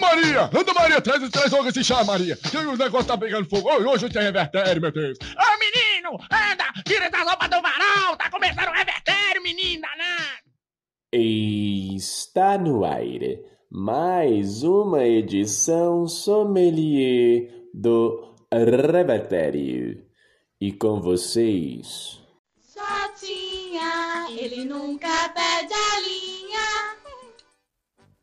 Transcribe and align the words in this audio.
Maria! 0.00 0.50
Anda, 0.52 0.74
Maria! 0.74 1.00
Traz, 1.00 1.28
traz 1.28 1.52
logo 1.52 1.68
esse 1.68 1.84
chá, 1.84 2.02
Maria! 2.02 2.36
Que 2.36 2.56
o 2.56 2.76
negócio 2.76 3.06
tá 3.06 3.16
pegando 3.16 3.48
fogo! 3.48 3.68
Hoje 3.68 4.08
tem 4.08 4.22
revertério, 4.22 4.80
meu 4.80 4.90
Deus! 4.90 5.18
Ô, 5.20 5.58
menino! 5.58 6.18
Anda! 6.24 6.64
Tira 6.84 7.04
essa 7.06 7.22
roupa 7.22 7.46
do 7.46 7.60
varal! 7.60 8.16
Tá 8.16 8.30
começando 8.30 8.68
o 8.68 8.72
revertério, 8.72 9.42
menino 9.42 9.82
danado! 9.82 10.50
Está 11.12 12.56
no 12.56 12.84
aire 12.84 13.44
mais 13.70 14.62
uma 14.64 15.04
edição 15.04 16.08
sommelier 16.08 17.48
do 17.72 18.34
Revertério. 18.52 20.04
E 20.60 20.72
com 20.72 21.00
vocês... 21.00 22.18
Jotinha, 22.74 24.28
ele 24.30 24.64
nunca 24.64 25.10
linha. 25.28 25.89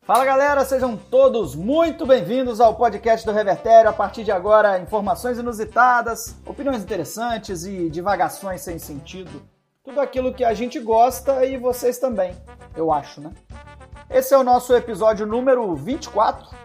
Fala 0.08 0.24
galera, 0.24 0.64
sejam 0.64 0.96
todos 0.96 1.54
muito 1.54 2.06
bem-vindos 2.06 2.62
ao 2.62 2.74
podcast 2.74 3.26
do 3.26 3.32
Revertério. 3.32 3.90
A 3.90 3.92
partir 3.92 4.24
de 4.24 4.32
agora, 4.32 4.78
informações 4.78 5.36
inusitadas, 5.36 6.34
opiniões 6.46 6.82
interessantes 6.82 7.66
e 7.66 7.90
divagações 7.90 8.62
sem 8.62 8.78
sentido. 8.78 9.42
Tudo 9.84 10.00
aquilo 10.00 10.32
que 10.32 10.46
a 10.46 10.54
gente 10.54 10.80
gosta 10.80 11.44
e 11.44 11.58
vocês 11.58 11.98
também, 11.98 12.34
eu 12.74 12.90
acho, 12.90 13.20
né? 13.20 13.32
Esse 14.08 14.32
é 14.32 14.38
o 14.38 14.42
nosso 14.42 14.74
episódio 14.74 15.26
número 15.26 15.74
24. 15.74 16.56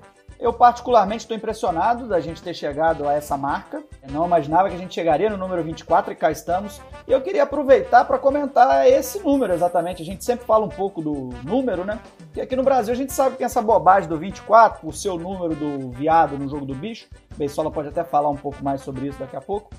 Eu, 0.43 0.51
particularmente, 0.51 1.21
estou 1.21 1.37
impressionado 1.37 2.05
da 2.05 2.19
gente 2.19 2.43
ter 2.43 2.53
chegado 2.53 3.07
a 3.07 3.13
essa 3.13 3.37
marca. 3.37 3.81
Eu 4.05 4.11
não 4.11 4.25
imaginava 4.25 4.67
que 4.67 4.75
a 4.75 4.77
gente 4.77 4.93
chegaria 4.93 5.29
no 5.29 5.37
número 5.37 5.63
24 5.63 6.11
e 6.11 6.15
cá 6.17 6.31
estamos. 6.31 6.81
E 7.07 7.13
eu 7.13 7.21
queria 7.21 7.43
aproveitar 7.43 8.03
para 8.03 8.19
comentar 8.19 8.85
esse 8.85 9.19
número 9.19 9.53
exatamente. 9.53 10.01
A 10.01 10.05
gente 10.05 10.25
sempre 10.25 10.45
fala 10.45 10.65
um 10.65 10.69
pouco 10.69 11.01
do 11.01 11.29
número, 11.45 11.85
né? 11.85 11.97
E 12.35 12.41
aqui 12.41 12.57
no 12.57 12.63
Brasil 12.63 12.93
a 12.93 12.97
gente 12.97 13.13
sabe 13.13 13.37
que 13.37 13.43
essa 13.45 13.61
bobagem 13.61 14.09
do 14.09 14.17
24, 14.17 14.85
o 14.85 14.91
seu 14.91 15.17
número 15.17 15.55
do 15.55 15.91
viado 15.91 16.37
no 16.37 16.49
jogo 16.49 16.65
do 16.65 16.75
bicho. 16.75 17.07
Beisola 17.37 17.71
pode 17.71 17.87
até 17.87 18.03
falar 18.03 18.29
um 18.29 18.35
pouco 18.35 18.61
mais 18.61 18.81
sobre 18.81 19.07
isso 19.07 19.19
daqui 19.19 19.37
a 19.37 19.41
pouco. 19.41 19.69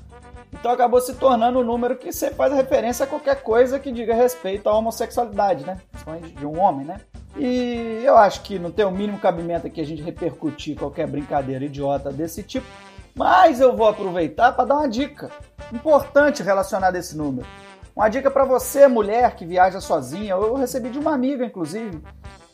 Então 0.55 0.71
acabou 0.71 1.01
se 1.01 1.15
tornando 1.15 1.59
um 1.59 1.65
número 1.65 1.97
que 1.97 2.13
sempre 2.13 2.37
faz 2.37 2.53
referência 2.53 3.05
a 3.05 3.07
qualquer 3.07 3.43
coisa 3.43 3.79
que 3.79 3.91
diga 3.91 4.15
respeito 4.15 4.69
à 4.69 4.77
homossexualidade, 4.77 5.67
né? 5.67 5.79
Principalmente 5.91 6.31
de 6.31 6.47
um 6.47 6.59
homem, 6.59 6.87
né? 6.87 7.01
E 7.37 8.01
eu 8.05 8.17
acho 8.17 8.43
que 8.43 8.59
não 8.59 8.71
tem 8.71 8.85
o 8.85 8.91
mínimo 8.91 9.19
cabimento 9.19 9.67
aqui 9.67 9.81
a 9.81 9.85
gente 9.85 10.03
repercutir 10.03 10.79
qualquer 10.79 11.07
brincadeira 11.09 11.65
idiota 11.65 12.13
desse 12.13 12.43
tipo. 12.43 12.67
Mas 13.15 13.61
eu 13.61 13.77
vou 13.77 13.89
aproveitar 13.89 14.53
para 14.53 14.65
dar 14.65 14.77
uma 14.77 14.89
dica 14.89 15.31
importante 15.73 16.43
relacionada 16.43 16.97
a 16.97 17.01
esse 17.01 17.17
número. 17.17 17.47
Uma 17.95 18.09
dica 18.09 18.31
para 18.31 18.45
você, 18.45 18.89
mulher 18.89 19.37
que 19.37 19.45
viaja 19.45 19.81
sozinha. 19.81 20.35
Eu 20.35 20.55
recebi 20.55 20.89
de 20.89 20.99
uma 20.99 21.15
amiga, 21.15 21.45
inclusive. 21.45 22.01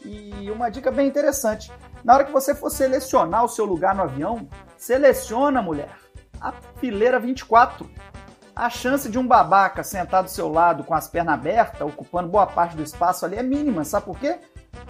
E 0.04 0.50
uma 0.50 0.70
dica 0.70 0.90
bem 0.90 1.06
interessante. 1.06 1.70
Na 2.02 2.14
hora 2.14 2.24
que 2.24 2.32
você 2.32 2.54
for 2.54 2.70
selecionar 2.70 3.44
o 3.44 3.48
seu 3.48 3.64
lugar 3.64 3.94
no 3.94 4.02
avião, 4.02 4.48
seleciona, 4.76 5.62
mulher, 5.62 5.90
a 6.40 6.52
fileira 6.78 7.18
24. 7.18 7.88
A 8.54 8.68
chance 8.68 9.08
de 9.08 9.18
um 9.18 9.26
babaca 9.26 9.82
sentado 9.82 10.24
do 10.24 10.30
seu 10.30 10.50
lado 10.50 10.84
com 10.84 10.94
as 10.94 11.08
pernas 11.08 11.34
abertas, 11.34 11.80
ocupando 11.80 12.28
boa 12.28 12.46
parte 12.46 12.76
do 12.76 12.82
espaço 12.82 13.24
ali, 13.24 13.36
é 13.36 13.42
mínima. 13.42 13.84
Sabe 13.84 14.06
por 14.06 14.18
quê? 14.18 14.38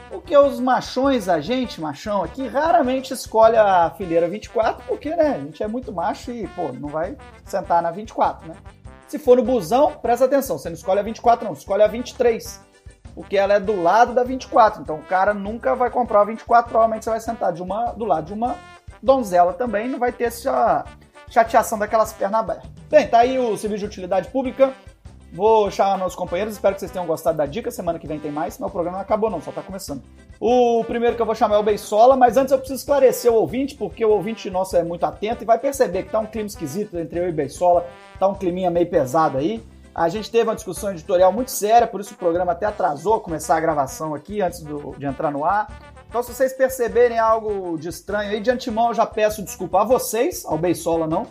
Porque 0.09 0.37
os 0.37 0.59
machões, 0.59 1.29
a 1.29 1.41
gente, 1.41 1.81
machão 1.81 2.23
aqui, 2.23 2.47
raramente 2.47 3.13
escolhe 3.13 3.57
a 3.57 3.91
fileira 3.91 4.29
24, 4.29 4.85
porque, 4.87 5.11
né, 5.11 5.37
a 5.37 5.39
gente 5.39 5.63
é 5.63 5.69
muito 5.69 5.93
macho 5.93 6.31
e, 6.31 6.47
pô, 6.49 6.73
não 6.73 6.89
vai 6.89 7.17
sentar 7.45 7.83
na 7.83 7.91
24, 7.91 8.49
né? 8.49 8.57
Se 9.07 9.19
for 9.19 9.37
no 9.37 9.43
busão, 9.43 9.93
presta 10.03 10.25
atenção, 10.25 10.59
você 10.59 10.69
não 10.69 10.77
escolhe 10.77 11.01
a 11.01 11.03
24 11.03 11.45
não, 11.45 11.53
escolhe 11.53 11.83
a 11.83 11.87
23. 11.87 12.61
Porque 13.15 13.37
ela 13.37 13.55
é 13.55 13.61
do 13.61 13.81
lado 13.81 14.15
da 14.15 14.23
24, 14.23 14.83
então 14.83 14.97
o 14.97 15.03
cara 15.03 15.35
nunca 15.35 15.75
vai 15.75 15.91
comprar 15.91 16.21
a 16.21 16.25
24, 16.25 16.71
provavelmente 16.71 17.05
você 17.05 17.11
vai 17.11 17.21
sentar 17.21 17.53
de 17.53 17.63
uma, 17.63 17.87
do 17.93 18.05
lado 18.05 18.27
de 18.27 18.33
uma 18.33 18.57
donzela 19.03 19.53
também, 19.53 19.89
não 19.89 19.99
vai 19.99 20.13
ter 20.13 20.25
essa 20.25 20.85
chateação 21.31 21.79
daquelas 21.79 22.13
pernas 22.13 22.41
abertas. 22.41 22.71
Bem, 22.91 23.07
tá 23.07 23.21
aí 23.21 23.39
o 23.39 23.57
serviço 23.57 23.81
de 23.81 23.87
utilidade 23.87 24.29
pública. 24.29 24.75
Vou 25.33 25.71
chamar 25.71 25.97
meus 25.97 26.17
companheiros, 26.17 26.55
espero 26.55 26.75
que 26.75 26.81
vocês 26.81 26.91
tenham 26.91 27.07
gostado 27.07 27.39
da 27.39 27.47
dica. 27.47 27.71
Semana 27.71 28.01
que 28.01 28.07
vem 28.07 28.19
tem 28.19 28.33
mais, 28.33 28.59
mas 28.59 28.69
o 28.69 28.73
programa 28.73 28.99
não 28.99 29.03
acabou, 29.03 29.31
não, 29.31 29.41
só 29.41 29.53
tá 29.53 29.63
começando. 29.63 30.03
O 30.41 30.83
primeiro 30.85 31.15
que 31.15 31.23
eu 31.23 31.27
vou 31.27 31.37
chamar 31.37 31.55
é 31.55 31.59
o 31.59 31.63
Beisola, 31.63 32.17
mas 32.17 32.37
antes 32.37 32.51
eu 32.51 32.59
preciso 32.59 32.81
esclarecer 32.81 33.31
o 33.31 33.37
ouvinte, 33.37 33.77
porque 33.77 34.05
o 34.05 34.11
ouvinte 34.11 34.51
nosso 34.51 34.77
é 34.77 34.83
muito 34.83 35.07
atento 35.07 35.45
e 35.45 35.47
vai 35.47 35.59
perceber 35.59 36.03
que 36.03 36.11
tá 36.11 36.19
um 36.19 36.27
clima 36.27 36.49
esquisito 36.49 36.99
entre 36.99 37.21
eu 37.21 37.29
e 37.29 37.33
Beisola, 37.33 37.87
tá 38.19 38.27
um 38.27 38.35
climinha 38.35 38.71
meio 38.71 38.91
pesado 38.91 39.39
aí. 39.39 39.65
A 39.95 40.09
gente 40.09 40.31
teve 40.31 40.45
uma 40.45 40.55
discussão 40.55 40.91
editorial 40.91 41.33
muito 41.33 41.51
séria, 41.51 41.87
por 41.87 42.01
isso 42.01 42.15
o 42.15 42.17
programa 42.17 42.53
até 42.53 42.67
atrasou 42.67 43.15
a 43.15 43.21
começar 43.21 43.57
a 43.57 43.61
gravação 43.61 44.15
aqui 44.15 44.41
antes 44.41 44.63
do, 44.63 44.97
de 44.97 45.07
entrar 45.07 45.31
no 45.31 45.45
ar. 45.45 45.90
Então, 46.11 46.25
se 46.25 46.35
vocês 46.35 46.53
perceberem 46.53 47.21
algo 47.21 47.79
de 47.79 47.89
estranho 47.89 48.31
aí, 48.33 48.41
de 48.41 48.51
antemão 48.51 48.89
eu 48.89 48.95
já 48.95 49.07
peço 49.07 49.43
desculpa 49.45 49.83
a 49.83 49.85
vocês, 49.85 50.45
ao 50.45 50.59
Beisola 50.59 51.07
não. 51.07 51.25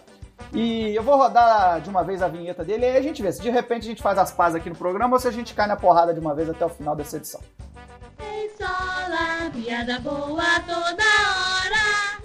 E 0.54 0.96
eu 0.96 1.04
vou 1.04 1.18
rodar 1.18 1.82
de 1.82 1.90
uma 1.90 2.02
vez 2.02 2.22
a 2.22 2.30
vinheta 2.30 2.64
dele 2.64 2.86
e 2.86 2.90
aí 2.92 2.98
a 2.98 3.02
gente 3.02 3.22
vê 3.22 3.30
se 3.30 3.42
de 3.42 3.50
repente 3.50 3.82
a 3.84 3.90
gente 3.90 4.02
faz 4.02 4.18
as 4.18 4.32
pazes 4.32 4.56
aqui 4.56 4.70
no 4.70 4.76
programa 4.78 5.14
ou 5.16 5.20
se 5.20 5.28
a 5.28 5.32
gente 5.32 5.54
cai 5.54 5.68
na 5.68 5.76
porrada 5.76 6.14
de 6.14 6.20
uma 6.22 6.34
vez 6.34 6.50
até 6.50 6.66
o 6.66 6.70
final 6.70 6.96
dessa 6.96 7.18
edição. 7.18 7.42
Beisola, 8.18 9.52
piada 9.54 10.00
boa 10.00 10.60
toda 10.66 11.04
hora. 11.04 12.20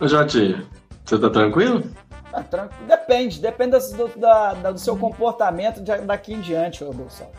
Ô, 0.00 0.08
Jotinho, 0.08 0.66
você 1.04 1.18
tá 1.20 1.30
tranquilo? 1.30 1.84
Ah, 2.32 2.42
tranquilo. 2.42 2.86
Depende, 2.88 3.40
depende 3.40 3.78
do, 3.94 4.08
da, 4.18 4.54
da- 4.54 4.72
do 4.72 4.78
seu 4.80 4.96
comportamento 4.96 5.80
de- 5.80 5.98
daqui 5.98 6.32
em 6.34 6.40
diante, 6.40 6.82
ô 6.82 6.92
Beisola. 6.92 7.30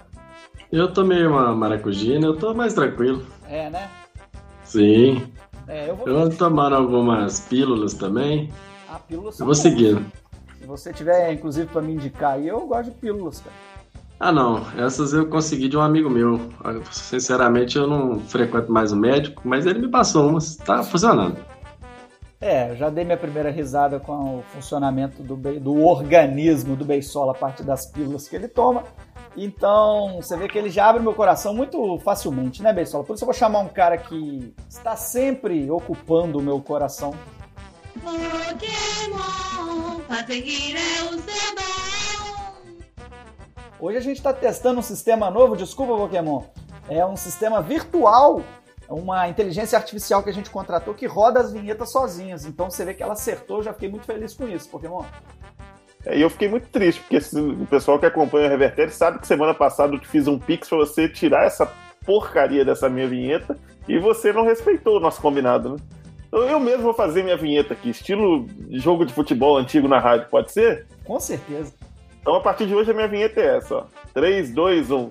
Eu 0.71 0.93
tomei 0.93 1.25
uma 1.25 1.53
maracujina, 1.53 2.25
eu 2.25 2.37
tô 2.37 2.53
mais 2.53 2.73
tranquilo. 2.73 3.25
É, 3.49 3.69
né? 3.69 3.89
Sim. 4.63 5.21
É, 5.67 5.89
eu 5.89 5.95
vou. 5.97 6.07
Eu 6.07 6.29
tomando 6.37 6.75
algumas 6.75 7.41
pílulas 7.41 7.93
também. 7.93 8.49
Ah, 8.89 8.97
pílulas 8.99 9.37
Eu 9.37 9.45
vou 9.45 9.55
seguindo. 9.55 10.05
Se 10.57 10.65
você 10.65 10.93
tiver, 10.93 11.33
inclusive, 11.33 11.67
pra 11.67 11.81
me 11.81 11.93
indicar 11.93 12.33
aí, 12.33 12.47
eu 12.47 12.65
gosto 12.67 12.91
de 12.91 12.91
pílulas, 12.91 13.41
cara. 13.41 13.55
Ah, 14.17 14.31
não. 14.31 14.65
Essas 14.77 15.11
eu 15.11 15.27
consegui 15.27 15.67
de 15.67 15.75
um 15.75 15.81
amigo 15.81 16.09
meu. 16.09 16.39
Sinceramente, 16.89 17.77
eu 17.77 17.87
não 17.87 18.19
frequento 18.19 18.71
mais 18.71 18.93
o 18.93 18.95
médico, 18.95 19.41
mas 19.43 19.65
ele 19.65 19.79
me 19.79 19.89
passou 19.89 20.29
umas. 20.29 20.55
Tá 20.55 20.83
funcionando. 20.83 21.37
É, 22.39 22.71
eu 22.71 22.77
já 22.77 22.89
dei 22.89 23.03
minha 23.03 23.17
primeira 23.17 23.51
risada 23.51 23.99
com 23.99 24.39
o 24.39 24.43
funcionamento 24.53 25.21
do, 25.21 25.35
do 25.35 25.83
organismo 25.83 26.75
do 26.75 26.85
Beisola 26.85 27.33
a 27.33 27.35
partir 27.35 27.63
das 27.63 27.85
pílulas 27.85 28.27
que 28.27 28.35
ele 28.35 28.47
toma. 28.47 28.83
Então, 29.35 30.17
você 30.17 30.35
vê 30.35 30.47
que 30.47 30.57
ele 30.57 30.69
já 30.69 30.89
abre 30.89 31.01
meu 31.01 31.13
coração 31.13 31.53
muito 31.53 31.97
facilmente, 31.99 32.61
né, 32.61 32.73
Beisola? 32.73 33.03
Por 33.03 33.13
isso 33.15 33.23
eu 33.23 33.27
vou 33.27 33.33
chamar 33.33 33.59
um 33.59 33.69
cara 33.69 33.97
que 33.97 34.53
está 34.69 34.95
sempre 34.95 35.71
ocupando 35.71 36.39
o 36.39 36.41
meu 36.41 36.59
coração. 36.61 37.13
Pokémon, 38.03 39.21
fazer 40.07 40.75
é 40.75 41.03
o 41.03 41.19
seu. 41.19 41.51
Hoje 43.79 43.97
a 43.97 44.01
gente 44.01 44.17
está 44.17 44.31
testando 44.31 44.79
um 44.79 44.83
sistema 44.83 45.31
novo, 45.31 45.55
desculpa, 45.55 45.95
Pokémon. 45.95 46.43
É 46.87 47.03
um 47.03 47.15
sistema 47.15 47.63
virtual, 47.63 48.43
uma 48.87 49.27
inteligência 49.27 49.77
artificial 49.77 50.21
que 50.21 50.29
a 50.29 50.33
gente 50.33 50.51
contratou 50.51 50.93
que 50.93 51.07
roda 51.07 51.39
as 51.39 51.51
vinhetas 51.51 51.91
sozinhas. 51.91 52.45
Então 52.45 52.69
você 52.69 52.85
vê 52.85 52.93
que 52.93 53.01
ela 53.01 53.13
acertou, 53.13 53.57
eu 53.57 53.63
já 53.63 53.73
fiquei 53.73 53.89
muito 53.89 54.05
feliz 54.05 54.35
com 54.35 54.47
isso, 54.47 54.69
Pokémon. 54.69 55.03
É, 56.05 56.17
E 56.17 56.21
eu 56.21 56.29
fiquei 56.29 56.47
muito 56.49 56.67
triste, 56.69 57.01
porque 57.01 57.17
esse- 57.17 57.39
o 57.39 57.65
pessoal 57.67 57.99
que 57.99 58.05
acompanha 58.05 58.47
o 58.47 58.49
Revertério 58.49 58.91
sabe 58.91 59.19
que 59.19 59.27
semana 59.27 59.53
passada 59.53 59.93
eu 59.93 59.99
te 59.99 60.07
fiz 60.07 60.27
um 60.27 60.39
pix 60.39 60.67
pra 60.67 60.77
você 60.79 61.07
tirar 61.07 61.45
essa 61.45 61.71
porcaria 62.05 62.65
dessa 62.65 62.89
minha 62.89 63.07
vinheta 63.07 63.57
e 63.87 63.99
você 63.99 64.33
não 64.33 64.43
respeitou 64.43 64.97
o 64.97 64.99
nosso 64.99 65.21
combinado, 65.21 65.69
né? 65.69 65.77
Então 66.27 66.41
eu 66.47 66.59
mesmo 66.59 66.83
vou 66.83 66.93
fazer 66.93 67.23
minha 67.23 67.37
vinheta 67.37 67.73
aqui, 67.73 67.89
estilo 67.89 68.47
jogo 68.71 69.05
de 69.05 69.13
futebol 69.13 69.57
antigo 69.57 69.87
na 69.87 69.99
rádio, 69.99 70.27
pode 70.29 70.51
ser? 70.51 70.87
Com 71.03 71.19
certeza. 71.19 71.73
Então 72.21 72.35
a 72.35 72.41
partir 72.41 72.65
de 72.65 72.73
hoje 72.73 72.89
a 72.89 72.93
minha 72.93 73.07
vinheta 73.07 73.39
é 73.41 73.57
essa, 73.57 73.75
ó. 73.75 73.83
3, 74.13 74.51
2, 74.51 74.89
1. 74.91 75.09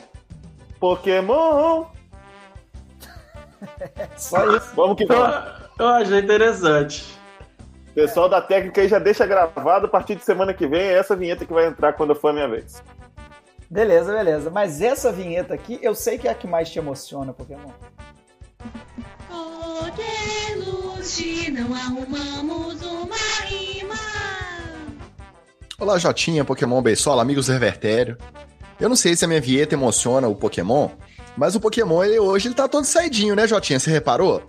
Pokémon! 0.80 1.84
Só 4.16 4.56
isso. 4.56 4.70
Vamos 4.74 4.96
que 4.96 5.04
Eu, 5.04 5.08
vamos. 5.08 5.36
eu 5.78 5.86
achei 5.88 6.18
interessante. 6.20 7.19
Pessoal 7.94 8.28
da 8.28 8.40
técnica 8.40 8.80
aí 8.80 8.88
já 8.88 8.98
deixa 8.98 9.26
gravado, 9.26 9.86
a 9.86 9.88
partir 9.88 10.14
de 10.14 10.24
semana 10.24 10.54
que 10.54 10.66
vem 10.66 10.80
é 10.80 10.94
essa 10.94 11.16
vinheta 11.16 11.44
que 11.44 11.52
vai 11.52 11.66
entrar 11.66 11.92
quando 11.94 12.14
for 12.14 12.28
a 12.28 12.32
minha 12.32 12.48
vez. 12.48 12.82
Beleza, 13.68 14.12
beleza. 14.12 14.50
Mas 14.50 14.80
essa 14.80 15.12
vinheta 15.12 15.54
aqui, 15.54 15.78
eu 15.82 15.94
sei 15.94 16.18
que 16.18 16.28
é 16.28 16.30
a 16.30 16.34
que 16.34 16.46
mais 16.46 16.70
te 16.70 16.78
emociona, 16.78 17.32
Pokémon. 17.32 17.70
Não 21.50 21.74
arrumamos 21.74 22.80
uma 22.82 23.16
rima. 23.44 23.94
Olá, 25.78 25.98
Jotinha, 25.98 26.44
Pokémon 26.44 26.80
Beisola, 26.80 27.22
amigos 27.22 27.46
do 27.46 27.52
Revertério. 27.52 28.16
Eu 28.78 28.88
não 28.88 28.96
sei 28.96 29.16
se 29.16 29.24
a 29.24 29.28
minha 29.28 29.40
vinheta 29.40 29.74
emociona 29.74 30.28
o 30.28 30.34
Pokémon, 30.34 30.90
mas 31.36 31.54
o 31.54 31.60
Pokémon 31.60 32.04
ele, 32.04 32.18
hoje 32.18 32.48
ele 32.48 32.54
tá 32.54 32.68
todo 32.68 32.84
saidinho, 32.84 33.34
né, 33.34 33.46
Jotinha? 33.48 33.80
Você 33.80 33.90
reparou? 33.90 34.42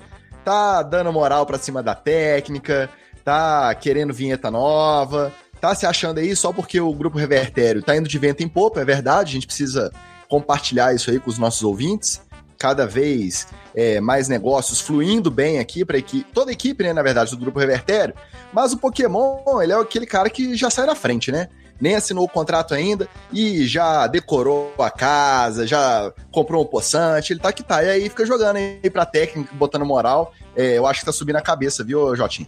Tá 0.46 0.84
dando 0.84 1.12
moral 1.12 1.46
pra 1.46 1.58
cima 1.58 1.82
da 1.82 1.96
técnica, 1.96 2.90
tá 3.24 3.74
querendo 3.76 4.14
vinheta 4.14 4.50
nova, 4.52 5.32
tá 5.60 5.74
se 5.76 5.86
achando 5.86 6.20
aí 6.20 6.36
só 6.36 6.52
porque 6.52 6.80
o 6.80 6.94
Grupo 6.94 7.18
Revertério 7.18 7.84
tá 7.84 7.96
indo 7.96 8.10
de 8.10 8.18
vento 8.18 8.42
em 8.42 8.48
popa, 8.48 8.82
é 8.82 8.86
verdade, 8.86 9.30
a 9.30 9.34
gente 9.34 9.48
precisa 9.48 9.92
compartilhar 10.28 10.96
isso 10.96 11.12
aí 11.12 11.20
com 11.20 11.30
os 11.30 11.38
nossos 11.38 11.64
ouvintes. 11.64 12.22
cada 12.62 12.86
vez 12.86 13.48
é, 13.74 14.00
mais 14.00 14.28
negócios 14.28 14.80
fluindo 14.80 15.32
bem 15.32 15.58
aqui 15.58 15.84
para 15.84 15.98
equipe, 15.98 16.32
toda 16.32 16.52
a 16.52 16.54
equipe, 16.54 16.84
né, 16.84 16.94
na 16.94 17.02
verdade, 17.02 17.32
do 17.32 17.38
Grupo 17.38 17.58
Revertério. 17.58 18.14
Mas 18.54 18.72
o 18.72 18.78
Pokémon, 18.78 19.60
ele 19.64 19.74
é 19.74 19.76
aquele 19.76 20.06
cara 20.06 20.30
que 20.30 20.56
já 20.56 20.70
sai 20.70 20.86
na 20.86 20.94
frente, 20.94 21.32
né? 21.32 21.48
Nem 21.80 21.96
assinou 21.96 22.24
o 22.26 22.30
contrato 22.30 22.76
ainda 22.76 23.10
e 23.34 23.66
já 23.66 24.06
decorou 24.06 24.72
a 24.78 24.92
casa, 24.92 25.66
já 25.66 26.14
comprou 26.32 26.62
um 26.62 26.68
poçante, 26.68 27.34
ele 27.34 27.40
tá 27.40 27.52
que 27.52 27.64
tá. 27.64 27.84
E 27.84 27.90
aí 27.90 28.08
fica 28.08 28.24
jogando 28.24 28.58
aí 28.58 28.88
pra 28.92 29.04
técnica, 29.08 29.52
botando 29.56 29.84
moral. 29.84 30.32
É, 30.56 30.78
eu 30.78 30.86
acho 30.86 31.00
que 31.00 31.06
tá 31.08 31.12
subindo 31.12 31.38
a 31.38 31.42
cabeça, 31.42 31.84
viu, 31.84 32.16
Jotinho? 32.16 32.48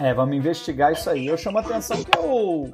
É, 0.00 0.14
vamos 0.14 0.36
investigar 0.36 0.92
isso 0.92 1.10
aí. 1.10 1.26
Eu 1.26 1.36
chamo 1.36 1.58
a 1.58 1.60
atenção 1.60 1.96
que 2.02 2.16
eu 2.16 2.72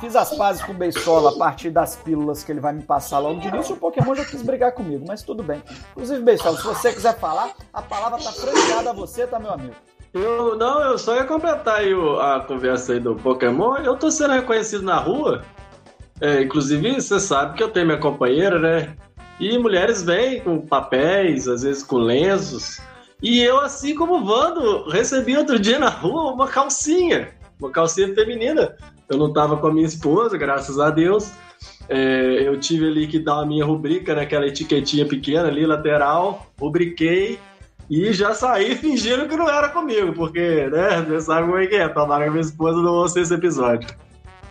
fiz 0.00 0.14
as 0.14 0.34
pazes 0.36 0.62
com 0.62 0.72
o 0.72 0.74
Beisola 0.74 1.30
a 1.30 1.38
partir 1.38 1.70
das 1.70 1.96
pílulas 1.96 2.44
que 2.44 2.52
ele 2.52 2.60
vai 2.60 2.72
me 2.72 2.82
passar 2.82 3.18
logo 3.20 3.40
de 3.40 3.48
início. 3.48 3.74
O 3.74 3.78
Pokémon 3.78 4.14
já 4.14 4.24
quis 4.24 4.42
brigar 4.42 4.72
comigo, 4.72 5.04
mas 5.06 5.22
tudo 5.22 5.42
bem. 5.42 5.62
Inclusive, 5.92 6.20
Beisola, 6.22 6.56
se 6.58 6.64
você 6.64 6.92
quiser 6.92 7.18
falar, 7.18 7.52
a 7.72 7.80
palavra 7.80 8.18
tá 8.22 8.30
franqueada 8.32 8.90
a 8.90 8.92
você, 8.92 9.26
tá, 9.26 9.38
meu 9.38 9.52
amigo? 9.52 9.74
Eu, 10.12 10.56
não, 10.58 10.82
eu 10.82 10.98
só 10.98 11.16
ia 11.16 11.24
completar 11.24 11.76
aí 11.80 11.94
o- 11.94 12.20
a 12.20 12.40
conversa 12.40 12.92
aí 12.92 13.00
do 13.00 13.14
Pokémon. 13.16 13.78
Eu 13.78 13.96
tô 13.96 14.10
sendo 14.10 14.34
reconhecido 14.34 14.82
na 14.84 14.96
rua. 14.96 15.40
É, 16.20 16.42
inclusive, 16.42 17.00
você 17.00 17.18
sabe 17.18 17.56
que 17.56 17.62
eu 17.62 17.70
tenho 17.70 17.86
minha 17.86 17.98
companheira, 17.98 18.58
né? 18.58 18.94
E 19.40 19.56
mulheres 19.56 20.02
vêm 20.02 20.40
com 20.42 20.60
papéis, 20.60 21.48
às 21.48 21.62
vezes 21.62 21.82
com 21.82 21.96
lenços. 21.96 22.78
E 23.22 23.40
eu, 23.40 23.60
assim 23.60 23.94
como 23.94 24.16
o 24.16 24.24
Vando, 24.24 24.88
recebi 24.90 25.36
outro 25.36 25.56
dia 25.56 25.78
na 25.78 25.88
rua 25.88 26.32
uma 26.32 26.48
calcinha. 26.48 27.30
Uma 27.60 27.70
calcinha 27.70 28.12
feminina. 28.12 28.74
Eu 29.08 29.16
não 29.16 29.32
tava 29.32 29.56
com 29.56 29.68
a 29.68 29.72
minha 29.72 29.86
esposa, 29.86 30.36
graças 30.36 30.80
a 30.80 30.90
Deus. 30.90 31.30
É, 31.88 32.42
eu 32.44 32.58
tive 32.58 32.88
ali 32.88 33.06
que 33.06 33.20
dar 33.20 33.42
a 33.42 33.46
minha 33.46 33.64
rubrica 33.64 34.12
naquela 34.12 34.46
etiquetinha 34.46 35.06
pequena 35.06 35.46
ali, 35.46 35.64
lateral. 35.64 36.48
Rubriquei. 36.60 37.38
E 37.88 38.12
já 38.12 38.34
saí 38.34 38.74
fingindo 38.76 39.28
que 39.28 39.36
não 39.36 39.48
era 39.48 39.68
comigo, 39.68 40.12
porque, 40.14 40.66
né, 40.66 41.02
você 41.02 41.20
sabe 41.20 41.46
como 41.46 41.58
é 41.58 41.66
que 41.66 41.76
é, 41.76 41.88
tomara 41.88 42.24
que 42.24 42.28
a 42.28 42.32
minha 42.32 42.42
esposa 42.42 42.82
não 42.82 42.92
ouça 42.92 43.20
esse 43.20 43.32
episódio. 43.32 43.88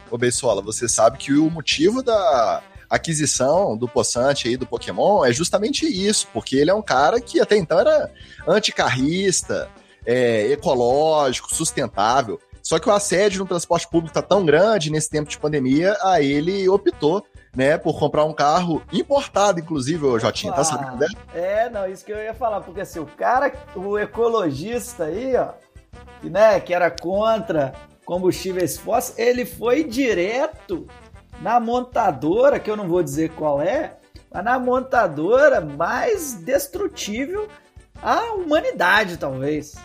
Ô 0.10 0.18
Beisola, 0.18 0.62
você 0.62 0.88
sabe 0.88 1.18
que 1.18 1.34
o 1.34 1.50
motivo 1.50 2.02
da 2.02 2.62
aquisição 2.92 3.78
do 3.78 3.88
Poçante 3.88 4.50
aí 4.50 4.58
do 4.58 4.68
Pokémon 4.68 5.24
é 5.24 5.32
justamente 5.32 5.86
isso, 5.86 6.28
porque 6.34 6.58
ele 6.58 6.70
é 6.70 6.74
um 6.74 6.82
cara 6.82 7.22
que 7.22 7.40
até 7.40 7.56
então 7.56 7.80
era 7.80 8.12
anticarrista, 8.46 9.70
é, 10.06 10.48
ecológico, 10.52 11.56
sustentável. 11.56 12.38
Só 12.62 12.78
que 12.78 12.90
o 12.90 12.92
assédio 12.92 13.40
no 13.40 13.48
transporte 13.48 13.88
público 13.90 14.14
tá 14.14 14.22
tão 14.22 14.46
grande 14.46 14.92
nesse 14.92 15.10
tempo 15.10 15.30
de 15.30 15.40
pandemia, 15.40 15.98
aí 16.04 16.32
ele 16.32 16.68
optou, 16.68 17.26
né, 17.56 17.78
por 17.78 17.98
comprar 17.98 18.26
um 18.26 18.34
carro 18.34 18.84
importado, 18.92 19.60
inclusive, 19.60 20.06
ô 20.06 20.20
Jotinha, 20.20 20.54
tá 20.54 20.64
sabendo 20.64 20.98
dessa? 20.98 21.16
É, 21.34 21.70
não, 21.70 21.88
isso 21.88 22.06
que 22.06 22.12
eu 22.12 22.20
ia 22.20 22.34
falar, 22.34 22.62
porque 22.62 22.82
assim, 22.82 23.00
o 23.00 23.06
cara, 23.06 23.54
o 23.74 23.98
ecologista 23.98 25.06
aí, 25.06 25.36
ó, 25.36 25.50
que, 26.22 26.30
né, 26.30 26.60
que 26.60 26.74
era 26.74 26.92
contra 26.92 27.74
combustíveis 28.06 28.78
fósseis, 28.78 29.18
ele 29.18 29.46
foi 29.46 29.84
direto 29.84 30.88
na 31.42 31.60
montadora, 31.60 32.60
que 32.60 32.70
eu 32.70 32.76
não 32.78 32.88
vou 32.88 33.02
dizer 33.04 33.32
qual 33.32 33.62
é, 33.62 33.98
mas 34.34 34.44
na 34.44 34.58
montadora 34.60 35.60
mais 35.62 36.36
destrutível 36.36 37.48
à 38.02 38.34
humanidade, 38.34 39.18
talvez. 39.18 39.76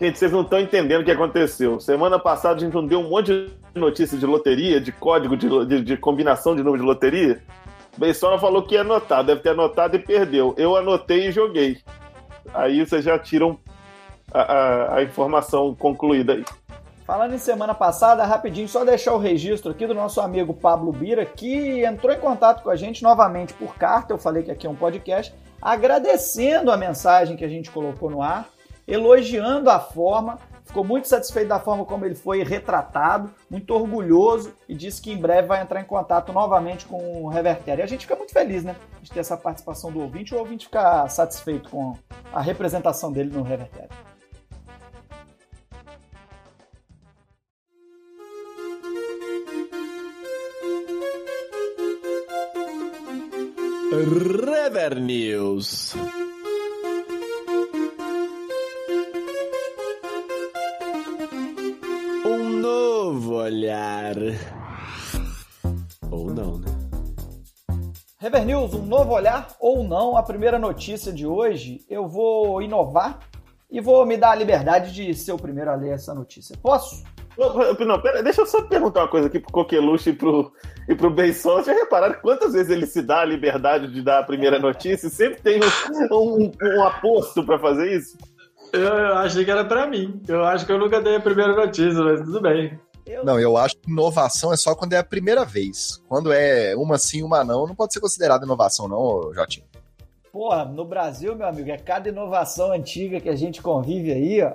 Gente, 0.00 0.18
vocês 0.18 0.32
não 0.32 0.42
estão 0.42 0.58
entendendo 0.60 1.02
o 1.02 1.04
que 1.04 1.10
aconteceu. 1.10 1.78
Semana 1.80 2.18
passada 2.18 2.56
a 2.56 2.58
gente 2.58 2.74
não 2.74 2.84
deu 2.86 3.00
um 3.00 3.08
monte 3.08 3.26
de 3.74 3.80
notícia 3.80 4.18
de 4.18 4.26
loteria, 4.26 4.80
de 4.80 4.90
código 4.92 5.36
de, 5.36 5.48
de- 5.66 5.82
de 5.82 5.96
combinação 5.96 6.56
de 6.56 6.62
número 6.62 6.82
de 6.82 6.86
loteria. 6.88 7.42
Beisola 7.96 8.38
falou 8.38 8.62
que 8.62 8.74
ia 8.74 8.80
anotar, 8.80 9.22
deve 9.22 9.42
ter 9.42 9.50
anotado 9.50 9.94
e 9.96 9.98
perdeu. 10.00 10.54
Eu 10.56 10.76
anotei 10.76 11.28
e 11.28 11.32
joguei. 11.32 11.78
Aí 12.52 12.84
vocês 12.84 13.04
já 13.04 13.18
tiram 13.18 13.58
a, 14.32 14.40
a- 14.40 14.96
a 14.96 15.02
informação 15.02 15.74
concluída 15.74 16.32
aí. 16.32 16.44
Falando 17.12 17.34
em 17.34 17.38
semana 17.38 17.74
passada, 17.74 18.24
rapidinho, 18.24 18.66
só 18.66 18.86
deixar 18.86 19.12
o 19.12 19.18
registro 19.18 19.70
aqui 19.70 19.86
do 19.86 19.92
nosso 19.92 20.18
amigo 20.18 20.54
Pablo 20.54 20.90
Bira, 20.90 21.26
que 21.26 21.84
entrou 21.84 22.10
em 22.10 22.18
contato 22.18 22.62
com 22.62 22.70
a 22.70 22.74
gente 22.74 23.02
novamente 23.02 23.52
por 23.52 23.76
carta. 23.76 24.14
Eu 24.14 24.18
falei 24.18 24.42
que 24.42 24.50
aqui 24.50 24.66
é 24.66 24.70
um 24.70 24.74
podcast, 24.74 25.34
agradecendo 25.60 26.70
a 26.70 26.76
mensagem 26.78 27.36
que 27.36 27.44
a 27.44 27.48
gente 27.48 27.70
colocou 27.70 28.08
no 28.08 28.22
ar, 28.22 28.48
elogiando 28.88 29.68
a 29.68 29.78
forma, 29.78 30.38
ficou 30.64 30.84
muito 30.84 31.06
satisfeito 31.06 31.48
da 31.48 31.60
forma 31.60 31.84
como 31.84 32.06
ele 32.06 32.14
foi 32.14 32.42
retratado, 32.42 33.30
muito 33.50 33.74
orgulhoso 33.74 34.54
e 34.66 34.74
disse 34.74 35.02
que 35.02 35.12
em 35.12 35.18
breve 35.18 35.48
vai 35.48 35.60
entrar 35.60 35.82
em 35.82 35.84
contato 35.84 36.32
novamente 36.32 36.86
com 36.86 37.24
o 37.24 37.28
Revertério. 37.28 37.82
E 37.82 37.84
a 37.84 37.86
gente 37.86 38.06
fica 38.06 38.16
muito 38.16 38.32
feliz, 38.32 38.64
né, 38.64 38.74
de 39.02 39.10
ter 39.10 39.20
essa 39.20 39.36
participação 39.36 39.92
do 39.92 40.00
ouvinte, 40.00 40.34
o 40.34 40.38
ouvinte 40.38 40.64
ficar 40.64 41.06
satisfeito 41.10 41.68
com 41.68 41.94
a 42.32 42.40
representação 42.40 43.12
dele 43.12 43.28
no 43.36 43.42
Revertério. 43.42 43.90
Rever 54.04 54.98
News. 54.98 55.94
Um 62.26 62.48
novo 62.60 63.34
olhar. 63.34 64.16
Ou 66.10 66.34
não, 66.34 66.58
né? 66.58 66.66
Rever 68.18 68.44
News, 68.44 68.74
um 68.74 68.84
novo 68.84 69.12
olhar 69.12 69.54
ou 69.60 69.84
não, 69.84 70.16
a 70.16 70.22
primeira 70.24 70.58
notícia 70.58 71.12
de 71.12 71.24
hoje, 71.24 71.84
eu 71.88 72.08
vou 72.08 72.60
inovar 72.60 73.20
e 73.70 73.80
vou 73.80 74.04
me 74.04 74.16
dar 74.16 74.32
a 74.32 74.36
liberdade 74.36 74.92
de 74.92 75.14
ser 75.14 75.30
o 75.30 75.38
primeiro 75.38 75.70
a 75.70 75.76
ler 75.76 75.92
essa 75.92 76.12
notícia. 76.12 76.56
Posso? 76.60 77.04
Ô, 77.36 77.84
Não, 77.84 78.00
pera, 78.00 78.22
deixa 78.22 78.42
eu 78.42 78.46
só 78.46 78.62
perguntar 78.62 79.00
uma 79.00 79.08
coisa 79.08 79.26
aqui 79.26 79.38
pro 79.40 79.52
Coqueluche 79.52 80.10
e 80.10 80.12
pro, 80.12 80.52
e 80.88 80.94
pro 80.94 81.10
Beisola. 81.10 81.64
Já 81.64 81.72
repararam 81.72 82.16
quantas 82.20 82.52
vezes 82.52 82.70
ele 82.70 82.86
se 82.86 83.02
dá 83.02 83.20
a 83.20 83.24
liberdade 83.24 83.92
de 83.92 84.02
dar 84.02 84.20
a 84.20 84.24
primeira 84.24 84.58
notícia? 84.58 85.06
e 85.06 85.10
Sempre 85.10 85.40
tem 85.40 85.60
um, 86.10 86.44
um, 86.44 86.52
um 86.62 86.84
aposto 86.84 87.44
pra 87.44 87.58
fazer 87.58 87.96
isso? 87.96 88.16
Eu, 88.72 88.80
eu 88.80 89.14
achei 89.18 89.44
que 89.44 89.50
era 89.50 89.64
pra 89.64 89.86
mim. 89.86 90.20
Eu 90.26 90.44
acho 90.44 90.64
que 90.64 90.72
eu 90.72 90.78
nunca 90.78 91.00
dei 91.00 91.16
a 91.16 91.20
primeira 91.20 91.54
notícia, 91.54 92.02
mas 92.02 92.20
tudo 92.20 92.40
bem. 92.40 92.78
Eu... 93.04 93.24
Não, 93.24 93.38
eu 93.38 93.56
acho 93.56 93.76
que 93.76 93.90
inovação 93.90 94.52
é 94.52 94.56
só 94.56 94.74
quando 94.74 94.92
é 94.92 94.98
a 94.98 95.04
primeira 95.04 95.44
vez. 95.44 96.02
Quando 96.08 96.32
é 96.32 96.74
uma 96.76 96.96
sim, 96.98 97.22
uma 97.22 97.44
não, 97.44 97.66
não 97.66 97.74
pode 97.74 97.92
ser 97.92 98.00
considerado 98.00 98.44
inovação, 98.44 98.88
não, 98.88 99.32
Jotinho. 99.34 99.66
Porra, 100.32 100.64
no 100.64 100.84
Brasil, 100.86 101.36
meu 101.36 101.46
amigo, 101.46 101.70
é 101.70 101.76
cada 101.76 102.08
inovação 102.08 102.72
antiga 102.72 103.20
que 103.20 103.28
a 103.28 103.36
gente 103.36 103.60
convive 103.60 104.12
aí, 104.12 104.42
ó. 104.42 104.52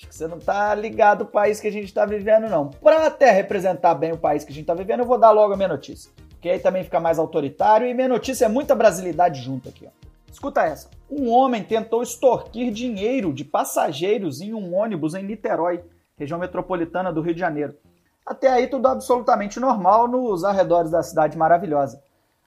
Acho 0.00 0.08
que 0.08 0.14
você 0.14 0.26
não 0.26 0.38
tá 0.38 0.74
ligado 0.74 1.22
o 1.22 1.26
país 1.26 1.60
que 1.60 1.68
a 1.68 1.70
gente 1.70 1.92
tá 1.92 2.06
vivendo, 2.06 2.48
não. 2.48 2.68
Pra 2.70 3.06
até 3.06 3.30
representar 3.30 3.94
bem 3.94 4.12
o 4.12 4.16
país 4.16 4.44
que 4.44 4.50
a 4.50 4.54
gente 4.54 4.64
tá 4.64 4.72
vivendo, 4.72 5.00
eu 5.00 5.06
vou 5.06 5.18
dar 5.18 5.30
logo 5.30 5.52
a 5.52 5.56
minha 5.58 5.68
notícia. 5.68 6.10
Que 6.40 6.48
aí 6.48 6.58
também 6.58 6.82
fica 6.82 6.98
mais 6.98 7.18
autoritário 7.18 7.86
e 7.86 7.92
minha 7.92 8.08
notícia 8.08 8.46
é 8.46 8.48
muita 8.48 8.74
brasilidade 8.74 9.42
junto 9.42 9.68
aqui, 9.68 9.86
ó. 9.86 9.90
Escuta 10.32 10.62
essa. 10.62 10.88
Um 11.10 11.28
homem 11.28 11.62
tentou 11.62 12.02
extorquir 12.02 12.72
dinheiro 12.72 13.30
de 13.30 13.44
passageiros 13.44 14.40
em 14.40 14.54
um 14.54 14.74
ônibus 14.74 15.14
em 15.14 15.22
Niterói, 15.22 15.84
região 16.16 16.40
metropolitana 16.40 17.12
do 17.12 17.20
Rio 17.20 17.34
de 17.34 17.40
Janeiro. 17.40 17.76
Até 18.24 18.48
aí 18.48 18.68
tudo 18.68 18.88
absolutamente 18.88 19.60
normal 19.60 20.08
nos 20.08 20.44
arredores 20.44 20.90
da 20.90 21.02
cidade 21.02 21.36
maravilhosa. 21.36 22.02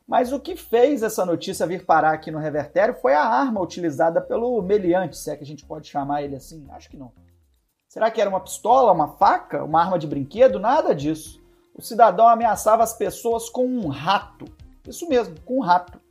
Mas 0.07 0.33
o 0.33 0.39
que 0.39 0.55
fez 0.55 1.03
essa 1.03 1.23
notícia 1.23 1.67
vir 1.67 1.85
parar 1.85 2.13
aqui 2.13 2.31
no 2.31 2.39
Revertério 2.39 2.95
foi 2.95 3.13
a 3.13 3.23
arma 3.23 3.61
utilizada 3.61 4.19
pelo 4.19 4.59
meliante, 4.63 5.17
se 5.17 5.29
é 5.29 5.35
que 5.35 5.43
a 5.43 5.47
gente 5.47 5.65
pode 5.65 5.87
chamar 5.87 6.23
ele 6.23 6.35
assim. 6.35 6.65
Acho 6.71 6.89
que 6.89 6.97
não. 6.97 7.11
Será 7.93 8.09
que 8.09 8.19
era 8.19 8.27
uma 8.27 8.39
pistola, 8.39 8.91
uma 8.91 9.07
faca, 9.07 9.63
uma 9.63 9.79
arma 9.79 9.99
de 9.99 10.07
brinquedo? 10.07 10.59
Nada 10.59 10.95
disso. 10.95 11.39
O 11.75 11.81
cidadão 11.83 12.27
ameaçava 12.27 12.81
as 12.81 12.97
pessoas 12.97 13.51
com 13.51 13.67
um 13.67 13.87
rato. 13.87 14.45
Isso 14.87 15.07
mesmo, 15.07 15.35
com 15.45 15.57
um 15.57 15.61
rato. 15.61 16.01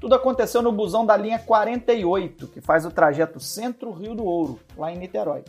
Tudo 0.00 0.14
aconteceu 0.14 0.62
no 0.62 0.72
busão 0.72 1.04
da 1.04 1.14
linha 1.14 1.38
48, 1.38 2.48
que 2.48 2.62
faz 2.62 2.86
o 2.86 2.90
trajeto 2.90 3.38
Centro-Rio 3.38 4.14
do 4.14 4.24
Ouro, 4.24 4.58
lá 4.78 4.90
em 4.90 4.96
Niterói. 4.96 5.44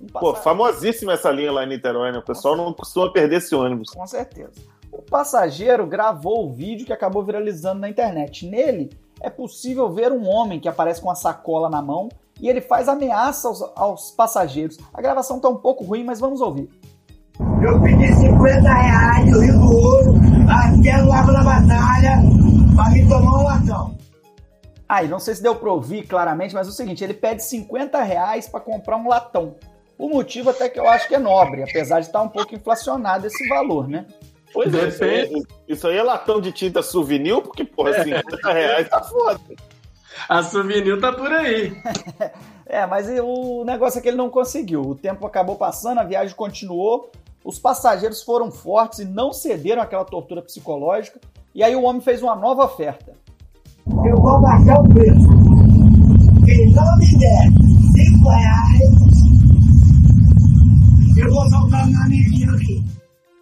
Um 0.00 0.06
Pô, 0.06 0.36
famosíssima 0.36 1.14
essa 1.14 1.32
linha 1.32 1.50
lá 1.50 1.64
em 1.64 1.68
Niterói, 1.68 2.12
né? 2.12 2.18
O 2.18 2.22
pessoal 2.22 2.56
não 2.56 2.72
costuma 2.72 3.12
perder 3.12 3.38
esse 3.38 3.56
ônibus. 3.56 3.90
Com 3.90 4.06
certeza. 4.06 4.52
O 4.92 5.02
passageiro 5.02 5.84
gravou 5.84 6.46
o 6.46 6.52
vídeo 6.52 6.86
que 6.86 6.92
acabou 6.92 7.24
viralizando 7.24 7.80
na 7.80 7.88
internet. 7.88 8.46
Nele, 8.46 8.88
é 9.20 9.30
possível 9.30 9.90
ver 9.90 10.12
um 10.12 10.28
homem 10.28 10.60
que 10.60 10.68
aparece 10.68 11.00
com 11.00 11.08
uma 11.08 11.16
sacola 11.16 11.68
na 11.68 11.82
mão 11.82 12.08
e 12.44 12.48
ele 12.48 12.60
faz 12.60 12.90
ameaça 12.90 13.48
aos, 13.48 13.62
aos 13.74 14.10
passageiros. 14.10 14.76
A 14.92 15.00
gravação 15.00 15.40
tá 15.40 15.48
um 15.48 15.56
pouco 15.56 15.82
ruim, 15.82 16.04
mas 16.04 16.20
vamos 16.20 16.42
ouvir. 16.42 16.68
Eu 17.62 17.80
pedi 17.80 18.14
50 18.14 18.60
reais 18.70 19.32
do 19.32 19.40
Rio 19.40 19.58
do 19.58 19.74
Ouro 19.74 20.14
até 20.46 21.02
o 21.02 21.08
Lago 21.08 21.32
da 21.32 21.42
Batalha 21.42 22.18
pra 22.76 22.90
me 22.90 23.08
tomar 23.08 23.38
um 23.38 23.44
latão. 23.44 23.98
Ah, 24.86 25.02
e 25.02 25.08
não 25.08 25.18
sei 25.18 25.34
se 25.34 25.42
deu 25.42 25.56
pra 25.56 25.72
ouvir 25.72 26.06
claramente, 26.06 26.54
mas 26.54 26.66
é 26.66 26.70
o 26.70 26.74
seguinte, 26.74 27.02
ele 27.02 27.14
pede 27.14 27.42
50 27.42 28.02
reais 28.02 28.46
pra 28.46 28.60
comprar 28.60 28.98
um 28.98 29.08
latão. 29.08 29.56
O 29.96 30.10
motivo 30.10 30.50
até 30.50 30.68
que 30.68 30.78
eu 30.78 30.86
acho 30.86 31.08
que 31.08 31.14
é 31.14 31.18
nobre, 31.18 31.62
apesar 31.62 32.00
de 32.00 32.08
estar 32.08 32.20
um 32.20 32.28
pouco 32.28 32.54
inflacionado 32.54 33.26
esse 33.26 33.48
valor, 33.48 33.88
né? 33.88 34.04
Pois 34.52 34.72
é, 34.74 34.88
isso 34.88 35.02
aí, 35.02 35.22
Depende. 35.22 35.46
isso 35.66 35.88
aí 35.88 35.96
é 35.96 36.02
latão 36.02 36.42
de 36.42 36.52
tinta 36.52 36.82
souvenir, 36.82 37.40
porque, 37.40 37.64
porra, 37.64 38.04
50 38.04 38.52
reais 38.52 38.88
tá 38.90 39.02
foda. 39.02 39.40
A 40.28 40.42
souvenir 40.42 41.00
tá 41.00 41.12
por 41.12 41.32
aí. 41.32 41.76
É, 42.66 42.86
mas 42.86 43.06
o 43.20 43.62
negócio 43.62 43.98
é 43.98 44.02
que 44.02 44.08
ele 44.08 44.16
não 44.16 44.30
conseguiu. 44.30 44.80
O 44.80 44.94
tempo 44.94 45.26
acabou 45.26 45.54
passando, 45.54 45.98
a 45.98 46.02
viagem 46.02 46.34
continuou. 46.34 47.12
Os 47.44 47.58
passageiros 47.58 48.22
foram 48.22 48.50
fortes 48.50 49.00
e 49.00 49.04
não 49.04 49.34
cederam 49.34 49.82
àquela 49.82 50.04
tortura 50.04 50.40
psicológica. 50.40 51.20
E 51.54 51.62
aí 51.62 51.76
o 51.76 51.82
homem 51.82 52.00
fez 52.00 52.22
uma 52.22 52.34
nova 52.34 52.64
oferta. 52.64 53.12
Eu 53.86 54.16
vou 54.16 54.40
baixar 54.40 54.80
o 54.80 54.88
preço. 54.88 55.28
Quem 56.46 56.70
não 56.72 56.96
me 56.96 57.18
der 57.18 57.50
5 57.94 58.28
reais, 58.30 59.14
eu 61.18 61.30
vou 61.30 61.48
soltar 61.50 61.86
meu 61.86 62.00
amiguinho 62.00 62.54
aqui. 62.54 62.84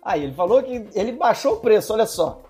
Aí 0.05 0.25
ele 0.25 0.35
falou 0.35 0.63
que 0.63 0.85
ele 0.95 1.13
baixou 1.13 1.55
o 1.55 1.61
preço, 1.61 1.93
olha 1.93 2.07
só. 2.07 2.43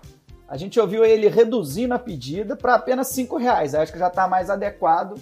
A 0.53 0.55
gente 0.55 0.79
ouviu 0.79 1.03
ele 1.03 1.27
reduzindo 1.29 1.95
a 1.95 1.97
pedida 1.97 2.55
para 2.55 2.75
apenas 2.75 3.07
5 3.07 3.37
reais. 3.37 3.73
Acho 3.73 3.91
que 3.91 3.97
já 3.97 4.05
está 4.05 4.27
mais 4.27 4.51
adequado 4.51 5.15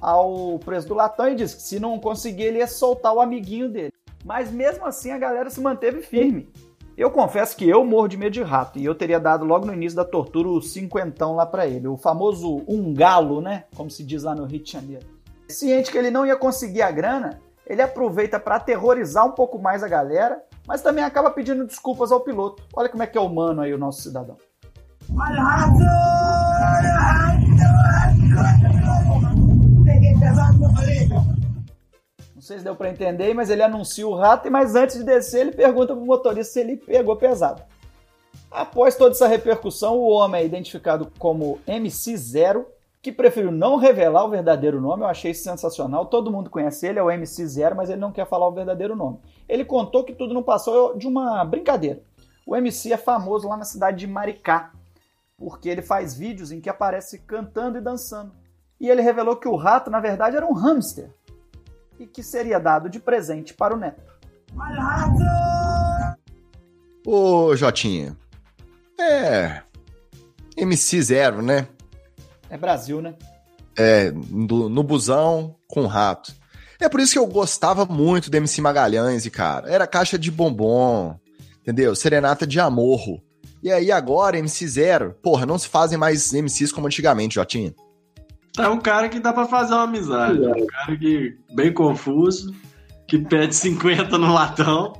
ao 0.00 0.60
preço 0.60 0.86
do 0.86 0.94
latão 0.94 1.28
e 1.28 1.34
disse 1.34 1.56
que 1.56 1.62
se 1.62 1.80
não 1.80 1.98
conseguir 1.98 2.44
ele 2.44 2.58
ia 2.58 2.68
soltar 2.68 3.12
o 3.12 3.20
amiguinho 3.20 3.68
dele. 3.68 3.92
Mas 4.24 4.52
mesmo 4.52 4.86
assim 4.86 5.10
a 5.10 5.18
galera 5.18 5.50
se 5.50 5.60
manteve 5.60 6.02
firme. 6.02 6.48
Eu 6.96 7.10
confesso 7.10 7.56
que 7.56 7.68
eu 7.68 7.84
morro 7.84 8.06
de 8.06 8.16
medo 8.16 8.32
de 8.32 8.44
rato 8.44 8.78
e 8.78 8.84
eu 8.84 8.94
teria 8.94 9.18
dado 9.18 9.44
logo 9.44 9.66
no 9.66 9.74
início 9.74 9.96
da 9.96 10.04
tortura 10.04 10.48
o 10.48 10.62
cinquentão 10.62 11.34
lá 11.34 11.44
para 11.44 11.66
ele, 11.66 11.88
o 11.88 11.96
famoso 11.96 12.62
um 12.68 12.94
galo, 12.94 13.40
né? 13.40 13.64
Como 13.74 13.90
se 13.90 14.04
diz 14.04 14.22
lá 14.22 14.36
no 14.36 14.44
Rio 14.44 14.62
de 14.62 14.70
Janeiro. 14.70 15.04
Ciente 15.48 15.90
que 15.90 15.98
ele 15.98 16.12
não 16.12 16.24
ia 16.24 16.36
conseguir 16.36 16.82
a 16.82 16.92
grana, 16.92 17.40
ele 17.66 17.82
aproveita 17.82 18.38
para 18.38 18.54
aterrorizar 18.54 19.26
um 19.26 19.32
pouco 19.32 19.58
mais 19.58 19.82
a 19.82 19.88
galera, 19.88 20.40
mas 20.64 20.80
também 20.80 21.02
acaba 21.02 21.28
pedindo 21.28 21.66
desculpas 21.66 22.12
ao 22.12 22.20
piloto. 22.20 22.62
Olha 22.72 22.88
como 22.88 23.02
é 23.02 23.06
que 23.08 23.18
é 23.18 23.20
humano 23.20 23.62
aí 23.62 23.74
o 23.74 23.78
nosso 23.78 24.02
cidadão. 24.02 24.36
Não 32.34 32.42
sei 32.42 32.58
se 32.58 32.64
deu 32.64 32.74
para 32.74 32.90
entender, 32.90 33.34
mas 33.34 33.50
ele 33.50 33.62
anuncia 33.62 34.06
o 34.06 34.14
rato, 34.14 34.50
mas 34.50 34.74
antes 34.74 34.96
de 34.96 35.04
descer 35.04 35.42
ele 35.42 35.52
pergunta 35.52 35.94
pro 35.94 36.04
motorista 36.04 36.54
se 36.54 36.60
ele 36.60 36.76
pegou 36.76 37.16
pesado. 37.16 37.62
Após 38.50 38.96
toda 38.96 39.12
essa 39.12 39.28
repercussão, 39.28 39.96
o 39.98 40.08
homem 40.08 40.42
é 40.42 40.46
identificado 40.46 41.12
como 41.18 41.60
MC0, 41.68 42.64
que 43.02 43.12
preferiu 43.12 43.52
não 43.52 43.76
revelar 43.76 44.24
o 44.24 44.30
verdadeiro 44.30 44.80
nome. 44.80 45.02
Eu 45.02 45.08
achei 45.08 45.32
sensacional. 45.32 46.06
Todo 46.06 46.30
mundo 46.30 46.50
conhece 46.50 46.86
ele, 46.86 46.98
é 46.98 47.02
o 47.02 47.06
MC0, 47.06 47.74
mas 47.74 47.88
ele 47.88 48.00
não 48.00 48.12
quer 48.12 48.26
falar 48.26 48.48
o 48.48 48.52
verdadeiro 48.52 48.96
nome. 48.96 49.18
Ele 49.48 49.64
contou 49.64 50.04
que 50.04 50.12
tudo 50.12 50.34
não 50.34 50.42
passou 50.42 50.96
de 50.96 51.06
uma 51.06 51.44
brincadeira. 51.44 52.02
O 52.46 52.56
MC 52.56 52.92
é 52.92 52.96
famoso 52.96 53.48
lá 53.48 53.56
na 53.56 53.64
cidade 53.64 53.98
de 53.98 54.06
Maricá, 54.06 54.72
porque 55.40 55.70
ele 55.70 55.80
faz 55.80 56.14
vídeos 56.14 56.52
em 56.52 56.60
que 56.60 56.68
aparece 56.68 57.18
cantando 57.20 57.78
e 57.78 57.80
dançando. 57.80 58.30
E 58.78 58.88
ele 58.90 59.00
revelou 59.00 59.36
que 59.36 59.48
o 59.48 59.56
rato, 59.56 59.90
na 59.90 59.98
verdade, 59.98 60.36
era 60.36 60.46
um 60.46 60.52
hamster 60.52 61.10
e 61.98 62.06
que 62.06 62.22
seria 62.22 62.58
dado 62.60 62.90
de 62.90 63.00
presente 63.00 63.54
para 63.54 63.74
o 63.74 63.78
neto. 63.78 64.02
Olha 64.54 64.78
o 64.78 64.82
rato! 64.82 66.20
Ô, 67.06 67.56
Jotinha. 67.56 68.14
É. 68.98 69.62
MC0, 70.56 71.40
né? 71.42 71.66
É 72.50 72.58
Brasil, 72.58 73.00
né? 73.00 73.14
É, 73.76 74.10
do- 74.10 74.68
no 74.68 74.82
busão 74.82 75.56
com 75.66 75.86
rato. 75.86 76.34
É 76.78 76.88
por 76.88 77.00
isso 77.00 77.12
que 77.12 77.18
eu 77.18 77.26
gostava 77.26 77.86
muito 77.86 78.30
do 78.30 78.36
MC 78.36 78.60
Magalhães, 78.60 79.24
e 79.24 79.30
cara. 79.30 79.70
Era 79.70 79.86
caixa 79.86 80.18
de 80.18 80.30
bombom, 80.30 81.18
entendeu? 81.60 81.94
Serenata 81.94 82.46
de 82.46 82.58
amorro. 82.60 83.22
E 83.62 83.70
aí 83.70 83.92
agora, 83.92 84.38
MC0, 84.38 85.14
porra, 85.22 85.44
não 85.44 85.58
se 85.58 85.68
fazem 85.68 85.98
mais 85.98 86.32
MCs 86.32 86.72
como 86.72 86.86
antigamente, 86.86 87.34
Jotinha. 87.34 87.74
É 88.58 88.68
um 88.68 88.80
cara 88.80 89.08
que 89.08 89.20
dá 89.20 89.32
pra 89.32 89.46
fazer 89.46 89.74
uma 89.74 89.84
amizade. 89.84 90.44
É 90.44 90.48
um 90.48 90.66
cara 90.66 90.96
que, 90.96 91.36
bem 91.54 91.72
confuso, 91.72 92.54
que 93.06 93.18
pede 93.18 93.54
50 93.54 94.16
no 94.18 94.32
latão. 94.32 94.94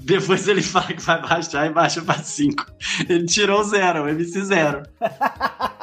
Depois 0.00 0.46
ele 0.46 0.62
fala 0.62 0.86
que 0.86 1.02
vai 1.02 1.20
baixar 1.20 1.66
e 1.66 1.70
baixa 1.70 2.00
pra 2.02 2.14
5. 2.14 2.66
Ele 3.08 3.26
tirou 3.26 3.64
zero, 3.64 4.08
MC 4.08 4.44
zero. 4.44 4.82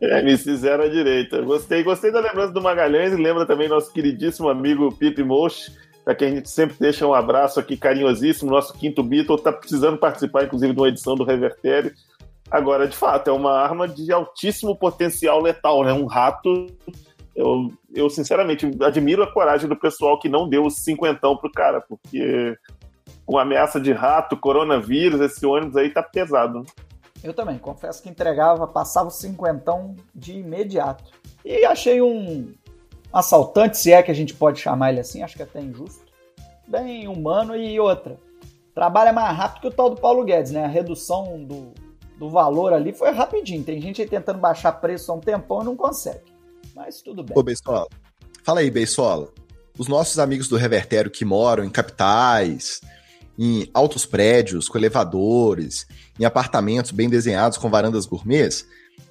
MC 0.00 0.56
Zero 0.56 0.84
à 0.84 0.88
direita. 0.88 1.42
Gostei, 1.42 1.82
gostei 1.82 2.10
da 2.10 2.20
lembrança 2.20 2.52
do 2.52 2.62
Magalhães 2.62 3.12
e 3.12 3.16
lembra 3.16 3.44
também 3.44 3.68
nosso 3.68 3.92
queridíssimo 3.92 4.48
amigo 4.48 4.96
Pipe 4.96 5.22
Moch, 5.22 5.70
para 6.04 6.14
quem 6.14 6.28
a 6.28 6.34
gente 6.36 6.50
sempre 6.50 6.76
deixa 6.78 7.06
um 7.06 7.14
abraço 7.14 7.60
aqui 7.60 7.76
carinhosíssimo. 7.76 8.50
Nosso 8.50 8.72
quinto 8.74 9.02
Beatle 9.02 9.36
está 9.36 9.52
precisando 9.52 9.98
participar, 9.98 10.44
inclusive, 10.44 10.72
de 10.72 10.80
uma 10.80 10.88
edição 10.88 11.14
do 11.14 11.24
Revertério. 11.24 11.92
Agora, 12.50 12.88
de 12.88 12.96
fato, 12.96 13.28
é 13.28 13.32
uma 13.32 13.52
arma 13.52 13.86
de 13.86 14.12
altíssimo 14.12 14.76
potencial 14.76 15.40
letal, 15.40 15.84
né? 15.84 15.92
Um 15.92 16.06
rato. 16.06 16.66
Eu, 17.34 17.72
eu 17.94 18.10
sinceramente 18.10 18.68
admiro 18.82 19.22
a 19.22 19.32
coragem 19.32 19.68
do 19.68 19.76
pessoal 19.76 20.18
que 20.18 20.28
não 20.28 20.48
deu 20.48 20.66
os 20.66 20.76
cinquentão 20.76 21.36
pro 21.36 21.52
cara, 21.52 21.80
porque 21.80 22.56
com 23.24 23.38
ameaça 23.38 23.80
de 23.80 23.92
rato, 23.92 24.36
coronavírus, 24.36 25.20
esse 25.20 25.46
ônibus 25.46 25.76
aí 25.76 25.90
tá 25.90 26.02
pesado. 26.02 26.64
Eu 27.22 27.32
também, 27.32 27.58
confesso 27.58 28.02
que 28.02 28.08
entregava, 28.08 28.66
passava 28.66 29.08
o 29.08 29.12
cinquentão 29.12 29.94
de 30.14 30.38
imediato. 30.38 31.12
E 31.44 31.64
achei 31.64 32.02
um 32.02 32.52
assaltante, 33.12 33.78
se 33.78 33.92
é 33.92 34.02
que 34.02 34.10
a 34.10 34.14
gente 34.14 34.34
pode 34.34 34.60
chamar 34.60 34.90
ele 34.90 35.00
assim, 35.00 35.22
acho 35.22 35.36
que 35.36 35.42
é 35.42 35.44
até 35.44 35.60
injusto. 35.60 36.04
Bem 36.66 37.08
humano 37.08 37.56
e 37.56 37.78
outra. 37.80 38.18
Trabalha 38.74 39.12
mais 39.12 39.36
rápido 39.36 39.62
que 39.62 39.68
o 39.68 39.72
tal 39.72 39.90
do 39.90 40.00
Paulo 40.00 40.24
Guedes, 40.24 40.52
né? 40.52 40.64
A 40.64 40.68
redução 40.68 41.42
do, 41.44 41.72
do 42.16 42.30
valor 42.30 42.72
ali 42.72 42.92
foi 42.92 43.10
rapidinho. 43.10 43.64
Tem 43.64 43.80
gente 43.80 44.00
aí 44.00 44.08
tentando 44.08 44.38
baixar 44.38 44.72
preço 44.72 45.10
há 45.10 45.14
um 45.14 45.20
tempão 45.20 45.62
e 45.62 45.64
não 45.64 45.76
consegue. 45.76 46.32
Mas 46.74 47.02
tudo 47.02 47.24
bem. 47.24 47.36
Ô, 47.36 47.42
Beisola. 47.42 47.88
Fala 48.44 48.60
aí, 48.60 48.70
Beisola. 48.70 49.28
Os 49.76 49.88
nossos 49.88 50.18
amigos 50.18 50.48
do 50.48 50.56
Revertério 50.56 51.10
que 51.10 51.24
moram 51.24 51.64
em 51.64 51.70
capitais, 51.70 52.80
em 53.38 53.68
altos 53.72 54.04
prédios, 54.04 54.68
com 54.68 54.78
elevadores, 54.78 55.86
em 56.18 56.24
apartamentos 56.24 56.90
bem 56.90 57.08
desenhados 57.08 57.56
com 57.56 57.70
varandas 57.70 58.04
gourmets, 58.04 58.66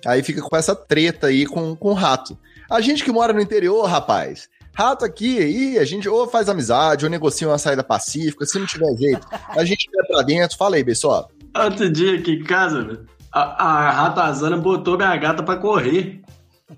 aí 0.06 0.22
fica 0.22 0.42
com 0.42 0.56
essa 0.56 0.76
treta 0.76 1.28
aí 1.28 1.46
com, 1.46 1.76
com 1.76 1.90
o 1.90 1.94
rato. 1.94 2.38
A 2.70 2.82
gente 2.82 3.04
que 3.04 3.12
mora 3.12 3.34
no 3.34 3.42
interior, 3.42 3.84
rapaz, 3.86 4.48
rato 4.76 5.04
aqui, 5.04 5.40
aí 5.40 5.80
a 5.80 5.86
gente 5.86 6.08
ou 6.08 6.28
faz 6.28 6.48
amizade, 6.48 7.04
ou 7.04 7.10
negocia 7.10 7.48
uma 7.48 7.58
saída 7.58 7.84
pacífica, 7.84 8.46
se 8.46 8.60
não 8.60 8.68
tiver 8.68 8.96
jeito, 8.96 9.28
a 9.50 9.66
gente 9.66 9.90
vai 9.92 10.06
pra 10.06 10.22
dentro. 10.22 10.56
Fala 10.56 10.76
aí, 10.76 10.84
Beisola. 10.84 11.28
Outro 11.58 11.90
dia 11.90 12.20
aqui 12.20 12.34
em 12.34 12.44
casa, 12.44 13.06
a, 13.32 13.42
a 13.42 13.92
ratazana 13.92 14.56
botou 14.56 14.98
minha 14.98 15.16
gata 15.18 15.42
pra 15.42 15.58
correr 15.58 16.22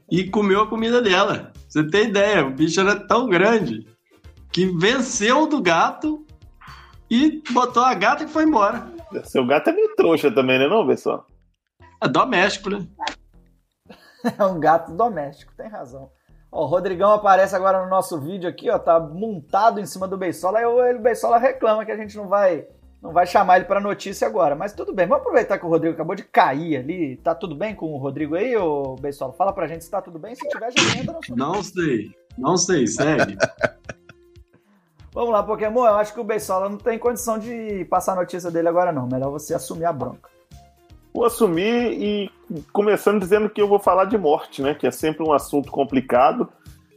e 0.10 0.24
comeu 0.24 0.62
a 0.62 0.68
comida 0.68 1.02
dela. 1.02 1.52
Você 1.68 1.84
tem 1.84 2.08
ideia, 2.08 2.46
o 2.46 2.52
bicho 2.52 2.80
era 2.80 2.96
tão 2.96 3.28
grande 3.28 3.86
que 4.52 4.66
venceu 4.66 5.46
do 5.46 5.62
gato 5.62 6.26
e 7.10 7.42
botou 7.52 7.84
a 7.84 7.94
gata 7.94 8.24
e 8.24 8.28
foi 8.28 8.44
embora. 8.44 8.88
Seu 9.26 9.46
gato 9.46 9.70
é 9.70 9.74
meio 9.74 9.94
trouxa 9.96 10.32
também, 10.32 10.58
né, 10.58 10.68
não, 10.68 10.88
pessoal? 10.88 11.28
É 12.02 12.08
doméstico, 12.08 12.70
né? 12.70 12.88
É 14.38 14.46
um 14.46 14.60
gato 14.60 14.92
doméstico, 14.92 15.54
tem 15.56 15.68
razão. 15.68 16.10
Ó, 16.52 16.64
o 16.64 16.68
Rodrigão 16.68 17.12
aparece 17.12 17.56
agora 17.56 17.84
no 17.84 17.90
nosso 17.90 18.20
vídeo 18.20 18.50
aqui, 18.50 18.70
ó, 18.70 18.78
tá 18.78 19.00
montado 19.00 19.80
em 19.80 19.86
cima 19.86 20.08
do 20.08 20.18
Beisola, 20.18 20.60
aí 20.60 20.66
o 20.66 21.00
Beisola 21.00 21.38
reclama 21.38 21.86
que 21.86 21.92
a 21.92 21.98
gente 21.98 22.16
não 22.18 22.28
vai 22.28 22.68
não 23.02 23.12
vai 23.12 23.26
chamar 23.26 23.56
ele 23.56 23.66
pra 23.66 23.80
notícia 23.80 24.28
agora, 24.28 24.56
mas 24.56 24.74
tudo 24.74 24.94
bem. 24.94 25.08
Vamos 25.08 25.24
aproveitar 25.24 25.58
que 25.58 25.66
o 25.66 25.70
Rodrigo 25.70 25.96
acabou 25.96 26.16
de 26.16 26.24
cair 26.24 26.78
ali. 26.78 27.18
Tá 27.18 27.34
tudo 27.34 27.56
bem 27.56 27.74
com 27.74 27.92
o 27.92 27.98
Rodrigo 27.98 28.36
aí, 28.36 28.56
ô 28.56 28.96
Beisola? 28.96 29.34
Fala 29.34 29.52
pra 29.52 29.68
gente 29.68 29.84
se 29.84 29.90
tá 29.90 30.00
tudo 30.00 30.20
bem, 30.20 30.36
se 30.36 30.48
tiver 30.48 30.72
já 30.72 31.00
entra 31.00 31.14
no 31.14 31.18
assunto. 31.18 31.36
Não 31.36 31.64
sei, 31.64 32.12
não 32.38 32.58
sei, 32.58 32.86
segue. 32.86 33.36
Vamos 35.14 35.32
lá, 35.32 35.42
Pokémon, 35.44 35.86
eu 35.86 35.96
acho 35.96 36.14
que 36.14 36.20
o 36.20 36.24
Beisola 36.24 36.70
não 36.70 36.78
tem 36.78 37.00
condição 37.00 37.40
de 37.40 37.86
passar 37.86 38.14
a 38.14 38.18
notícia 38.18 38.52
dele 38.52 38.70
agora 38.70 38.92
não. 38.92 39.08
Melhor 39.08 39.32
você 39.32 39.56
assumir 39.56 39.86
a 39.86 39.92
bronca. 39.92 40.30
Vou 41.14 41.26
assumir 41.26 41.92
e 42.02 42.32
começando 42.72 43.20
dizendo 43.20 43.50
que 43.50 43.62
eu 43.62 43.68
vou 43.68 43.80
falar 43.80 44.06
de 44.06 44.18
morte, 44.18 44.62
né? 44.62 44.74
Que 44.74 44.88
é 44.88 44.92
sempre 44.92 45.24
um 45.24 45.34
assunto 45.34 45.70
complicado, 45.70 46.48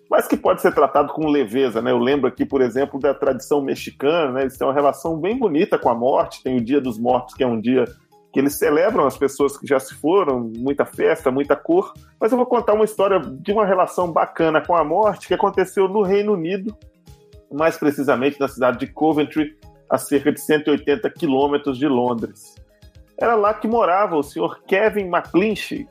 mas 0.08 0.28
que 0.28 0.36
pode 0.36 0.62
ser 0.62 0.72
tratado 0.72 1.12
com 1.12 1.26
leveza, 1.26 1.82
né? 1.82 1.90
Eu 1.90 1.98
lembro 1.98 2.28
aqui, 2.28 2.44
por 2.44 2.60
exemplo, 2.60 3.00
da 3.00 3.12
tradição 3.12 3.60
mexicana, 3.60 4.30
né? 4.30 4.40
Eles 4.42 4.56
têm 4.56 4.66
uma 4.66 4.72
relação 4.72 5.16
bem 5.18 5.36
bonita 5.36 5.78
com 5.78 5.88
a 5.88 5.94
morte. 5.94 6.42
Tem 6.42 6.56
o 6.56 6.64
Dia 6.64 6.80
dos 6.80 6.98
Mortos, 6.98 7.34
que 7.34 7.42
é 7.42 7.46
um 7.46 7.60
dia 7.60 7.84
que 8.32 8.40
eles 8.40 8.58
celebram 8.58 9.06
as 9.06 9.16
pessoas 9.16 9.56
que 9.56 9.64
já 9.64 9.78
se 9.78 9.94
foram, 9.94 10.50
muita 10.56 10.84
festa, 10.84 11.30
muita 11.30 11.54
cor. 11.54 11.92
Mas 12.18 12.32
eu 12.32 12.38
vou 12.38 12.46
contar 12.46 12.74
uma 12.74 12.84
história 12.84 13.20
de 13.20 13.52
uma 13.52 13.64
relação 13.64 14.10
bacana 14.10 14.60
com 14.60 14.74
a 14.74 14.82
morte 14.82 15.28
que 15.28 15.34
aconteceu 15.34 15.88
no 15.88 16.02
Reino 16.02 16.32
Unido, 16.32 16.76
mais 17.52 17.78
precisamente 17.78 18.40
na 18.40 18.48
cidade 18.48 18.78
de 18.78 18.88
Coventry, 18.88 19.56
a 19.88 19.98
cerca 19.98 20.32
de 20.32 20.40
180 20.40 21.08
quilômetros 21.10 21.78
de 21.78 21.86
Londres. 21.86 22.53
Era 23.18 23.34
lá 23.34 23.54
que 23.54 23.68
morava 23.68 24.16
o 24.16 24.22
senhor 24.22 24.62
Kevin 24.66 25.08
McClinch, 25.08 25.86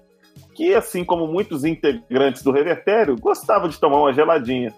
que, 0.53 0.73
assim 0.75 1.03
como 1.03 1.27
muitos 1.27 1.63
integrantes 1.63 2.43
do 2.43 2.51
Revertério, 2.51 3.19
gostava 3.19 3.67
de 3.67 3.79
tomar 3.79 3.97
uma 3.97 4.13
geladinha. 4.13 4.73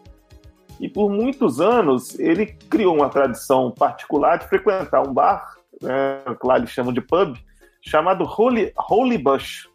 E 0.80 0.90
por 0.90 1.10
muitos 1.10 1.60
anos 1.60 2.20
ele 2.20 2.48
criou 2.70 2.96
uma 2.96 3.10
tradição 3.10 3.72
particular 3.72 4.38
de 4.38 4.48
frequentar 4.48 5.02
um 5.02 5.14
bar, 5.14 5.56
né, 5.82 6.22
lá 6.44 6.58
eles 6.58 6.70
chamam 6.70 6.94
de 6.94 7.02
pub, 7.02 7.36
chamado 7.82 8.26
Holy, 8.26 8.74
Holy 8.90 9.18
Bush, 9.18 9.70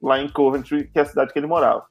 lá 0.00 0.20
em 0.20 0.28
Coventry, 0.28 0.88
que 0.88 0.98
é 0.98 1.02
a 1.02 1.06
cidade 1.06 1.32
que 1.32 1.38
ele 1.38 1.46
morava. 1.46 1.86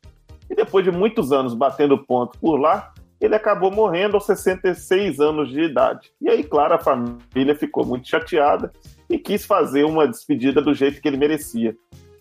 E 0.49 0.55
depois 0.55 0.85
de 0.85 0.91
muitos 0.91 1.31
anos 1.31 1.53
batendo 1.53 1.97
ponto 1.97 2.37
por 2.39 2.57
lá, 2.57 2.93
ele 3.19 3.35
acabou 3.35 3.71
morrendo 3.71 4.15
aos 4.15 4.25
66 4.25 5.19
anos 5.19 5.49
de 5.49 5.61
idade. 5.61 6.11
E 6.21 6.29
aí, 6.29 6.43
claro, 6.43 6.75
a 6.75 6.79
família 6.79 7.55
ficou 7.55 7.85
muito 7.85 8.07
chateada 8.07 8.71
e 9.09 9.17
quis 9.17 9.45
fazer 9.45 9.83
uma 9.83 10.07
despedida 10.07 10.61
do 10.61 10.73
jeito 10.73 11.01
que 11.01 11.07
ele 11.07 11.17
merecia. 11.17 11.75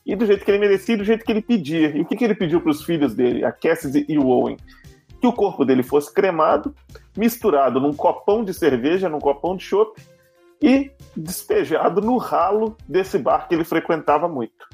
E 0.05 0.15
do 0.15 0.27
jeito 0.27 0.45
que 0.45 0.51
ele 0.51 0.59
merecia 0.59 0.95
e 0.95 0.99
do 0.99 1.05
jeito 1.05 1.25
que 1.25 1.33
ele 1.33 1.43
pedia. 1.43 1.97
E 1.97 2.03
o 2.03 2.05
que, 2.05 2.17
que 2.17 2.25
ele 2.25 2.35
pediu 2.35 2.61
para 2.61 2.71
os 2.71 2.85
filhos 2.85 3.15
dele, 3.15 3.45
a 3.45 3.51
Cassidy 3.51 4.05
e 4.09 4.19
o 4.19 4.27
Owen? 4.27 4.57
Que 5.21 5.27
o 5.27 5.33
corpo 5.33 5.65
dele 5.65 5.83
fosse 5.83 6.13
cremado, 6.13 6.75
misturado 7.17 7.81
num 7.81 7.95
copão 7.95 8.45
de 8.45 8.53
cerveja, 8.53 9.09
num 9.09 9.19
copão 9.19 9.57
de 9.57 9.65
chopp 9.65 9.99
e 10.63 10.91
despejado 11.17 12.01
no 12.01 12.17
ralo 12.17 12.77
desse 12.89 13.19
bar 13.19 13.49
que 13.49 13.55
ele 13.55 13.65
frequentava 13.65 14.29
muito. 14.29 14.67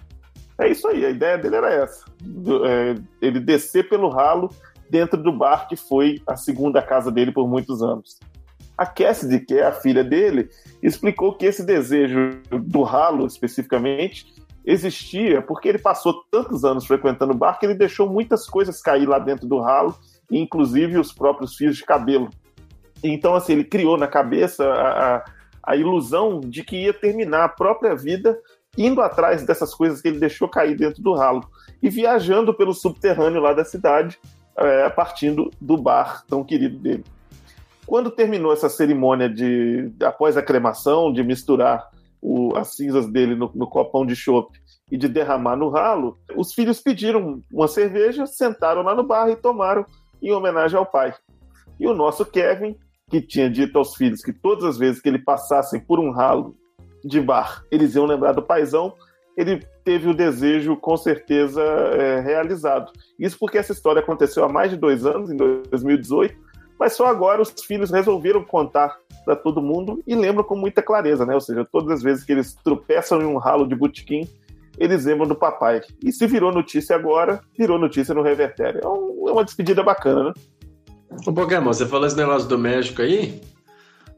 É 0.60 0.68
isso 0.68 0.86
aí, 0.88 1.06
a 1.06 1.10
ideia 1.10 1.38
dele 1.38 1.56
era 1.56 1.72
essa: 1.72 2.04
do, 2.20 2.66
é, 2.66 2.94
ele 3.22 3.40
descer 3.40 3.88
pelo 3.88 4.08
ralo 4.08 4.50
dentro 4.90 5.20
do 5.22 5.32
bar 5.32 5.68
que 5.68 5.76
foi 5.76 6.20
a 6.26 6.36
segunda 6.36 6.82
casa 6.82 7.10
dele 7.10 7.32
por 7.32 7.48
muitos 7.48 7.82
anos. 7.82 8.18
A 8.80 8.86
Cassidy, 8.86 9.40
que 9.40 9.58
é 9.58 9.66
a 9.66 9.72
filha 9.72 10.02
dele, 10.02 10.48
explicou 10.82 11.34
que 11.34 11.44
esse 11.44 11.62
desejo 11.62 12.40
do 12.50 12.82
ralo, 12.82 13.26
especificamente, 13.26 14.32
existia 14.64 15.42
porque 15.42 15.68
ele 15.68 15.76
passou 15.76 16.24
tantos 16.30 16.64
anos 16.64 16.86
frequentando 16.86 17.34
o 17.34 17.36
bar 17.36 17.58
que 17.58 17.66
ele 17.66 17.74
deixou 17.74 18.08
muitas 18.08 18.46
coisas 18.46 18.80
cair 18.80 19.06
lá 19.06 19.18
dentro 19.18 19.46
do 19.46 19.60
ralo, 19.60 19.94
inclusive 20.30 20.96
os 20.96 21.12
próprios 21.12 21.56
fios 21.56 21.76
de 21.76 21.84
cabelo. 21.84 22.30
Então, 23.04 23.34
assim, 23.34 23.52
ele 23.52 23.64
criou 23.64 23.98
na 23.98 24.06
cabeça 24.06 24.64
a, 24.64 25.16
a, 25.16 25.24
a 25.62 25.76
ilusão 25.76 26.40
de 26.40 26.64
que 26.64 26.84
ia 26.84 26.94
terminar 26.94 27.44
a 27.44 27.48
própria 27.50 27.94
vida 27.94 28.38
indo 28.78 29.02
atrás 29.02 29.44
dessas 29.44 29.74
coisas 29.74 30.00
que 30.00 30.08
ele 30.08 30.18
deixou 30.18 30.48
cair 30.48 30.74
dentro 30.74 31.02
do 31.02 31.12
ralo 31.12 31.46
e 31.82 31.90
viajando 31.90 32.54
pelo 32.54 32.72
subterrâneo 32.72 33.42
lá 33.42 33.52
da 33.52 33.62
cidade, 33.62 34.18
é, 34.56 34.88
partindo 34.88 35.50
do 35.60 35.76
bar 35.76 36.24
tão 36.26 36.42
querido 36.42 36.78
dele. 36.78 37.04
Quando 37.90 38.12
terminou 38.12 38.52
essa 38.52 38.68
cerimônia 38.68 39.28
de 39.28 39.92
após 40.04 40.36
a 40.36 40.42
cremação, 40.42 41.12
de 41.12 41.24
misturar 41.24 41.90
o, 42.22 42.56
as 42.56 42.76
cinzas 42.76 43.10
dele 43.10 43.34
no, 43.34 43.50
no 43.52 43.66
copão 43.66 44.06
de 44.06 44.14
chope 44.14 44.60
e 44.92 44.96
de 44.96 45.08
derramar 45.08 45.56
no 45.56 45.70
ralo, 45.70 46.16
os 46.36 46.54
filhos 46.54 46.80
pediram 46.80 47.42
uma 47.52 47.66
cerveja, 47.66 48.26
sentaram 48.26 48.82
lá 48.82 48.94
no 48.94 49.02
bar 49.02 49.28
e 49.28 49.34
tomaram 49.34 49.84
em 50.22 50.30
homenagem 50.30 50.78
ao 50.78 50.86
pai. 50.86 51.12
E 51.80 51.88
o 51.88 51.92
nosso 51.92 52.24
Kevin, 52.24 52.76
que 53.10 53.20
tinha 53.20 53.50
dito 53.50 53.76
aos 53.76 53.96
filhos 53.96 54.22
que 54.22 54.32
todas 54.32 54.62
as 54.62 54.78
vezes 54.78 55.02
que 55.02 55.08
ele 55.08 55.18
passassem 55.18 55.80
por 55.80 55.98
um 55.98 56.12
ralo 56.12 56.54
de 57.04 57.20
bar, 57.20 57.64
eles 57.72 57.96
iam 57.96 58.06
lembrar 58.06 58.34
do 58.34 58.42
paizão, 58.42 58.94
ele 59.36 59.66
teve 59.82 60.08
o 60.08 60.14
desejo 60.14 60.76
com 60.76 60.96
certeza 60.96 61.60
é, 61.60 62.20
realizado. 62.20 62.92
Isso 63.18 63.36
porque 63.36 63.58
essa 63.58 63.72
história 63.72 64.00
aconteceu 64.00 64.44
há 64.44 64.48
mais 64.48 64.70
de 64.70 64.76
dois 64.76 65.04
anos, 65.04 65.28
em 65.28 65.36
2018, 65.36 66.49
mas 66.80 66.94
só 66.94 67.06
agora 67.06 67.42
os 67.42 67.52
filhos 67.66 67.90
resolveram 67.90 68.42
contar 68.42 68.96
para 69.22 69.36
todo 69.36 69.60
mundo 69.60 70.02
e 70.06 70.14
lembram 70.14 70.42
com 70.42 70.56
muita 70.56 70.80
clareza, 70.80 71.26
né? 71.26 71.34
Ou 71.34 71.40
seja, 71.40 71.62
todas 71.70 71.98
as 71.98 72.02
vezes 72.02 72.24
que 72.24 72.32
eles 72.32 72.54
tropeçam 72.64 73.20
em 73.20 73.26
um 73.26 73.36
ralo 73.36 73.68
de 73.68 73.76
botequim, 73.76 74.26
eles 74.78 75.04
lembram 75.04 75.28
do 75.28 75.34
papai. 75.34 75.82
E 76.02 76.10
se 76.10 76.26
virou 76.26 76.50
notícia 76.50 76.96
agora, 76.96 77.42
virou 77.56 77.78
notícia 77.78 78.14
no 78.14 78.22
Revertério. 78.22 78.80
É, 78.82 78.88
um, 78.88 79.28
é 79.28 79.32
uma 79.32 79.44
despedida 79.44 79.82
bacana, 79.82 80.24
né? 80.24 80.32
Ô 81.26 81.32
Pokémon, 81.34 81.70
você 81.70 81.84
falou 81.84 82.06
esse 82.06 82.16
negócio 82.16 82.48
do 82.48 82.56
México 82.56 83.02
aí, 83.02 83.42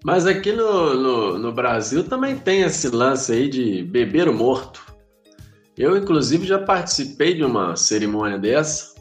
mas 0.04 0.24
aqui 0.24 0.52
no, 0.52 0.94
no, 0.94 1.38
no 1.38 1.52
Brasil 1.52 2.04
também 2.04 2.36
tem 2.36 2.62
esse 2.62 2.88
lance 2.88 3.32
aí 3.32 3.48
de 3.48 3.82
beber 3.82 4.28
o 4.28 4.32
morto. 4.32 4.80
Eu, 5.76 5.96
inclusive, 5.96 6.46
já 6.46 6.60
participei 6.60 7.34
de 7.34 7.42
uma 7.42 7.74
cerimônia 7.74 8.38
dessa. 8.38 8.91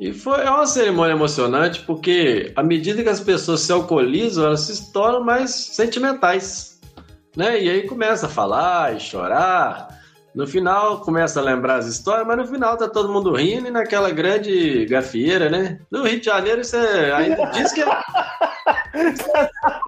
E 0.00 0.12
foi 0.12 0.40
é 0.42 0.50
uma 0.50 0.66
cerimônia 0.66 1.12
emocionante 1.12 1.80
porque, 1.82 2.52
à 2.56 2.62
medida 2.62 3.02
que 3.02 3.08
as 3.08 3.20
pessoas 3.20 3.60
se 3.60 3.72
alcoolizam, 3.72 4.46
elas 4.46 4.60
se 4.62 4.92
tornam 4.92 5.22
mais 5.22 5.50
sentimentais. 5.50 6.80
Né? 7.36 7.62
E 7.62 7.70
aí 7.70 7.86
começa 7.86 8.26
a 8.26 8.28
falar 8.28 8.96
e 8.96 9.00
chorar. 9.00 10.00
No 10.34 10.46
final 10.46 11.00
começa 11.00 11.40
a 11.40 11.42
lembrar 11.42 11.76
as 11.76 11.86
histórias, 11.86 12.26
mas 12.26 12.38
no 12.38 12.46
final 12.46 12.76
tá 12.76 12.88
todo 12.88 13.12
mundo 13.12 13.34
rindo 13.34 13.68
e 13.68 13.70
naquela 13.70 14.10
grande 14.10 14.86
gafieira, 14.86 15.50
né? 15.50 15.78
No 15.90 16.04
Rio 16.04 16.18
de 16.18 16.24
Janeiro 16.24 16.62
isso 16.62 16.74
é, 16.74 17.12
ainda 17.12 17.44
diz 17.52 17.70
que 17.70 17.82
é, 17.82 17.86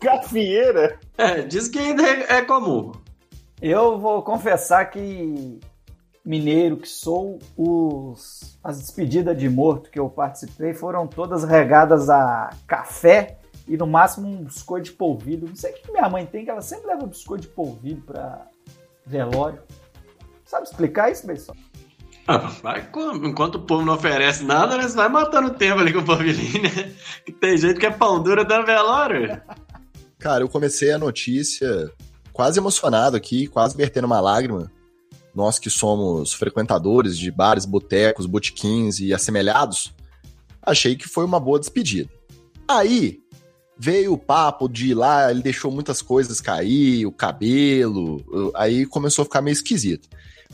Gafieira? 0.02 0.98
é, 1.16 1.40
diz 1.42 1.68
que 1.68 1.78
ainda 1.78 2.02
é, 2.02 2.36
é 2.36 2.42
comum. 2.42 2.92
Eu 3.60 3.98
vou 3.98 4.22
confessar 4.22 4.84
que, 4.86 5.58
mineiro 6.24 6.76
que 6.78 6.88
sou, 6.88 7.38
os, 7.56 8.58
as 8.64 8.78
despedidas 8.78 9.36
de 9.36 9.48
morto 9.48 9.90
que 9.90 9.98
eu 9.98 10.08
participei 10.08 10.72
foram 10.72 11.06
todas 11.06 11.44
regadas 11.44 12.08
a 12.08 12.50
café 12.66 13.38
e 13.68 13.76
no 13.76 13.86
máximo 13.86 14.28
um 14.28 14.44
biscoito 14.44 14.86
de 14.86 14.92
polvilho. 14.92 15.48
Não 15.48 15.56
sei 15.56 15.72
o 15.72 15.74
que 15.74 15.92
minha 15.92 16.08
mãe 16.08 16.24
tem, 16.24 16.44
que 16.44 16.50
ela 16.50 16.62
sempre 16.62 16.86
leva 16.86 17.06
biscoito 17.06 17.42
de 17.42 17.48
polvilho 17.48 18.02
pra 18.02 18.46
velório. 19.06 19.62
Sabe 20.44 20.66
explicar 20.66 21.10
isso, 21.10 21.26
Benção? 21.26 21.54
Ah, 22.26 22.38
vai 22.62 22.88
enquanto 23.22 23.56
o 23.56 23.62
povo 23.62 23.84
não 23.84 23.94
oferece 23.94 24.44
nada, 24.44 24.78
né? 24.78 24.84
Você 24.84 24.96
vai 24.96 25.10
matando 25.10 25.48
o 25.48 25.54
tempo 25.54 25.80
ali 25.80 25.92
com 25.92 25.98
o 25.98 26.04
polvilhinho, 26.04 26.62
né? 26.62 26.94
Que 27.24 27.32
tem 27.32 27.56
gente 27.58 27.78
que 27.78 27.84
é 27.84 27.90
pão 27.90 28.22
dura 28.22 28.44
dando 28.44 28.64
velório. 28.64 29.42
Cara, 30.18 30.42
eu 30.42 30.48
comecei 30.48 30.90
a 30.90 30.98
notícia 30.98 31.92
quase 32.32 32.58
emocionado 32.58 33.14
aqui, 33.14 33.46
quase 33.46 33.76
vertendo 33.76 34.06
uma 34.06 34.22
lágrima. 34.22 34.70
Nós 35.34 35.58
que 35.58 35.68
somos 35.68 36.32
frequentadores 36.32 37.18
de 37.18 37.30
bares, 37.30 37.64
botecos, 37.64 38.26
botequins 38.26 39.00
e 39.00 39.12
assemelhados, 39.12 39.92
achei 40.62 40.94
que 40.94 41.08
foi 41.08 41.24
uma 41.24 41.40
boa 41.40 41.58
despedida. 41.58 42.10
Aí 42.68 43.18
veio 43.76 44.12
o 44.12 44.18
papo 44.18 44.68
de 44.68 44.90
ir 44.90 44.94
lá, 44.94 45.30
ele 45.30 45.42
deixou 45.42 45.70
muitas 45.70 46.00
coisas 46.00 46.40
cair, 46.40 47.06
o 47.06 47.12
cabelo, 47.12 48.52
aí 48.54 48.86
começou 48.86 49.22
a 49.22 49.26
ficar 49.26 49.42
meio 49.42 49.52
esquisito. 49.52 50.08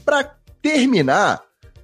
Pra 0.05 0.37
terminar, 0.63 1.43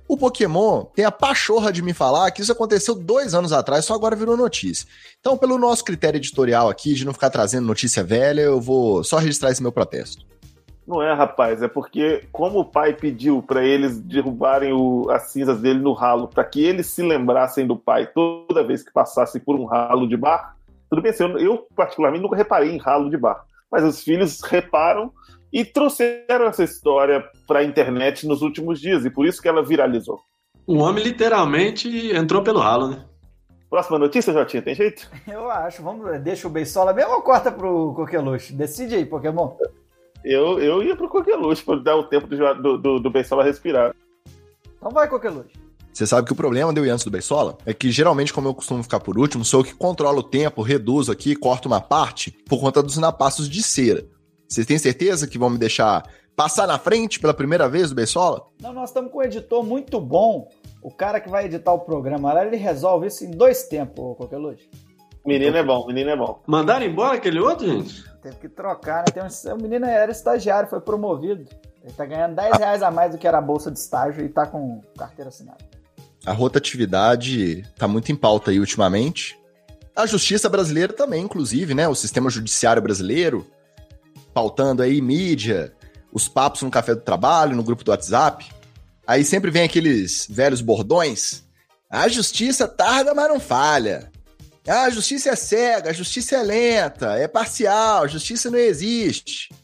o 0.08 0.16
Pokémon 0.16 0.84
tem 0.94 1.04
a 1.04 1.10
pachorra 1.10 1.72
de 1.72 1.82
me 1.82 1.92
falar 1.92 2.30
que 2.30 2.40
isso 2.40 2.52
aconteceu 2.52 2.94
dois 2.94 3.34
anos 3.34 3.52
atrás, 3.52 3.84
só 3.84 3.94
agora 3.94 4.16
virou 4.16 4.36
notícia. 4.36 4.86
Então, 5.20 5.36
pelo 5.36 5.58
nosso 5.58 5.84
critério 5.84 6.18
editorial 6.18 6.68
aqui, 6.68 6.94
de 6.94 7.04
não 7.04 7.12
ficar 7.12 7.28
trazendo 7.28 7.66
notícia 7.66 8.02
velha, 8.02 8.42
eu 8.42 8.60
vou 8.60 9.02
só 9.04 9.18
registrar 9.18 9.50
esse 9.50 9.62
meu 9.62 9.72
protesto. 9.72 10.24
Não 10.86 11.02
é, 11.02 11.12
rapaz, 11.12 11.62
é 11.62 11.68
porque 11.68 12.24
como 12.30 12.60
o 12.60 12.64
pai 12.64 12.92
pediu 12.92 13.42
para 13.42 13.64
eles 13.64 13.98
derrubarem 13.98 14.72
o- 14.72 15.08
as 15.10 15.30
cinzas 15.32 15.60
dele 15.60 15.80
no 15.80 15.92
ralo, 15.92 16.28
para 16.28 16.44
que 16.44 16.64
eles 16.64 16.86
se 16.86 17.02
lembrassem 17.02 17.66
do 17.66 17.76
pai 17.76 18.06
toda 18.06 18.62
vez 18.64 18.84
que 18.84 18.92
passassem 18.92 19.40
por 19.40 19.56
um 19.56 19.64
ralo 19.64 20.06
de 20.08 20.16
bar. 20.16 20.54
Tudo 20.88 21.02
bem, 21.02 21.10
assim, 21.10 21.24
eu, 21.24 21.38
eu 21.38 21.66
particularmente 21.74 22.22
nunca 22.22 22.36
reparei 22.36 22.70
em 22.70 22.78
ralo 22.78 23.10
de 23.10 23.16
bar, 23.16 23.44
mas 23.70 23.82
os 23.82 24.00
filhos 24.02 24.40
reparam 24.42 25.10
e 25.52 25.64
trouxeram 25.64 26.46
essa 26.46 26.62
história 26.62 27.24
para 27.48 27.60
a 27.60 27.64
internet 27.64 28.24
nos 28.26 28.40
últimos 28.42 28.80
dias 28.80 29.04
e 29.04 29.10
por 29.10 29.26
isso 29.26 29.42
que 29.42 29.48
ela 29.48 29.64
viralizou. 29.64 30.20
O 30.66 30.78
homem 30.78 31.02
literalmente 31.02 32.14
entrou 32.14 32.42
pelo 32.42 32.60
ralo, 32.60 32.88
né? 32.88 33.04
Próxima 33.68 33.98
notícia, 33.98 34.32
Jotinha, 34.32 34.62
tem 34.62 34.74
jeito? 34.74 35.10
Eu 35.26 35.50
acho. 35.50 35.82
Vamos, 35.82 36.20
deixa 36.20 36.46
o 36.46 36.50
Beisola 36.50 36.92
mesmo 36.92 37.12
ou 37.14 37.22
corta 37.22 37.50
pro 37.50 37.92
Coqueluche? 37.94 38.52
Decide 38.52 38.94
aí, 38.94 39.04
Pokémon. 39.04 39.56
Eu, 40.28 40.58
eu 40.58 40.82
ia 40.82 40.96
pro 40.96 41.08
Coqueluche 41.08 41.62
para 41.62 41.78
dar 41.78 41.96
o 41.96 42.02
tempo 42.02 42.26
do, 42.26 42.54
do, 42.54 42.78
do, 42.78 42.98
do 42.98 43.10
Bensola 43.10 43.44
respirar. 43.44 43.94
Então 44.76 44.90
vai, 44.90 45.08
Coqueluche. 45.08 45.54
Você 45.92 46.04
sabe 46.04 46.26
que 46.26 46.32
o 46.32 46.36
problema 46.36 46.74
de 46.74 46.80
eu 46.80 46.84
ir 46.84 46.90
antes 46.90 47.04
do 47.04 47.12
Beisola 47.12 47.56
é 47.64 47.72
que 47.72 47.92
geralmente, 47.92 48.32
como 48.32 48.48
eu 48.48 48.54
costumo 48.54 48.82
ficar 48.82 48.98
por 48.98 49.16
último, 49.16 49.44
sou 49.44 49.60
eu 49.60 49.64
que 49.64 49.72
controlo 49.72 50.18
o 50.18 50.22
tempo, 50.24 50.62
reduzo 50.62 51.12
aqui, 51.12 51.36
corto 51.36 51.68
uma 51.68 51.80
parte 51.80 52.32
por 52.48 52.60
conta 52.60 52.82
dos 52.82 52.96
napassos 52.98 53.48
de 53.48 53.62
cera. 53.62 54.04
Vocês 54.48 54.66
têm 54.66 54.78
certeza 54.78 55.28
que 55.28 55.38
vão 55.38 55.48
me 55.48 55.58
deixar 55.58 56.02
passar 56.34 56.66
na 56.66 56.78
frente 56.78 57.20
pela 57.20 57.32
primeira 57.32 57.68
vez 57.68 57.90
do 57.90 57.94
Beisola? 57.94 58.46
Não, 58.60 58.72
nós 58.72 58.90
estamos 58.90 59.12
com 59.12 59.20
um 59.20 59.22
editor 59.22 59.64
muito 59.64 60.00
bom. 60.00 60.48
O 60.82 60.90
cara 60.90 61.20
que 61.20 61.30
vai 61.30 61.46
editar 61.46 61.72
o 61.72 61.78
programa 61.78 62.32
lá, 62.32 62.44
ele 62.44 62.56
resolve 62.56 63.06
isso 63.06 63.24
em 63.24 63.30
dois 63.30 63.62
tempos, 63.62 64.16
Coqueluche. 64.18 64.68
Menino 65.24 65.56
é 65.56 65.62
bom, 65.62 65.86
menino 65.86 66.10
é 66.10 66.16
bom. 66.16 66.42
Mandaram 66.46 66.84
embora 66.84 67.16
aquele 67.16 67.40
outro, 67.40 67.66
gente? 67.66 68.04
Teve 68.26 68.38
que 68.38 68.48
trocar, 68.48 69.04
né? 69.04 69.12
Tem 69.14 69.22
um, 69.22 69.54
o 69.54 69.62
menino 69.62 69.86
era 69.86 70.10
estagiário, 70.10 70.68
foi 70.68 70.80
promovido. 70.80 71.46
Ele 71.80 71.92
tá 71.96 72.04
ganhando 72.04 72.34
10 72.34 72.58
reais 72.58 72.82
a 72.82 72.90
mais 72.90 73.12
do 73.12 73.18
que 73.18 73.28
era 73.28 73.38
a 73.38 73.40
bolsa 73.40 73.70
de 73.70 73.78
estágio 73.78 74.24
e 74.24 74.28
tá 74.28 74.44
com 74.44 74.80
carteira 74.98 75.28
assinada. 75.28 75.58
A 76.24 76.32
rotatividade 76.32 77.62
tá 77.78 77.86
muito 77.86 78.10
em 78.10 78.16
pauta 78.16 78.50
aí 78.50 78.58
ultimamente. 78.58 79.38
A 79.94 80.06
justiça 80.06 80.48
brasileira 80.48 80.92
também, 80.92 81.22
inclusive, 81.22 81.72
né? 81.72 81.86
O 81.86 81.94
sistema 81.94 82.28
judiciário 82.28 82.82
brasileiro, 82.82 83.46
pautando 84.34 84.82
aí 84.82 85.00
mídia, 85.00 85.72
os 86.12 86.26
papos 86.26 86.62
no 86.62 86.70
café 86.70 86.96
do 86.96 87.02
trabalho, 87.02 87.54
no 87.54 87.62
grupo 87.62 87.84
do 87.84 87.92
WhatsApp. 87.92 88.50
Aí 89.06 89.24
sempre 89.24 89.52
vem 89.52 89.62
aqueles 89.62 90.26
velhos 90.28 90.60
bordões. 90.60 91.44
A 91.88 92.08
justiça 92.08 92.66
tarda, 92.66 93.14
mas 93.14 93.28
não 93.28 93.38
falha. 93.38 94.10
Ah, 94.68 94.84
A 94.84 94.90
justiça 94.90 95.30
é 95.30 95.36
cega, 95.36 95.90
a 95.90 95.92
justiça 95.92 96.36
é 96.36 96.42
lenta, 96.42 97.12
é 97.12 97.28
parcial, 97.28 98.02
a 98.02 98.08
justiça 98.08 98.50
não 98.50 98.58
existe. 98.58 99.54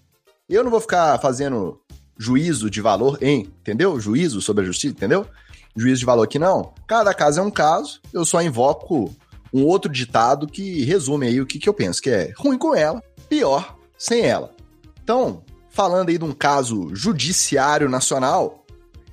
Eu 0.48 0.62
não 0.62 0.70
vou 0.70 0.80
ficar 0.80 1.18
fazendo 1.18 1.80
juízo 2.16 2.70
de 2.70 2.80
valor 2.80 3.18
em, 3.20 3.40
entendeu? 3.40 3.98
Juízo 3.98 4.40
sobre 4.40 4.62
a 4.62 4.66
justiça, 4.66 4.94
entendeu? 4.94 5.26
O 5.74 5.80
juiz 5.80 5.98
de 5.98 6.04
valor 6.04 6.28
que 6.28 6.38
não. 6.38 6.72
Cada 6.86 7.12
caso 7.12 7.40
é 7.40 7.42
um 7.42 7.50
caso, 7.50 8.00
eu 8.12 8.24
só 8.24 8.40
invoco 8.40 9.12
um 9.52 9.64
outro 9.64 9.90
ditado 9.90 10.46
que 10.46 10.84
resume 10.84 11.26
aí 11.26 11.40
o 11.40 11.46
que, 11.46 11.58
que 11.58 11.68
eu 11.68 11.74
penso, 11.74 12.00
que 12.00 12.10
é 12.10 12.32
ruim 12.36 12.56
com 12.56 12.74
ela, 12.74 13.02
pior 13.28 13.76
sem 13.98 14.20
ela. 14.20 14.54
Então, 15.02 15.42
falando 15.68 16.10
aí 16.10 16.18
de 16.18 16.24
um 16.24 16.32
caso 16.32 16.94
judiciário 16.94 17.88
nacional, 17.88 18.64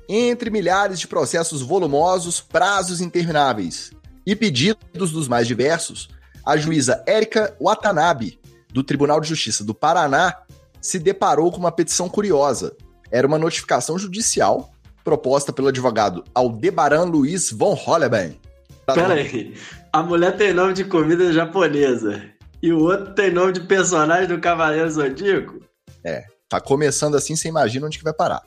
entre 0.08 0.52
milhares 0.52 0.99
de 0.99 1.08
processos 1.08 1.62
volumosos, 1.62 2.41
prazos 2.41 3.02
intermináveis 3.02 3.91
e 4.25 4.36
pedidos 4.36 5.12
dos 5.12 5.27
mais 5.27 5.47
diversos, 5.47 6.10
a 6.45 6.58
juíza 6.58 7.03
Érica 7.05 7.55
Watanabe, 7.60 8.39
do 8.73 8.84
Tribunal 8.84 9.19
de 9.19 9.27
Justiça 9.27 9.63
do 9.63 9.73
Paraná, 9.73 10.36
se 10.82 10.99
deparou 10.99 11.51
com 11.51 11.58
uma 11.58 11.71
petição 11.71 12.08
curiosa. 12.08 12.75
Era 13.12 13.27
uma 13.27 13.38
notificação 13.38 13.97
judicial 13.97 14.71
proposta 15.03 15.51
pelo 15.51 15.69
advogado 15.69 16.23
Aldebaran 16.34 17.05
Luiz 17.05 17.51
von 17.51 17.73
Holleben. 17.73 18.39
Pera 18.86 19.13
aí. 19.13 19.55
A 19.91 20.03
mulher 20.03 20.38
tem 20.38 20.53
nome 20.53 20.73
de 20.73 20.86
comida 20.86 21.32
japonesa. 21.34 22.23
E 22.62 22.71
o 22.73 22.79
outro 22.79 23.13
tem 23.13 23.32
nome 23.32 23.53
de 23.53 23.62
personagem 23.62 24.27
do 24.27 24.39
Cavaleiro 24.39 24.89
Zodíaco? 24.89 25.60
É, 26.03 26.25
tá 26.47 26.60
começando 26.60 27.15
assim, 27.15 27.36
você 27.36 27.47
imagina 27.47 27.88
onde 27.88 27.97
que 27.97 28.03
vai 28.03 28.13
parar. 28.13 28.41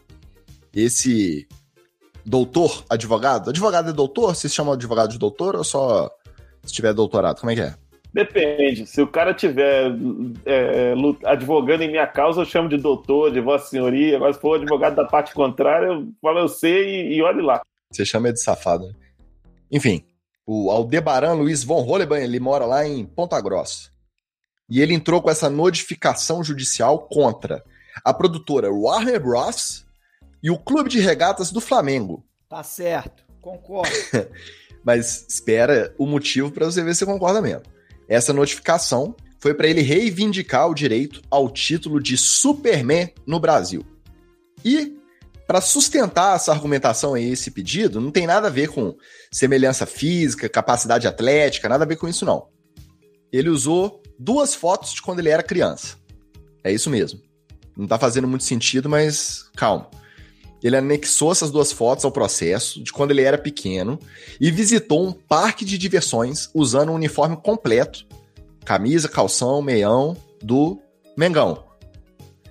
Esse 0.75 1.47
doutor, 2.25 2.85
advogado, 2.89 3.51
advogado 3.51 3.91
é 3.91 3.93
doutor? 3.93 4.35
Vocês 4.35 4.53
chamam 4.53 4.75
advogado 4.75 5.11
de 5.11 5.19
doutor 5.19 5.57
ou 5.57 5.65
só 5.65 6.11
se 6.63 6.73
tiver 6.73 6.93
doutorado? 6.93 7.41
Como 7.41 7.51
é 7.51 7.55
que 7.55 7.61
é? 7.61 7.75
Depende. 8.13 8.87
Se 8.87 9.01
o 9.01 9.07
cara 9.07 9.33
tiver 9.33 9.91
é, 10.45 10.93
advogando 11.25 11.83
em 11.83 11.91
minha 11.91 12.07
causa, 12.07 12.43
eu 12.43 12.45
chamo 12.45 12.69
de 12.69 12.77
doutor, 12.77 13.33
de 13.33 13.41
vossa 13.41 13.71
senhoria. 13.71 14.19
Mas 14.19 14.37
se 14.37 14.43
for 14.43 14.57
advogado 14.57 14.95
da 14.95 15.05
parte 15.05 15.33
contrária, 15.33 15.87
eu 15.87 16.09
falo, 16.21 16.41
eu 16.41 16.49
sei 16.49 17.09
e, 17.09 17.17
e 17.17 17.23
olhe 17.23 17.41
lá. 17.41 17.63
Você 17.91 18.05
chama 18.05 18.33
de 18.33 18.43
safado. 18.43 18.87
né? 18.87 18.93
Enfim, 19.71 20.05
o 20.47 20.71
Aldebaran 20.71 21.33
Luiz 21.33 21.65
von 21.65 21.81
Holleben, 21.81 22.23
ele 22.23 22.39
mora 22.39 22.67
lá 22.67 22.87
em 22.87 23.07
Ponta 23.07 23.41
Grossa. 23.41 23.91
E 24.69 24.81
ele 24.81 24.95
entrou 24.95 25.23
com 25.23 25.31
essa 25.31 25.49
notificação 25.49 26.45
judicial 26.45 26.99
contra 27.01 27.65
a 28.05 28.13
produtora 28.13 28.71
Warner 28.71 29.21
Bros. 29.21 29.87
E 30.43 30.51
o 30.51 30.59
Clube 30.59 30.91
de 30.91 30.99
Regatas 31.01 31.51
do 31.51 31.61
Flamengo. 31.61 32.25
Tá 32.49 32.63
certo, 32.63 33.25
concordo. 33.41 33.95
Mas 34.85 35.25
espera 35.29 35.95
o 35.97 36.07
motivo 36.07 36.51
para 36.51 36.67
você 36.67 36.83
ver 36.83 36.95
se 36.95 37.01
você 37.01 37.07
concorda 37.07 37.41
mesmo. 37.41 37.63
Essa 38.09 38.33
notificação 38.33 39.15
foi 39.39 39.55
para 39.55 39.69
ele 39.69 39.81
reivindicar 39.81 40.69
o 40.69 40.75
direito 40.75 41.23
ao 41.31 41.49
título 41.49 42.01
de 42.01 42.17
Superman 42.17 43.13
no 43.27 43.39
Brasil. 43.39 43.85
E 44.65 44.97
para 45.47 45.61
sustentar 45.61 46.37
essa 46.37 46.53
argumentação 46.53 47.15
aí, 47.15 47.31
esse 47.31 47.51
pedido, 47.51 48.01
não 48.01 48.11
tem 48.11 48.27
nada 48.27 48.49
a 48.49 48.51
ver 48.51 48.69
com 48.69 48.97
semelhança 49.31 49.85
física, 49.87 50.49
capacidade 50.49 51.07
atlética, 51.07 51.69
nada 51.69 51.85
a 51.85 51.87
ver 51.87 51.97
com 51.97 52.09
isso 52.09 52.25
não. 52.25 52.49
Ele 53.33 53.49
usou 53.49 54.03
duas 54.19 54.55
fotos 54.55 54.93
de 54.93 55.03
quando 55.03 55.19
ele 55.19 55.31
era 55.31 55.43
criança. 55.43 55.97
É 56.63 56.73
isso 56.73 56.89
mesmo. 56.89 57.21
Não 57.77 57.87
tá 57.87 57.99
fazendo 57.99 58.29
muito 58.29 58.45
sentido, 58.45 58.89
mas 58.89 59.51
calma. 59.57 59.91
Ele 60.63 60.77
anexou 60.77 61.33
essas 61.33 61.51
duas 61.51 61.73
fotos 61.73 62.05
ao 62.05 62.13
processo 62.13 62.83
de 62.83 62.93
quando 62.93 63.11
ele 63.11 63.23
era 63.23 63.37
pequeno 63.37 63.99
e 64.41 64.51
visitou 64.51 65.05
um 65.05 65.13
parque 65.13 65.65
de 65.65 65.77
diversões 65.77 66.49
usando 66.55 66.93
um 66.93 66.95
uniforme 66.95 67.37
completo, 67.37 68.07
camisa, 68.65 69.09
calção, 69.09 69.61
meião 69.61 70.17
do 70.41 70.79
Mengão. 71.17 71.65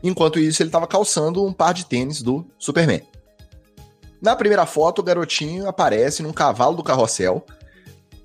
Enquanto 0.04 0.40
isso, 0.40 0.62
ele 0.62 0.70
estava 0.70 0.88
calçando 0.88 1.46
um 1.46 1.54
par 1.54 1.74
de 1.74 1.86
tênis 1.86 2.22
do 2.22 2.46
Superman. 2.58 3.02
Na 4.22 4.36
primeira 4.36 4.66
foto, 4.66 5.00
o 5.00 5.04
garotinho 5.04 5.68
aparece 5.68 6.22
num 6.22 6.34
cavalo 6.34 6.76
do 6.76 6.84
carrossel 6.84 7.46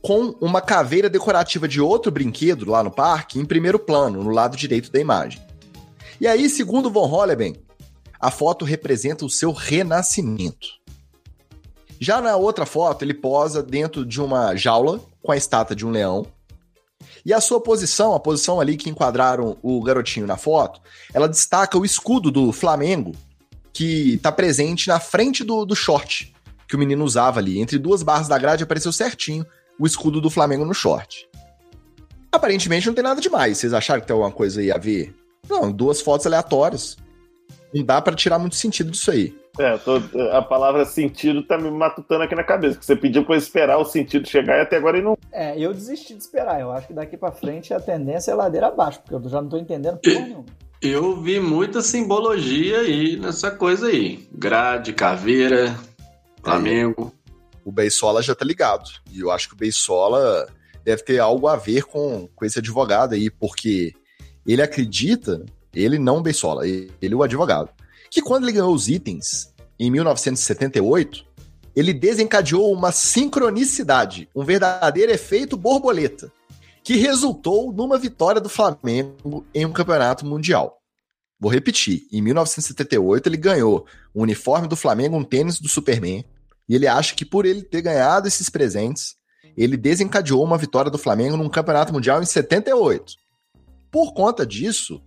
com 0.03 0.35
uma 0.41 0.61
caveira 0.61 1.09
decorativa 1.09 1.67
de 1.67 1.81
outro 1.81 2.13
brinquedo 2.13 2.71
lá 2.71 2.83
no 2.83 2.91
parque 2.91 3.39
em 3.39 3.45
primeiro 3.45 3.79
plano, 3.79 4.23
no 4.23 4.31
lado 4.31 4.57
direito 4.57 4.91
da 4.91 5.01
imagem. 5.01 5.41
E 6.21 6.27
aí, 6.27 6.49
segundo 6.49 6.91
Von 6.91 7.07
Holleben, 7.07 7.57
a 8.27 8.31
foto 8.33 8.65
representa 8.65 9.25
o 9.25 9.31
seu 9.31 9.53
renascimento. 9.53 10.67
Já 12.01 12.21
na 12.21 12.35
outra 12.35 12.67
foto, 12.67 13.05
ele 13.05 13.15
posa 13.15 13.63
dentro 13.63 14.05
de 14.05 14.21
uma 14.21 14.57
jaula 14.57 15.01
com 15.23 15.31
a 15.31 15.37
estátua 15.37 15.77
de 15.77 15.87
um 15.87 15.91
leão. 15.91 16.27
E 17.25 17.33
a 17.33 17.41
sua 17.41 17.61
posição, 17.61 18.15
a 18.15 18.19
posição 18.19 18.61
ali 18.61 18.77
que 18.77 18.91
enquadraram 18.91 19.57
o 19.63 19.81
garotinho 19.81 20.27
na 20.27 20.37
foto, 20.37 20.81
ela 21.15 21.29
destaca 21.29 21.79
o 21.79 21.85
escudo 21.85 22.33
do 22.33 22.51
Flamengo, 22.51 23.13
que 23.73 24.15
está 24.15 24.33
presente 24.33 24.89
na 24.89 24.99
frente 24.99 25.45
do, 25.45 25.65
do 25.65 25.77
short 25.77 26.35
que 26.69 26.75
o 26.75 26.79
menino 26.81 27.05
usava 27.05 27.39
ali. 27.39 27.61
Entre 27.61 27.79
duas 27.79 28.03
barras 28.03 28.27
da 28.27 28.37
grade 28.37 28.65
apareceu 28.65 28.93
certinho 28.93 29.47
o 29.79 29.87
escudo 29.87 30.21
do 30.21 30.31
Flamengo 30.31 30.65
no 30.65 30.75
short. 30.75 31.29
Aparentemente 32.33 32.89
não 32.89 32.95
tem 32.95 33.05
nada 33.05 33.21
demais. 33.21 33.59
Vocês 33.59 33.73
acharam 33.73 34.01
que 34.01 34.09
tem 34.09 34.15
alguma 34.15 34.33
coisa 34.33 34.61
aí 34.61 34.73
a 34.73 34.79
ver? 34.79 35.15
Não, 35.49 35.71
duas 35.71 36.01
fotos 36.01 36.27
aleatórias. 36.27 36.97
Não 37.79 37.85
dá 37.85 38.01
pra 38.01 38.15
tirar 38.15 38.39
muito 38.39 38.57
sentido 38.57 38.91
disso 38.91 39.11
aí. 39.11 39.35
É, 39.59 39.77
tô- 39.79 40.01
a 40.33 40.43
palavra 40.43 40.85
sentido 40.85 41.43
tá 41.43 41.57
me 41.57 41.71
matutando 41.71 42.23
aqui 42.25 42.35
na 42.35 42.45
cabeça. 42.45 42.79
Que 42.79 42.85
você 42.85 42.95
pediu 42.95 43.25
pra 43.25 43.35
eu 43.35 43.39
esperar 43.39 43.79
o 43.79 43.85
sentido 43.85 44.29
chegar 44.29 44.59
e 44.59 44.61
até 44.61 44.77
agora 44.77 44.99
ele 44.99 45.07
não. 45.07 45.17
É, 45.33 45.59
eu 45.59 45.73
desisti 45.73 46.15
de 46.15 46.23
esperar. 46.23 46.61
Eu 46.61 46.71
acho 46.71 46.87
que 46.89 46.93
daqui 46.93 47.17
pra 47.17 47.33
frente 47.33 47.73
a 47.73 47.81
tendência 47.81 48.31
é 48.33 48.35
ladeira 48.35 48.67
abaixo, 48.69 49.01
porque 49.01 49.15
eu 49.15 49.31
já 49.31 49.41
não 49.41 49.49
tô 49.49 49.57
entendendo 49.57 49.99
porra 49.99 50.21
nenhuma. 50.21 50.45
Eu 50.83 51.17
vi 51.23 51.41
muita 51.41 51.81
simbologia 51.81 52.81
aí 52.81 53.17
nessa 53.17 53.51
coisa 53.51 53.87
aí. 53.87 54.29
Grade, 54.31 54.93
caveira, 54.93 55.75
Flamengo. 56.43 57.13
O 57.65 57.73
Beisola 57.73 58.23
já 58.23 58.35
tá 58.35 58.45
ligado. 58.45 58.89
E 59.11 59.21
eu 59.21 59.31
acho 59.31 59.49
que 59.49 59.55
o 59.55 59.59
Beisola 59.59 60.47
deve 60.85 61.03
ter 61.03 61.19
algo 61.19 61.49
a 61.49 61.57
ver 61.57 61.83
com, 61.85 62.29
com 62.37 62.45
esse 62.45 62.59
advogado 62.59 63.15
aí, 63.15 63.29
porque 63.31 63.93
ele 64.47 64.63
acredita, 64.63 65.45
ele 65.83 65.99
não 65.99 66.19
o 66.19 66.23
Beisola, 66.23 66.67
ele, 66.67 66.91
ele 67.01 67.15
o 67.15 67.23
advogado, 67.23 67.71
que 68.11 68.23
quando 68.23 68.45
ele 68.45 68.53
ganhou 68.53 68.75
os 68.75 68.89
itens 68.89 69.53
em 69.79 69.91
1978, 69.91 71.25
ele 71.75 71.93
desencadeou 71.93 72.73
uma 72.73 72.91
sincronicidade, 72.91 74.29
um 74.35 74.43
verdadeiro 74.43 75.13
efeito 75.13 75.57
borboleta, 75.57 76.33
que 76.83 76.97
resultou 76.97 77.73
numa 77.73 77.99
vitória 77.99 78.41
do 78.41 78.49
Flamengo 78.49 79.45
em 79.55 79.67
um 79.67 79.73
campeonato 79.73 80.25
mundial. 80.25 80.81
Vou 81.39 81.53
repetir, 81.53 82.07
em 82.11 82.23
1978 82.23 83.29
ele 83.29 83.37
ganhou 83.37 83.85
um 84.15 84.23
uniforme 84.23 84.67
do 84.67 84.77
Flamengo, 84.77 85.17
um 85.17 85.25
tênis 85.25 85.61
do 85.61 85.69
Superman, 85.69 86.25
e 86.67 86.75
ele 86.75 86.87
acha 86.87 87.15
que 87.15 87.25
por 87.25 87.45
ele 87.45 87.63
ter 87.63 87.83
ganhado 87.83 88.27
esses 88.27 88.49
presentes, 88.49 89.17
ele 89.57 89.77
desencadeou 89.77 90.43
uma 90.43 90.57
vitória 90.57 90.91
do 90.91 90.99
Flamengo 90.99 91.37
num 91.37 91.49
campeonato 91.49 91.93
mundial 91.93 92.23
em 92.23 92.27
78. 92.27 93.15
Por 93.91 94.15
conta 94.15 94.47
disso, 94.47 95.03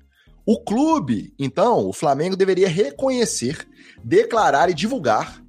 o 0.52 0.60
clube, 0.60 1.32
então, 1.38 1.88
o 1.88 1.94
Flamengo 1.94 2.36
deveria 2.36 2.68
reconhecer, 2.68 3.68
declarar 4.04 4.68
e 4.68 4.74
divulgar 4.74 5.44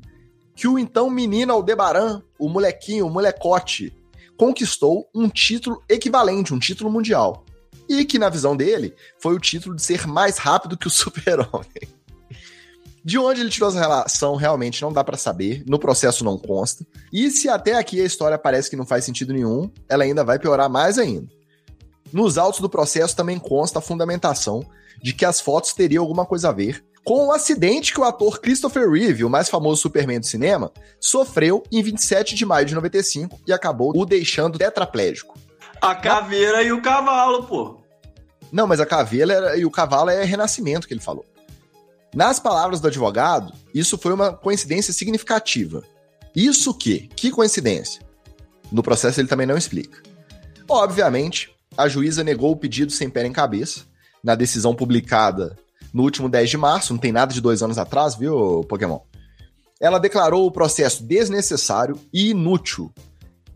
que 0.55 0.69
o 0.69 0.79
então 0.79 1.09
menino 1.09 1.55
Aldebaran, 1.55 2.21
o 2.39 2.51
molequinho, 2.51 3.07
o 3.07 3.11
molecote, 3.11 3.97
conquistou 4.37 5.09
um 5.15 5.27
título 5.27 5.83
equivalente, 5.89 6.53
um 6.53 6.59
título 6.59 6.91
mundial. 6.91 7.47
E 7.89 8.05
que, 8.05 8.19
na 8.19 8.29
visão 8.29 8.55
dele, 8.55 8.95
foi 9.19 9.35
o 9.35 9.41
título 9.41 9.75
de 9.75 9.81
ser 9.81 10.07
mais 10.07 10.37
rápido 10.37 10.77
que 10.77 10.87
o 10.87 10.91
Super-Homem. 10.93 11.89
De 13.03 13.17
onde 13.17 13.41
ele 13.41 13.49
tirou 13.49 13.71
essa 13.71 13.81
relação 13.81 14.37
realmente 14.37 14.83
não 14.83 14.93
dá 14.93 15.03
pra 15.03 15.17
saber, 15.17 15.65
no 15.67 15.79
processo 15.79 16.23
não 16.23 16.37
consta. 16.37 16.87
E 17.11 17.31
se 17.31 17.49
até 17.49 17.73
aqui 17.73 18.03
a 18.03 18.05
história 18.05 18.37
parece 18.37 18.69
que 18.69 18.77
não 18.77 18.85
faz 18.85 19.07
sentido 19.07 19.33
nenhum, 19.33 19.71
ela 19.89 20.05
ainda 20.05 20.23
vai 20.23 20.39
piorar 20.39 20.69
mais 20.69 20.99
ainda. 20.99 21.40
Nos 22.13 22.39
autos 22.39 22.61
do 22.61 22.69
processo 22.69 23.15
também 23.17 23.39
consta 23.39 23.79
a 23.79 23.83
fundamentação 23.83 24.65
de 25.03 25.13
que 25.13 25.25
as 25.25 25.41
fotos 25.41 25.73
teriam 25.73 26.03
alguma 26.03 26.27
coisa 26.27 26.49
a 26.49 26.53
ver 26.53 26.85
com 27.03 27.27
o 27.29 27.33
acidente 27.33 27.95
que 27.95 28.01
o 28.01 28.05
ator 28.05 28.41
Christopher 28.41 28.91
Reeve, 28.91 29.25
o 29.25 29.31
mais 29.31 29.49
famoso 29.49 29.81
Superman 29.81 30.21
do 30.21 30.27
cinema, 30.27 30.71
sofreu 31.01 31.63
em 31.73 31.83
27 31.83 32.35
de 32.35 32.45
maio 32.45 32.67
de 32.67 32.75
95 32.75 33.41
e 33.47 33.53
acabou 33.53 33.93
o 33.97 34.05
deixando 34.05 34.59
tetraplégico. 34.59 35.39
A 35.81 35.95
caveira 35.95 36.63
e 36.63 36.73
o 36.73 36.83
cavalo, 36.83 37.45
pô. 37.45 37.81
Não, 38.53 38.67
mas 38.67 38.81
a 38.81 38.87
caveira 38.87 39.33
era- 39.33 39.57
e 39.57 39.65
o 39.65 39.71
cavalo 39.71 40.11
é 40.11 40.23
renascimento 40.25 40.87
que 40.87 40.93
ele 40.93 41.01
falou. 41.01 41.25
Nas 42.15 42.39
palavras 42.39 42.81
do 42.81 42.89
advogado, 42.89 43.53
isso 43.73 43.97
foi 43.97 44.13
uma 44.13 44.33
coincidência 44.33 44.93
significativa. 44.93 45.83
Isso 46.37 46.75
que? 46.75 47.09
Que 47.17 47.31
coincidência? 47.31 48.03
No 48.71 48.83
processo 48.83 49.21
ele 49.21 49.29
também 49.29 49.47
não 49.47 49.57
explica. 49.57 50.03
Obviamente, 50.69 51.51
a 51.81 51.89
juíza 51.89 52.23
negou 52.23 52.53
o 52.53 52.57
pedido 52.57 52.93
sem 52.93 53.09
pé 53.09 53.23
nem 53.23 53.33
cabeça, 53.33 53.85
na 54.23 54.35
decisão 54.35 54.75
publicada 54.75 55.57
no 55.93 56.03
último 56.03 56.29
10 56.29 56.51
de 56.51 56.57
março, 56.57 56.93
não 56.93 57.01
tem 57.01 57.11
nada 57.11 57.33
de 57.33 57.41
dois 57.41 57.63
anos 57.63 57.79
atrás, 57.79 58.15
viu, 58.15 58.65
Pokémon? 58.69 59.01
Ela 59.81 59.99
declarou 59.99 60.47
o 60.47 60.51
processo 60.51 61.03
desnecessário 61.03 61.99
e 62.13 62.31
inútil 62.31 62.93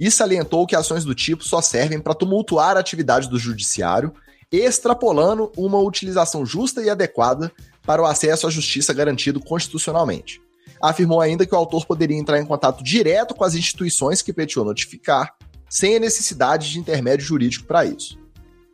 e 0.00 0.10
salientou 0.10 0.66
que 0.66 0.74
ações 0.74 1.04
do 1.04 1.14
tipo 1.14 1.44
só 1.44 1.60
servem 1.60 2.00
para 2.00 2.14
tumultuar 2.14 2.76
a 2.76 2.80
atividade 2.80 3.28
do 3.28 3.38
judiciário, 3.38 4.12
extrapolando 4.50 5.52
uma 5.56 5.78
utilização 5.78 6.44
justa 6.44 6.82
e 6.82 6.90
adequada 6.90 7.52
para 7.82 8.02
o 8.02 8.06
acesso 8.06 8.46
à 8.46 8.50
justiça 8.50 8.92
garantido 8.92 9.38
constitucionalmente. 9.38 10.40
Afirmou 10.80 11.20
ainda 11.20 11.46
que 11.46 11.54
o 11.54 11.58
autor 11.58 11.86
poderia 11.86 12.16
entrar 12.16 12.40
em 12.40 12.46
contato 12.46 12.82
direto 12.82 13.34
com 13.34 13.44
as 13.44 13.54
instituições 13.54 14.22
que 14.22 14.32
pleiteou 14.32 14.64
notificar, 14.64 15.34
sem 15.68 15.96
a 15.96 16.00
necessidade 16.00 16.70
de 16.70 16.78
intermédio 16.78 17.26
jurídico 17.26 17.66
para 17.66 17.84
isso. 17.84 18.18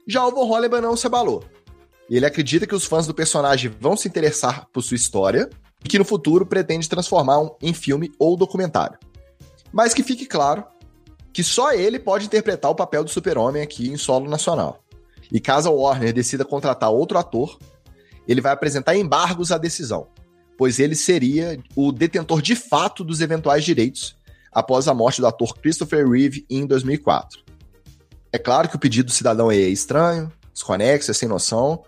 Já 0.07 0.27
o 0.27 0.31
Von 0.31 0.45
Holleman 0.45 0.81
não 0.81 0.97
se 0.97 1.07
abalou. 1.07 1.45
Ele 2.09 2.27
acredita 2.27 2.67
que 2.67 2.75
os 2.75 2.85
fãs 2.85 3.07
do 3.07 3.15
personagem 3.15 3.71
vão 3.81 3.97
se 3.97 4.09
interessar 4.09 4.67
por 4.73 4.83
sua 4.83 4.97
história 4.97 5.49
e 5.85 5.89
que 5.89 5.99
no 5.99 6.05
futuro 6.05 6.45
pretende 6.45 6.89
transformar 6.89 7.39
em 7.63 7.73
filme 7.73 8.13
ou 8.19 8.37
documentário. 8.37 8.99
Mas 9.73 9.95
que 9.95 10.03
fique 10.03 10.27
claro 10.27 10.65
que 11.33 11.45
só 11.45 11.73
ele 11.73 11.99
pode 11.99 12.27
interpretar 12.27 12.71
o 12.71 12.75
papel 12.75 13.05
do 13.05 13.11
super-homem 13.11 13.63
aqui 13.63 13.89
em 13.89 13.97
solo 13.97 14.29
nacional. 14.29 14.83
E 15.31 15.39
caso 15.39 15.69
a 15.69 15.73
Warner 15.73 16.13
decida 16.13 16.45
contratar 16.45 16.91
outro 16.91 17.17
ator, 17.17 17.57
ele 18.27 18.41
vai 18.41 18.53
apresentar 18.53 18.97
embargos 18.97 19.53
à 19.53 19.59
decisão, 19.59 20.09
pois 20.59 20.81
ele 20.81 20.97
seria 20.97 21.63
o 21.77 21.93
detentor 21.93 22.43
de 22.43 22.57
fato 22.57 23.05
dos 23.05 23.21
eventuais 23.21 23.65
direitos 23.65 24.17
após 24.53 24.89
a 24.89 24.95
morte 24.95 25.21
do 25.21 25.27
ator 25.27 25.55
Christopher 25.59 26.09
Reeve 26.09 26.45
em 26.49 26.67
2004. 26.67 27.43
É 28.33 28.39
claro 28.39 28.69
que 28.69 28.77
o 28.77 28.79
pedido 28.79 29.07
do 29.07 29.13
cidadão 29.13 29.51
é 29.51 29.57
estranho, 29.57 30.33
desconexo, 30.53 31.11
é 31.11 31.15
sem 31.15 31.29
noção. 31.29 31.83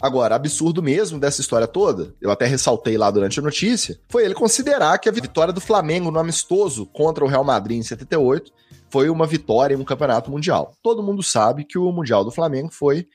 Agora, 0.00 0.34
absurdo 0.34 0.82
mesmo 0.82 1.18
dessa 1.18 1.40
história 1.40 1.66
toda, 1.66 2.14
eu 2.20 2.30
até 2.30 2.44
ressaltei 2.46 2.98
lá 2.98 3.10
durante 3.10 3.38
a 3.38 3.42
notícia, 3.42 4.00
foi 4.08 4.24
ele 4.24 4.34
considerar 4.34 4.98
que 4.98 5.08
a 5.08 5.12
vitória 5.12 5.52
do 5.52 5.60
Flamengo 5.60 6.10
no 6.10 6.18
amistoso 6.18 6.86
contra 6.86 7.24
o 7.24 7.28
Real 7.28 7.44
Madrid 7.44 7.78
em 7.78 7.82
78 7.82 8.52
foi 8.90 9.08
uma 9.08 9.26
vitória 9.26 9.74
em 9.74 9.78
um 9.78 9.84
campeonato 9.84 10.30
mundial. 10.30 10.74
Todo 10.82 11.02
mundo 11.02 11.22
sabe 11.22 11.64
que 11.64 11.78
o 11.78 11.90
Mundial 11.92 12.24
do 12.24 12.30
Flamengo 12.30 12.70
foi 12.70 13.06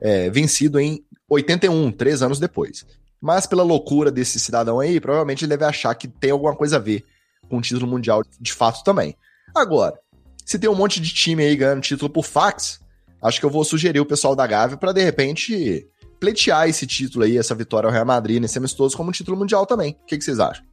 é, 0.00 0.28
vencido 0.30 0.78
em 0.78 1.02
81, 1.28 1.90
três 1.92 2.22
anos 2.22 2.38
depois. 2.38 2.84
Mas 3.20 3.46
pela 3.46 3.62
loucura 3.62 4.10
desse 4.10 4.38
cidadão 4.38 4.78
aí, 4.78 5.00
provavelmente 5.00 5.44
ele 5.44 5.50
deve 5.50 5.64
achar 5.64 5.94
que 5.94 6.06
tem 6.06 6.30
alguma 6.30 6.54
coisa 6.54 6.76
a 6.76 6.78
ver 6.78 7.04
com 7.48 7.60
título 7.60 7.86
mundial 7.86 8.22
de 8.40 8.52
fato 8.52 8.82
também. 8.82 9.16
Agora, 9.54 9.98
se 10.44 10.58
tem 10.58 10.68
um 10.68 10.74
monte 10.74 11.00
de 11.00 11.12
time 11.12 11.44
aí 11.44 11.56
ganhando 11.56 11.80
título 11.80 12.10
por 12.10 12.24
fax, 12.24 12.80
acho 13.22 13.40
que 13.40 13.46
eu 13.46 13.50
vou 13.50 13.64
sugerir 13.64 14.00
o 14.00 14.06
pessoal 14.06 14.34
da 14.34 14.46
Gávea 14.46 14.76
para 14.76 14.92
de 14.92 15.02
repente 15.02 15.86
pleitear 16.20 16.68
esse 16.68 16.86
título 16.86 17.24
aí, 17.24 17.36
essa 17.36 17.54
vitória 17.54 17.86
ao 17.86 17.92
Real 17.92 18.06
Madrid 18.06 18.40
nesse 18.40 18.58
amistoso 18.58 18.96
como 18.96 19.12
título 19.12 19.36
mundial 19.36 19.66
também. 19.66 19.96
O 20.02 20.06
que, 20.06 20.18
que 20.18 20.24
vocês 20.24 20.40
acham? 20.40 20.64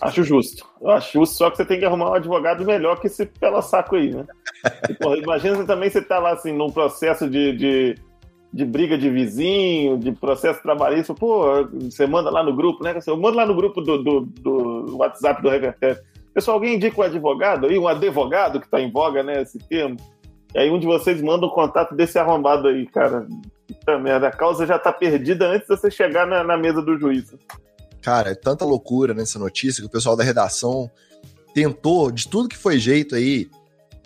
Acho 0.00 0.22
justo. 0.22 0.64
Eu 0.80 0.90
acho 0.90 1.12
justo, 1.12 1.36
só 1.36 1.50
que 1.50 1.56
você 1.56 1.64
tem 1.64 1.78
que 1.78 1.84
arrumar 1.84 2.10
um 2.10 2.14
advogado 2.14 2.64
melhor 2.64 3.00
que 3.00 3.08
esse 3.08 3.26
pela 3.26 3.60
saco 3.60 3.96
aí, 3.96 4.14
né? 4.14 4.24
Porra, 5.00 5.16
imagina 5.16 5.56
você 5.56 5.66
também 5.66 5.90
você 5.90 6.00
tá 6.00 6.18
lá 6.18 6.32
assim, 6.32 6.52
num 6.52 6.70
processo 6.70 7.28
de, 7.28 7.52
de, 7.56 7.94
de, 8.52 8.64
briga 8.64 8.96
de 8.96 9.10
vizinho, 9.10 9.98
de 9.98 10.12
processo 10.12 10.62
trabalhista, 10.62 11.14
pô, 11.14 11.64
você 11.64 12.06
manda 12.06 12.30
lá 12.30 12.42
no 12.42 12.54
grupo, 12.54 12.82
né? 12.82 12.98
Eu 13.06 13.16
mando 13.16 13.36
lá 13.36 13.46
no 13.46 13.54
grupo 13.54 13.80
do, 13.80 14.02
do, 14.02 14.20
do 14.20 14.96
WhatsApp 14.96 15.42
do 15.42 15.48
Revertério. 15.48 16.00
Pessoal, 16.32 16.56
alguém 16.56 16.76
indica 16.76 17.00
um 17.00 17.04
advogado 17.04 17.66
aí, 17.66 17.78
um 17.78 17.88
advogado 17.88 18.60
que 18.60 18.68
tá 18.68 18.80
em 18.80 18.90
voga, 18.90 19.22
né? 19.22 19.42
Esse 19.42 19.58
termo. 19.58 19.96
E 20.54 20.58
aí 20.58 20.70
um 20.70 20.78
de 20.78 20.86
vocês 20.86 21.20
manda 21.20 21.44
o 21.44 21.48
um 21.48 21.52
contato 21.52 21.94
desse 21.94 22.18
arrombado 22.18 22.68
aí, 22.68 22.86
cara. 22.86 23.26
Puta 23.66 23.98
merda, 23.98 24.28
a 24.28 24.32
causa 24.32 24.66
já 24.66 24.78
tá 24.78 24.92
perdida 24.92 25.46
antes 25.46 25.68
de 25.68 25.76
você 25.76 25.90
chegar 25.90 26.26
na, 26.26 26.42
na 26.42 26.56
mesa 26.56 26.80
do 26.80 26.98
juiz. 26.98 27.34
Cara, 28.00 28.30
é 28.30 28.34
tanta 28.34 28.64
loucura 28.64 29.12
nessa 29.12 29.38
notícia 29.38 29.82
que 29.82 29.88
o 29.88 29.90
pessoal 29.90 30.16
da 30.16 30.24
redação 30.24 30.90
tentou, 31.52 32.10
de 32.10 32.28
tudo 32.28 32.48
que 32.48 32.56
foi 32.56 32.78
jeito 32.78 33.14
aí, 33.14 33.50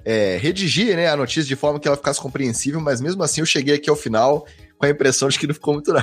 é, 0.04 0.36
redigir 0.36 0.96
né, 0.96 1.08
a 1.08 1.16
notícia 1.16 1.44
de 1.44 1.56
forma 1.56 1.78
que 1.78 1.86
ela 1.86 1.96
ficasse 1.96 2.20
compreensível, 2.20 2.80
mas 2.80 3.00
mesmo 3.00 3.22
assim 3.22 3.40
eu 3.40 3.46
cheguei 3.46 3.74
aqui 3.74 3.88
ao 3.88 3.96
final 3.96 4.46
com 4.78 4.86
a 4.86 4.90
impressão 4.90 5.28
de 5.28 5.38
que 5.38 5.46
não 5.46 5.54
ficou 5.54 5.74
muito 5.74 5.92
não. 5.94 6.02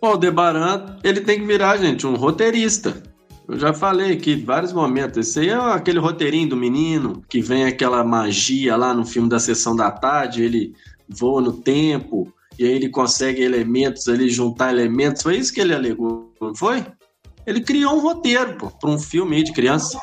O 0.00 0.16
Debaran, 0.16 0.98
ele 1.02 1.20
tem 1.20 1.40
que 1.40 1.46
virar, 1.46 1.76
gente, 1.78 2.06
um 2.06 2.14
roteirista. 2.14 3.02
Eu 3.48 3.58
já 3.58 3.72
falei 3.72 4.12
aqui 4.12 4.36
vários 4.36 4.72
momentos. 4.72 5.18
Esse 5.18 5.40
aí 5.40 5.48
é 5.48 5.54
aquele 5.54 5.98
roteirinho 5.98 6.48
do 6.48 6.56
menino, 6.56 7.22
que 7.28 7.40
vem 7.40 7.64
aquela 7.64 8.04
magia 8.04 8.76
lá 8.76 8.92
no 8.92 9.04
filme 9.04 9.28
da 9.28 9.38
Sessão 9.38 9.74
da 9.74 9.90
Tarde, 9.90 10.42
ele 10.42 10.74
voa 11.08 11.40
no 11.40 11.52
tempo, 11.52 12.32
e 12.58 12.64
aí 12.64 12.72
ele 12.72 12.88
consegue 12.88 13.42
elementos 13.42 14.08
ali, 14.08 14.28
juntar 14.28 14.72
elementos. 14.72 15.22
Foi 15.22 15.36
isso 15.36 15.52
que 15.52 15.60
ele 15.60 15.74
alegou, 15.74 16.32
não 16.40 16.54
foi? 16.54 16.84
Ele 17.46 17.60
criou 17.60 17.94
um 17.94 18.00
roteiro, 18.00 18.72
para 18.80 18.90
um 18.90 18.98
filme 18.98 19.42
de 19.42 19.52
criança. 19.52 19.98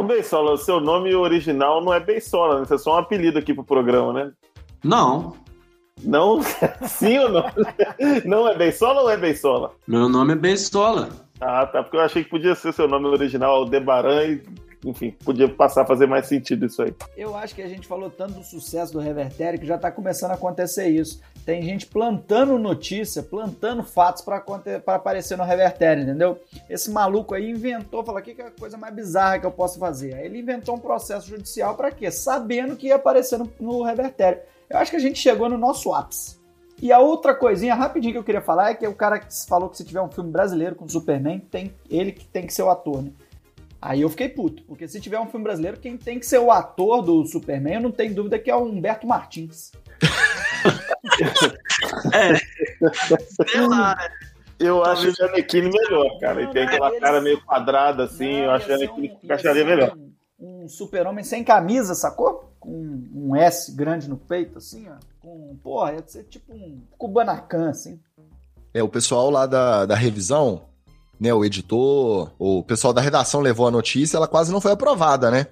Ô, 0.00 0.02
Beisola, 0.02 0.52
o 0.52 0.56
seu 0.56 0.80
nome 0.80 1.14
original 1.14 1.84
não 1.84 1.92
é 1.92 2.00
Beisola, 2.00 2.60
né? 2.60 2.64
Você 2.64 2.74
é 2.76 2.78
só 2.78 2.94
um 2.94 2.98
apelido 3.00 3.38
aqui 3.38 3.52
pro 3.52 3.62
programa, 3.62 4.14
né? 4.14 4.32
Não. 4.82 5.36
Não? 6.02 6.40
Sim 6.88 7.18
ou 7.18 7.28
não? 7.28 7.44
Não 8.24 8.48
é 8.48 8.56
Beisola 8.56 9.02
ou 9.02 9.10
é 9.10 9.18
Beisola? 9.18 9.74
Meu 9.86 10.08
nome 10.08 10.32
é 10.32 10.36
Beisola. 10.36 11.10
Ah, 11.38 11.66
tá. 11.66 11.82
Porque 11.82 11.98
eu 11.98 12.00
achei 12.00 12.24
que 12.24 12.30
podia 12.30 12.54
ser 12.54 12.72
seu 12.72 12.88
nome 12.88 13.08
original, 13.08 13.56
Aldebaran, 13.56 14.24
e 14.24 14.42
enfim, 14.84 15.14
podia 15.24 15.48
passar 15.48 15.82
a 15.82 15.86
fazer 15.86 16.06
mais 16.06 16.26
sentido 16.26 16.66
isso 16.66 16.82
aí. 16.82 16.94
Eu 17.16 17.36
acho 17.36 17.54
que 17.54 17.62
a 17.62 17.68
gente 17.68 17.86
falou 17.86 18.10
tanto 18.10 18.34
do 18.34 18.44
sucesso 18.44 18.92
do 18.92 18.98
Revertério 18.98 19.58
que 19.58 19.66
já 19.66 19.76
está 19.76 19.90
começando 19.90 20.30
a 20.30 20.34
acontecer 20.34 20.88
isso. 20.88 21.20
Tem 21.44 21.62
gente 21.62 21.86
plantando 21.86 22.58
notícia, 22.58 23.22
plantando 23.22 23.82
fatos 23.82 24.22
para 24.22 24.42
aparecer 24.86 25.36
no 25.36 25.44
Revertério, 25.44 26.02
entendeu? 26.02 26.38
Esse 26.68 26.90
maluco 26.90 27.34
aí 27.34 27.50
inventou, 27.50 28.04
falou: 28.04 28.22
que 28.22 28.40
é 28.40 28.46
a 28.46 28.50
coisa 28.50 28.76
mais 28.76 28.94
bizarra 28.94 29.38
que 29.38 29.46
eu 29.46 29.52
posso 29.52 29.78
fazer? 29.78 30.14
Aí 30.14 30.26
ele 30.26 30.38
inventou 30.38 30.74
um 30.74 30.80
processo 30.80 31.28
judicial 31.28 31.74
para 31.74 31.90
quê? 31.90 32.10
Sabendo 32.10 32.76
que 32.76 32.88
ia 32.88 32.96
aparecer 32.96 33.38
no, 33.38 33.50
no 33.60 33.82
Revertério. 33.82 34.40
Eu 34.68 34.78
acho 34.78 34.90
que 34.90 34.96
a 34.96 35.00
gente 35.00 35.18
chegou 35.18 35.48
no 35.48 35.58
nosso 35.58 35.92
ápice. 35.92 36.40
E 36.82 36.90
a 36.92 36.98
outra 36.98 37.34
coisinha 37.34 37.74
rapidinho 37.74 38.14
que 38.14 38.18
eu 38.18 38.24
queria 38.24 38.40
falar 38.40 38.70
é 38.70 38.74
que 38.74 38.86
o 38.86 38.94
cara 38.94 39.18
que 39.18 39.26
falou 39.46 39.68
que 39.68 39.76
se 39.76 39.84
tiver 39.84 40.00
um 40.00 40.10
filme 40.10 40.30
brasileiro 40.30 40.74
com 40.74 40.88
Superman, 40.88 41.38
tem 41.38 41.74
ele 41.90 42.10
que 42.10 42.24
tem 42.24 42.46
que 42.46 42.54
ser 42.54 42.62
o 42.62 42.70
ator, 42.70 43.02
né? 43.02 43.10
Aí 43.82 44.02
eu 44.02 44.10
fiquei 44.10 44.28
puto, 44.28 44.62
porque 44.64 44.86
se 44.86 45.00
tiver 45.00 45.18
um 45.18 45.26
filme 45.26 45.44
brasileiro, 45.44 45.78
quem 45.78 45.96
tem 45.96 46.18
que 46.18 46.26
ser 46.26 46.38
o 46.38 46.50
ator 46.50 47.02
do 47.02 47.24
Superman, 47.24 47.74
eu 47.74 47.80
não 47.80 47.90
tenho 47.90 48.14
dúvida 48.14 48.38
que 48.38 48.50
é 48.50 48.54
o 48.54 48.64
Humberto 48.64 49.06
Martins. 49.06 49.72
é. 52.12 52.36
Sei 53.48 53.66
lá. 53.66 53.96
Eu 54.58 54.84
acho 54.84 55.08
o 55.08 55.14
Janequine 55.14 55.70
melhor, 55.70 56.18
cara. 56.20 56.42
Ele 56.42 56.52
tem 56.52 56.64
aquela 56.64 57.00
cara 57.00 57.22
meio 57.22 57.42
quadrada 57.42 58.04
assim, 58.04 58.38
não, 58.38 58.44
eu 58.44 58.50
acho 58.50 58.66
o 58.66 58.68
Janequine 58.68 59.08
um, 59.08 59.24
encaixaria 59.24 59.64
melhor. 59.64 59.96
Um, 60.38 60.64
um 60.64 60.68
super-homem 60.68 61.24
sem 61.24 61.42
camisa, 61.42 61.94
sacou? 61.94 62.52
Com 62.60 63.02
um 63.14 63.34
S 63.34 63.74
grande 63.74 64.10
no 64.10 64.18
peito, 64.18 64.58
assim, 64.58 64.86
ó. 64.90 64.96
Com, 65.20 65.56
porra, 65.62 65.94
ia 65.94 66.04
ser 66.06 66.24
tipo 66.24 66.52
um 66.52 66.82
Kubanacan, 66.98 67.70
assim. 67.70 67.98
É, 68.74 68.82
o 68.82 68.88
pessoal 68.88 69.30
lá 69.30 69.46
da, 69.46 69.86
da 69.86 69.94
revisão 69.94 70.68
né, 71.20 71.34
o 71.34 71.44
editor, 71.44 72.32
o 72.38 72.62
pessoal 72.62 72.94
da 72.94 73.02
redação 73.02 73.40
levou 73.40 73.68
a 73.68 73.70
notícia, 73.70 74.16
ela 74.16 74.26
quase 74.26 74.50
não 74.50 74.60
foi 74.60 74.72
aprovada, 74.72 75.30
né? 75.30 75.46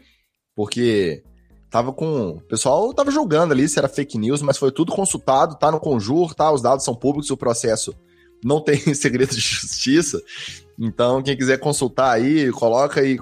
Porque 0.57 1.23
tava 1.71 1.93
com. 1.93 2.31
O 2.31 2.41
pessoal 2.41 2.95
tava 2.95 3.11
julgando 3.11 3.53
ali 3.53 3.69
se 3.69 3.79
era 3.79 3.89
fake 3.89 4.17
news, 4.17 4.41
mas 4.41 4.57
foi 4.57 4.73
tudo 4.73 4.93
consultado, 4.93 5.57
tá 5.57 5.71
no 5.71 5.79
conjur, 5.79 6.35
tá? 6.35 6.51
Os 6.51 6.63
dados 6.63 6.85
são 6.85 6.95
públicos, 6.95 7.31
o 7.31 7.37
processo 7.37 7.95
não 8.43 8.61
tem 8.65 8.79
segredo 8.95 9.35
de 9.35 9.41
justiça. 9.41 10.21
Então, 10.79 11.23
quem 11.23 11.37
quiser 11.37 11.59
consultar 11.59 12.13
aí, 12.13 12.51
coloca 12.51 13.01
aí 13.01 13.19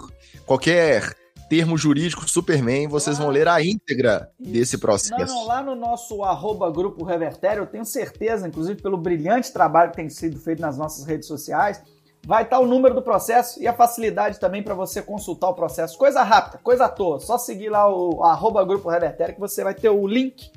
qualquer 0.46 1.16
termo 1.48 1.76
jurídico 1.76 2.28
Superman, 2.28 2.88
vocês 2.88 3.18
vão 3.18 3.28
ler 3.28 3.48
a 3.48 3.62
íntegra 3.62 4.30
Isso. 4.38 4.52
desse 4.52 4.78
processo. 4.78 5.32
Não, 5.32 5.40
não, 5.40 5.46
lá 5.46 5.62
no 5.62 5.74
nosso 5.74 6.22
arroba 6.22 6.70
grupo 6.70 7.04
Revertério, 7.04 7.62
eu 7.62 7.66
tenho 7.66 7.84
certeza, 7.84 8.48
inclusive 8.48 8.80
pelo 8.80 8.96
brilhante 8.96 9.52
trabalho 9.52 9.90
que 9.90 9.96
tem 9.96 10.08
sido 10.08 10.38
feito 10.38 10.60
nas 10.60 10.76
nossas 10.76 11.04
redes 11.04 11.28
sociais, 11.28 11.80
vai 12.26 12.42
estar 12.42 12.58
o 12.58 12.66
número 12.66 12.92
do 12.92 13.00
processo 13.00 13.62
e 13.62 13.68
a 13.68 13.72
facilidade 13.72 14.40
também 14.40 14.60
para 14.60 14.74
você 14.74 15.00
consultar 15.00 15.48
o 15.48 15.54
processo. 15.54 15.96
Coisa 15.96 16.24
rápida, 16.24 16.58
coisa 16.58 16.86
à 16.86 16.88
toa. 16.88 17.20
Só 17.20 17.38
seguir 17.38 17.68
lá 17.68 17.88
o 17.88 18.24
arroba 18.24 18.64
Grupo 18.64 18.90
Revertério 18.90 19.34
que 19.34 19.40
você 19.40 19.62
vai 19.62 19.74
ter 19.74 19.88
o 19.88 20.06
link 20.08 20.50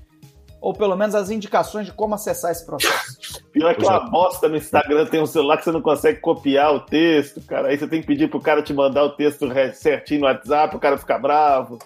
ou 0.59 0.73
pelo 0.73 0.95
menos 0.95 1.13
as 1.15 1.29
indicações 1.29 1.85
de 1.85 1.93
como 1.93 2.15
acessar 2.15 2.51
esse 2.51 2.65
processo. 2.65 3.45
Pior 3.53 3.73
que 3.75 3.85
uma 3.85 4.09
bosta 4.09 4.49
no 4.49 4.57
Instagram, 4.57 5.05
tem 5.05 5.21
um 5.21 5.27
celular 5.27 5.57
que 5.57 5.63
você 5.63 5.71
não 5.71 5.81
consegue 5.81 6.19
copiar 6.19 6.73
o 6.73 6.79
texto, 6.81 7.39
cara. 7.41 7.69
Aí 7.69 7.77
você 7.77 7.87
tem 7.87 8.01
que 8.01 8.07
pedir 8.07 8.29
pro 8.29 8.41
cara 8.41 8.63
te 8.63 8.73
mandar 8.73 9.03
o 9.03 9.11
texto 9.11 9.47
certinho 9.75 10.21
no 10.21 10.25
WhatsApp, 10.25 10.75
o 10.75 10.79
cara 10.79 10.97
fica 10.97 11.17
bravo. 11.19 11.77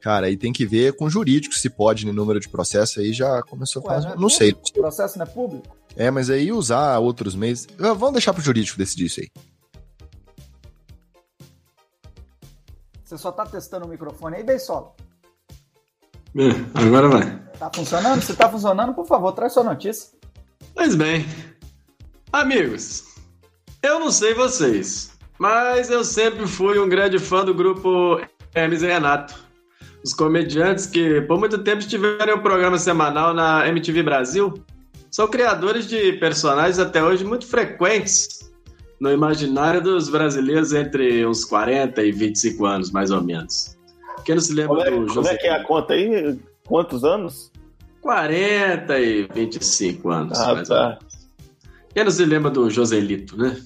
Cara, 0.00 0.26
aí 0.26 0.36
tem 0.36 0.52
que 0.52 0.64
ver 0.64 0.94
com 0.94 1.10
jurídico 1.10 1.54
se 1.54 1.68
pode 1.68 2.06
no 2.06 2.12
número 2.12 2.38
de 2.38 2.48
processo, 2.48 3.00
aí 3.00 3.12
já 3.12 3.42
começou 3.42 3.82
a 3.82 3.94
fazer. 3.94 4.08
Não, 4.08 4.14
é 4.14 4.18
não 4.20 4.28
sei. 4.28 4.52
O 4.52 4.72
processo 4.72 5.18
não 5.18 5.26
é 5.26 5.28
público? 5.28 5.76
É, 5.96 6.10
mas 6.10 6.30
aí 6.30 6.52
usar 6.52 6.98
outros 6.98 7.34
meios. 7.34 7.66
Vamos 7.78 8.12
deixar 8.12 8.32
pro 8.32 8.42
jurídico 8.42 8.78
decidir 8.78 9.06
isso 9.06 9.20
aí. 9.20 9.28
Você 13.04 13.18
só 13.18 13.30
tá 13.30 13.46
testando 13.46 13.86
o 13.86 13.88
microfone 13.88 14.36
aí, 14.36 14.42
Beisola? 14.42 14.92
É, 16.36 16.80
agora 16.86 17.08
vai. 17.08 17.38
Tá 17.58 17.70
funcionando? 17.72 18.22
Se 18.22 18.34
tá 18.34 18.48
funcionando, 18.48 18.92
por 18.92 19.06
favor, 19.06 19.32
traz 19.32 19.52
sua 19.52 19.62
notícia. 19.62 20.10
Pois 20.74 20.96
bem. 20.96 21.24
Amigos, 22.32 23.04
eu 23.80 24.00
não 24.00 24.10
sei 24.10 24.34
vocês, 24.34 25.12
mas 25.38 25.90
eu 25.90 26.02
sempre 26.02 26.48
fui 26.48 26.78
um 26.80 26.88
grande 26.88 27.20
fã 27.20 27.44
do 27.44 27.54
grupo 27.54 28.20
Hermes 28.52 28.82
e 28.82 28.86
Renato 28.86 29.44
os 30.04 30.12
comediantes 30.12 30.86
que 30.86 31.22
por 31.22 31.38
muito 31.38 31.58
tempo 31.58 31.82
tiveram 31.82 32.36
um 32.36 32.42
programa 32.42 32.78
semanal 32.78 33.32
na 33.32 33.66
MTV 33.66 34.02
Brasil 34.02 34.52
são 35.14 35.28
criadores 35.28 35.86
de 35.86 36.14
personagens 36.14 36.76
até 36.80 37.00
hoje 37.00 37.24
muito 37.24 37.46
frequentes 37.46 38.50
no 39.00 39.12
imaginário 39.12 39.80
dos 39.80 40.08
brasileiros 40.08 40.72
entre 40.72 41.24
uns 41.24 41.44
40 41.44 42.02
e 42.02 42.10
25 42.10 42.66
anos, 42.66 42.90
mais 42.90 43.12
ou 43.12 43.22
menos. 43.22 43.76
Quem 44.24 44.34
não 44.34 44.42
se 44.42 44.52
lembra 44.52 44.74
Como 44.74 44.80
é, 44.80 44.90
do 44.90 44.96
como 45.06 45.08
José? 45.14 45.34
é 45.34 45.36
que 45.36 45.46
é 45.46 45.52
a 45.52 45.62
conta 45.62 45.92
aí? 45.94 46.36
Quantos 46.66 47.04
anos? 47.04 47.52
40 48.00 48.98
e 48.98 49.28
25 49.32 50.10
anos, 50.10 50.36
Ah, 50.36 50.52
mais 50.52 50.68
ou 50.68 50.76
tá. 50.76 50.88
menos. 50.88 51.04
Quem 51.94 52.02
não 52.04 52.10
se 52.10 52.24
lembra 52.24 52.50
do 52.50 52.68
Joselito, 52.68 53.36
né? 53.36 53.56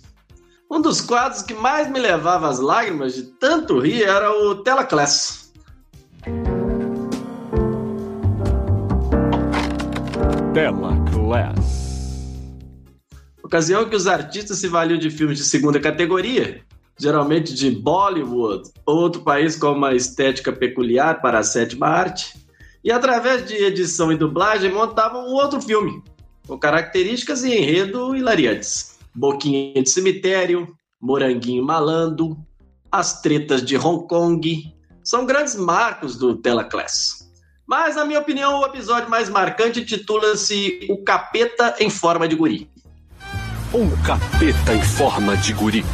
Um 0.71 0.83
dos 0.83 1.01
quadros 1.01 1.41
que 1.41 1.55
mais 1.55 1.91
me 1.91 1.99
levava 1.99 2.47
às 2.47 2.59
lágrimas 2.59 3.15
de 3.15 3.23
tanto 3.23 3.79
rir 3.79 4.03
era 4.03 4.31
o 4.31 4.57
Telaclass. 4.57 5.51
Tela 10.53 11.08
Class. 11.29 12.25
Ocasião 13.43 13.87
que 13.87 13.95
os 13.95 14.07
artistas 14.07 14.57
se 14.57 14.67
valiam 14.67 14.99
de 14.99 15.11
filmes 15.11 15.37
de 15.37 15.45
segunda 15.45 15.79
categoria, 15.79 16.63
geralmente 16.99 17.53
de 17.53 17.71
Bollywood 17.71 18.71
ou 18.87 18.97
outro 18.97 19.21
país 19.21 19.55
com 19.55 19.73
uma 19.73 19.95
estética 19.95 20.51
peculiar 20.51 21.21
para 21.21 21.41
a 21.41 21.43
sétima 21.43 21.87
arte, 21.87 22.35
e 22.83 22.91
através 22.91 23.47
de 23.47 23.55
edição 23.55 24.11
e 24.11 24.17
dublagem 24.17 24.73
montavam 24.73 25.29
um 25.29 25.33
outro 25.33 25.61
filme, 25.61 26.03
com 26.47 26.59
características 26.59 27.45
e 27.45 27.55
enredo 27.55 28.17
hilariantes. 28.17 28.99
Boquinha 29.15 29.83
de 29.83 29.91
Cemitério, 29.91 30.75
Moranguinho 30.99 31.63
Malando, 31.63 32.39
As 32.91 33.21
Tretas 33.21 33.63
de 33.63 33.77
Hong 33.77 34.09
Kong, 34.09 34.75
são 35.05 35.27
grandes 35.27 35.57
marcos 35.57 36.17
do 36.17 36.37
Telaclass. 36.37 37.18
Mas, 37.69 37.97
na 37.97 38.07
minha 38.07 38.19
opinião, 38.19 38.61
o 38.61 38.65
episódio 38.65 39.11
mais 39.11 39.29
marcante 39.29 39.85
titula-se 39.85 40.87
O 40.89 41.05
Capeta 41.05 41.77
em 41.79 41.91
Forma 41.91 42.27
de 42.27 42.35
Guri. 42.35 42.71
Um 43.75 43.91
capeta 44.03 44.73
em 44.73 44.83
forma 44.83 45.37
de 45.37 45.53
guri. 45.53 45.85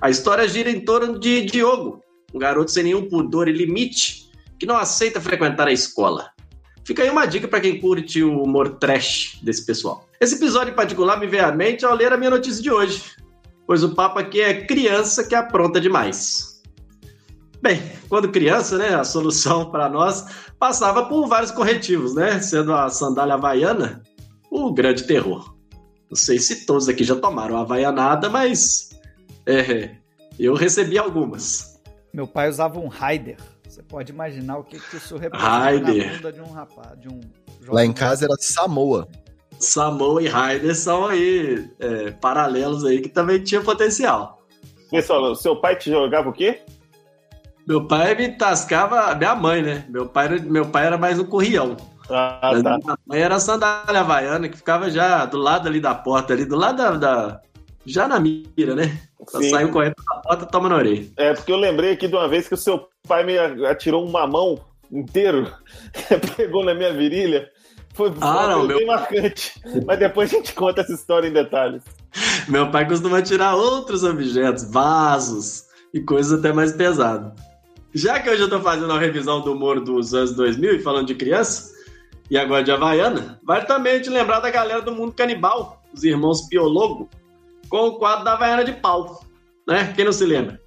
A 0.00 0.10
história 0.10 0.48
gira 0.48 0.68
em 0.68 0.80
torno 0.80 1.16
de 1.16 1.42
Diogo, 1.42 2.02
um 2.34 2.40
garoto 2.40 2.72
sem 2.72 2.82
nenhum 2.82 3.08
pudor 3.08 3.46
e 3.46 3.52
limite, 3.52 4.28
que 4.58 4.66
não 4.66 4.76
aceita 4.76 5.20
frequentar 5.20 5.68
a 5.68 5.72
escola. 5.72 6.32
Fica 6.84 7.04
aí 7.04 7.10
uma 7.10 7.24
dica 7.24 7.46
para 7.46 7.60
quem 7.60 7.80
curte 7.80 8.24
o 8.24 8.42
humor 8.42 8.78
trash 8.80 9.38
desse 9.44 9.64
pessoal. 9.64 10.08
Esse 10.20 10.34
episódio 10.34 10.72
em 10.72 10.76
particular 10.76 11.20
me 11.20 11.28
veio 11.28 11.46
à 11.46 11.52
mente 11.52 11.84
ao 11.84 11.94
ler 11.94 12.12
a 12.12 12.16
minha 12.16 12.30
notícia 12.30 12.60
de 12.60 12.72
hoje, 12.72 13.00
pois 13.64 13.84
o 13.84 13.94
papo 13.94 14.18
aqui 14.18 14.40
é 14.40 14.66
criança 14.66 15.22
que 15.22 15.36
apronta 15.36 15.80
demais. 15.80 16.49
Bem, 17.62 17.82
quando 18.08 18.30
criança, 18.30 18.78
né, 18.78 18.94
a 18.94 19.04
solução 19.04 19.70
para 19.70 19.88
nós 19.88 20.24
passava 20.58 21.06
por 21.06 21.26
vários 21.26 21.50
corretivos, 21.50 22.14
né, 22.14 22.40
sendo 22.40 22.72
a 22.72 22.88
sandália 22.88 23.34
havaiana 23.34 24.02
o 24.50 24.72
grande 24.72 25.04
terror. 25.04 25.54
Não 26.08 26.16
sei 26.16 26.38
se 26.38 26.66
todos 26.66 26.88
aqui 26.88 27.04
já 27.04 27.14
tomaram 27.14 27.56
a 27.56 27.60
havaianada, 27.60 28.28
mas 28.28 28.90
é, 29.46 29.90
eu 30.38 30.54
recebi 30.54 30.98
algumas. 30.98 31.80
Meu 32.12 32.26
pai 32.26 32.48
usava 32.48 32.80
um 32.80 32.88
Raider. 32.88 33.36
Você 33.68 33.82
pode 33.82 34.10
imaginar 34.10 34.58
o 34.58 34.64
que, 34.64 34.80
que 34.80 34.96
isso 34.96 35.16
representa 35.16 35.80
na 35.80 36.12
bunda 36.12 36.32
de 36.32 36.40
um 36.40 36.50
rapaz, 36.50 36.98
de 36.98 37.08
um 37.08 37.20
Lá 37.68 37.84
em 37.84 37.88
jovem. 37.88 37.92
casa 37.92 38.24
era 38.24 38.34
Samoa. 38.40 39.06
Samoa 39.58 40.22
e 40.22 40.26
Raider 40.26 40.74
são 40.74 41.06
aí 41.06 41.70
é, 41.78 42.10
paralelos 42.10 42.84
aí 42.84 43.00
que 43.00 43.08
também 43.08 43.42
tinha 43.44 43.60
potencial. 43.60 44.42
Pessoal, 44.90 45.36
seu 45.36 45.54
pai 45.54 45.76
te 45.76 45.90
jogava 45.90 46.28
o 46.28 46.32
quê? 46.32 46.62
Meu 47.70 47.84
pai 47.86 48.16
me 48.16 48.28
tascava, 48.30 49.14
minha 49.14 49.32
mãe, 49.36 49.62
né? 49.62 49.84
Meu 49.88 50.04
pai, 50.04 50.24
era- 50.26 50.38
meu 50.42 50.66
pai 50.66 50.86
era 50.86 50.98
mais 50.98 51.20
um 51.20 51.24
currião. 51.24 51.76
Ah, 52.10 52.50
tá. 52.64 52.78
Minha 52.78 52.98
mãe 53.06 53.20
era 53.20 53.36
a 53.36 53.38
sandália 53.38 54.00
havaiana 54.00 54.48
que 54.48 54.56
ficava 54.56 54.90
já 54.90 55.24
do 55.24 55.38
lado 55.38 55.68
ali 55.68 55.78
da 55.78 55.94
porta, 55.94 56.32
ali 56.32 56.44
do 56.44 56.56
lado 56.56 56.78
da. 56.78 56.90
da- 56.96 57.40
já 57.86 58.08
na 58.08 58.18
mira, 58.18 58.74
né? 58.74 58.98
Sim. 59.28 59.50
saiu 59.50 59.70
correndo 59.70 59.94
da 60.04 60.16
porta 60.16 60.46
toma 60.46 60.68
na 60.68 60.74
orelha. 60.74 61.06
É, 61.16 61.32
porque 61.32 61.52
eu 61.52 61.56
lembrei 61.56 61.92
aqui 61.92 62.08
de 62.08 62.14
uma 62.16 62.26
vez 62.26 62.48
que 62.48 62.54
o 62.54 62.56
seu 62.56 62.88
pai 63.06 63.22
me 63.24 63.38
atirou 63.66 64.04
um 64.04 64.10
mamão 64.10 64.58
inteiro, 64.90 65.48
pegou 66.36 66.64
na 66.64 66.74
minha 66.74 66.92
virilha. 66.92 67.48
Foi 67.94 68.12
Ah, 68.20 68.48
não, 68.48 68.66
bem 68.66 68.78
meu- 68.78 68.86
marcante. 68.88 69.52
Mas 69.86 69.96
depois 70.00 70.28
a 70.32 70.36
gente 70.38 70.52
conta 70.54 70.80
essa 70.80 70.92
história 70.92 71.28
em 71.28 71.32
detalhes. 71.32 71.82
Meu 72.48 72.68
pai 72.72 72.84
costuma 72.88 73.22
tirar 73.22 73.54
outros 73.54 74.02
objetos, 74.02 74.68
vasos 74.68 75.66
e 75.94 76.00
coisas 76.00 76.36
até 76.36 76.52
mais 76.52 76.72
pesadas. 76.72 77.32
Já 77.92 78.20
que 78.20 78.30
hoje 78.30 78.42
eu 78.42 78.48
tô 78.48 78.60
fazendo 78.60 78.92
a 78.92 78.98
revisão 78.98 79.40
do 79.40 79.52
humor 79.52 79.80
dos 79.80 80.14
anos 80.14 80.32
2000 80.32 80.76
e 80.76 80.78
falando 80.78 81.08
de 81.08 81.14
criança, 81.14 81.72
e 82.30 82.38
agora 82.38 82.62
de 82.62 82.70
Havaiana, 82.70 83.40
vale 83.42 83.66
também 83.66 84.00
te 84.00 84.08
lembrar 84.08 84.38
da 84.38 84.50
galera 84.50 84.80
do 84.80 84.92
mundo 84.92 85.12
canibal, 85.12 85.82
os 85.92 86.04
irmãos 86.04 86.46
Piologo, 86.48 87.10
com 87.68 87.88
o 87.88 87.98
quadro 87.98 88.24
da 88.24 88.34
Havaiana 88.34 88.64
de 88.64 88.72
pau. 88.74 89.24
Né? 89.66 89.92
Quem 89.96 90.04
não 90.04 90.12
se 90.12 90.24
lembra? 90.24 90.60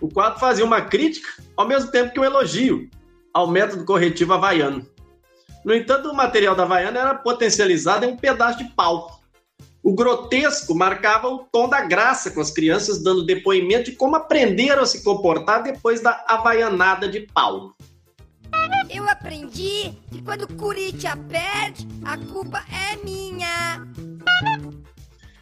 O 0.00 0.08
quadro 0.08 0.40
fazia 0.40 0.64
uma 0.64 0.80
crítica, 0.80 1.28
ao 1.56 1.66
mesmo 1.66 1.90
tempo 1.90 2.12
que 2.12 2.20
um 2.20 2.24
elogio 2.24 2.88
ao 3.34 3.46
método 3.46 3.84
corretivo 3.84 4.32
havaiano. 4.32 4.86
No 5.62 5.74
entanto, 5.74 6.08
o 6.08 6.14
material 6.14 6.54
da 6.54 6.62
Havaiana 6.62 7.00
era 7.00 7.14
potencializado 7.14 8.06
em 8.06 8.08
um 8.08 8.16
pedaço 8.16 8.58
de 8.58 8.64
pau. 8.74 9.20
O 9.86 9.94
grotesco 9.94 10.74
marcava 10.74 11.28
o 11.28 11.44
tom 11.44 11.68
da 11.68 11.80
graça 11.82 12.32
com 12.32 12.40
as 12.40 12.50
crianças 12.50 13.00
dando 13.00 13.24
depoimento 13.24 13.88
de 13.88 13.96
como 13.96 14.16
aprenderam 14.16 14.82
a 14.82 14.86
se 14.86 15.04
comportar 15.04 15.62
depois 15.62 16.00
da 16.00 16.24
havaianada 16.26 17.08
de 17.08 17.20
pau. 17.20 17.72
Eu 18.90 19.08
aprendi 19.08 19.92
que 20.10 20.20
quando 20.24 20.42
o 20.42 20.54
Corinthians 20.56 21.14
perde, 21.28 21.86
a 22.04 22.18
culpa 22.18 22.64
é 22.68 22.96
minha. 23.04 23.86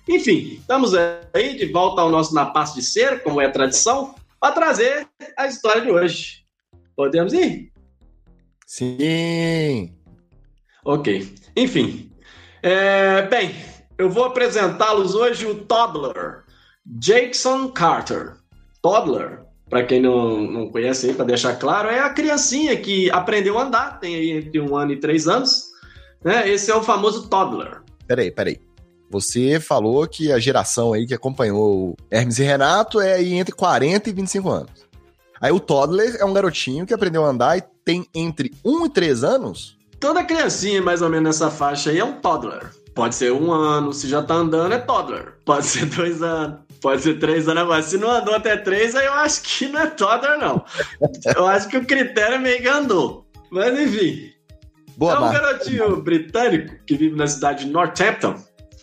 Enfim, 0.07 0.59
estamos 0.61 0.93
aí 1.33 1.57
de 1.57 1.73
volta 1.73 2.03
ao 2.03 2.11
nosso 2.11 2.35
Na 2.35 2.45
Paz 2.45 2.75
de 2.75 2.83
Ser, 2.83 3.23
como 3.23 3.41
é 3.41 3.49
tradição, 3.49 4.15
para 4.39 4.53
trazer 4.53 5.09
a 5.39 5.47
história 5.47 5.81
de 5.81 5.91
hoje. 5.91 6.45
Podemos 6.95 7.33
ir? 7.33 7.73
Sim. 8.67 9.97
Ok. 10.85 11.35
Enfim. 11.57 12.13
É, 12.63 13.23
bem, 13.23 13.55
eu 13.99 14.11
vou 14.11 14.25
apresentá-los 14.25 15.15
hoje 15.15 15.47
o 15.47 15.55
Toddler, 15.55 16.43
Jackson 16.85 17.69
Carter. 17.69 18.35
Toddler, 18.83 19.45
para 19.69 19.85
quem 19.85 20.01
não, 20.01 20.41
não 20.41 20.69
conhece 20.69 21.09
aí, 21.09 21.15
para 21.15 21.25
deixar 21.25 21.57
claro, 21.57 21.89
é 21.89 22.01
a 22.01 22.11
criancinha 22.11 22.77
que 22.77 23.11
aprendeu 23.11 23.59
a 23.59 23.65
andar, 23.65 23.99
tem 24.01 24.15
aí 24.15 24.31
entre 24.33 24.61
um 24.61 24.77
ano 24.77 24.93
e 24.93 25.01
três 25.01 25.27
anos. 25.27 25.65
Né? 26.23 26.49
Esse 26.49 26.71
é 26.71 26.75
o 26.75 26.83
famoso 26.83 27.29
Toddler. 27.29 27.83
Peraí, 28.07 28.31
peraí. 28.31 28.61
Você 29.11 29.61
falou 29.61 30.07
que 30.09 30.33
a 30.33 30.39
geração 30.39 30.93
aí 30.93 31.07
que 31.07 31.15
acompanhou 31.15 31.95
Hermes 32.11 32.39
e 32.39 32.43
Renato 32.43 33.01
é 33.01 33.15
aí 33.15 33.35
entre 33.35 33.55
40 33.55 34.11
e 34.11 34.13
25 34.13 34.51
anos. 34.51 34.85
Aí 35.41 35.53
o 35.53 35.61
Toddler 35.61 36.17
é 36.19 36.25
um 36.25 36.33
garotinho 36.33 36.87
que 36.87 36.95
aprendeu 36.95 37.25
a 37.25 37.29
andar 37.29 37.59
e 37.59 37.63
tem 37.85 38.07
entre 38.15 38.53
1 38.65 38.87
e 38.87 38.89
3 38.91 39.25
anos? 39.25 39.77
Toda 40.01 40.25
criancinha, 40.25 40.83
mais 40.83 41.01
ou 41.01 41.09
menos 41.09 41.25
nessa 41.25 41.51
faixa 41.51 41.91
aí, 41.91 41.99
é 41.99 42.05
um 42.05 42.21
toddler. 42.21 42.71
Pode 42.95 43.17
ser 43.17 43.33
um 43.33 43.53
ano, 43.53 43.93
se 43.93 44.09
já 44.09 44.23
tá 44.23 44.35
andando, 44.35 44.73
é 44.73 44.79
toddler. 44.79 45.35
Pode 45.45 45.67
ser 45.67 45.87
dois 45.87 46.23
anos, 46.23 46.59
pode 46.81 47.03
ser 47.03 47.19
três 47.19 47.49
anos 47.49 47.65
agora. 47.65 47.83
Se 47.83 47.99
não 47.99 48.11
andou 48.11 48.35
até 48.35 48.57
três, 48.57 48.95
aí 48.95 49.07
eu 49.07 49.15
acho 49.15 49.43
que 49.43 49.69
não 49.69 49.81
é 49.81 49.87
toddler, 49.87 50.39
não. 50.39 50.65
Eu 51.37 51.47
acho 51.47 51.69
que 51.69 51.77
o 51.77 51.85
critério 51.85 52.37
é 52.37 52.39
meio 52.39 52.63
que 52.63 52.69
andou. 52.69 53.27
Mas 53.51 53.79
enfim. 53.79 54.31
Boa, 54.97 55.15
é 55.15 55.19
um 55.19 55.33
garotinho 55.33 55.97
britânico 56.03 56.77
que 56.87 56.97
vive 56.97 57.17
na 57.17 57.27
cidade 57.27 57.65
de 57.65 57.71
Northampton. 57.71 58.37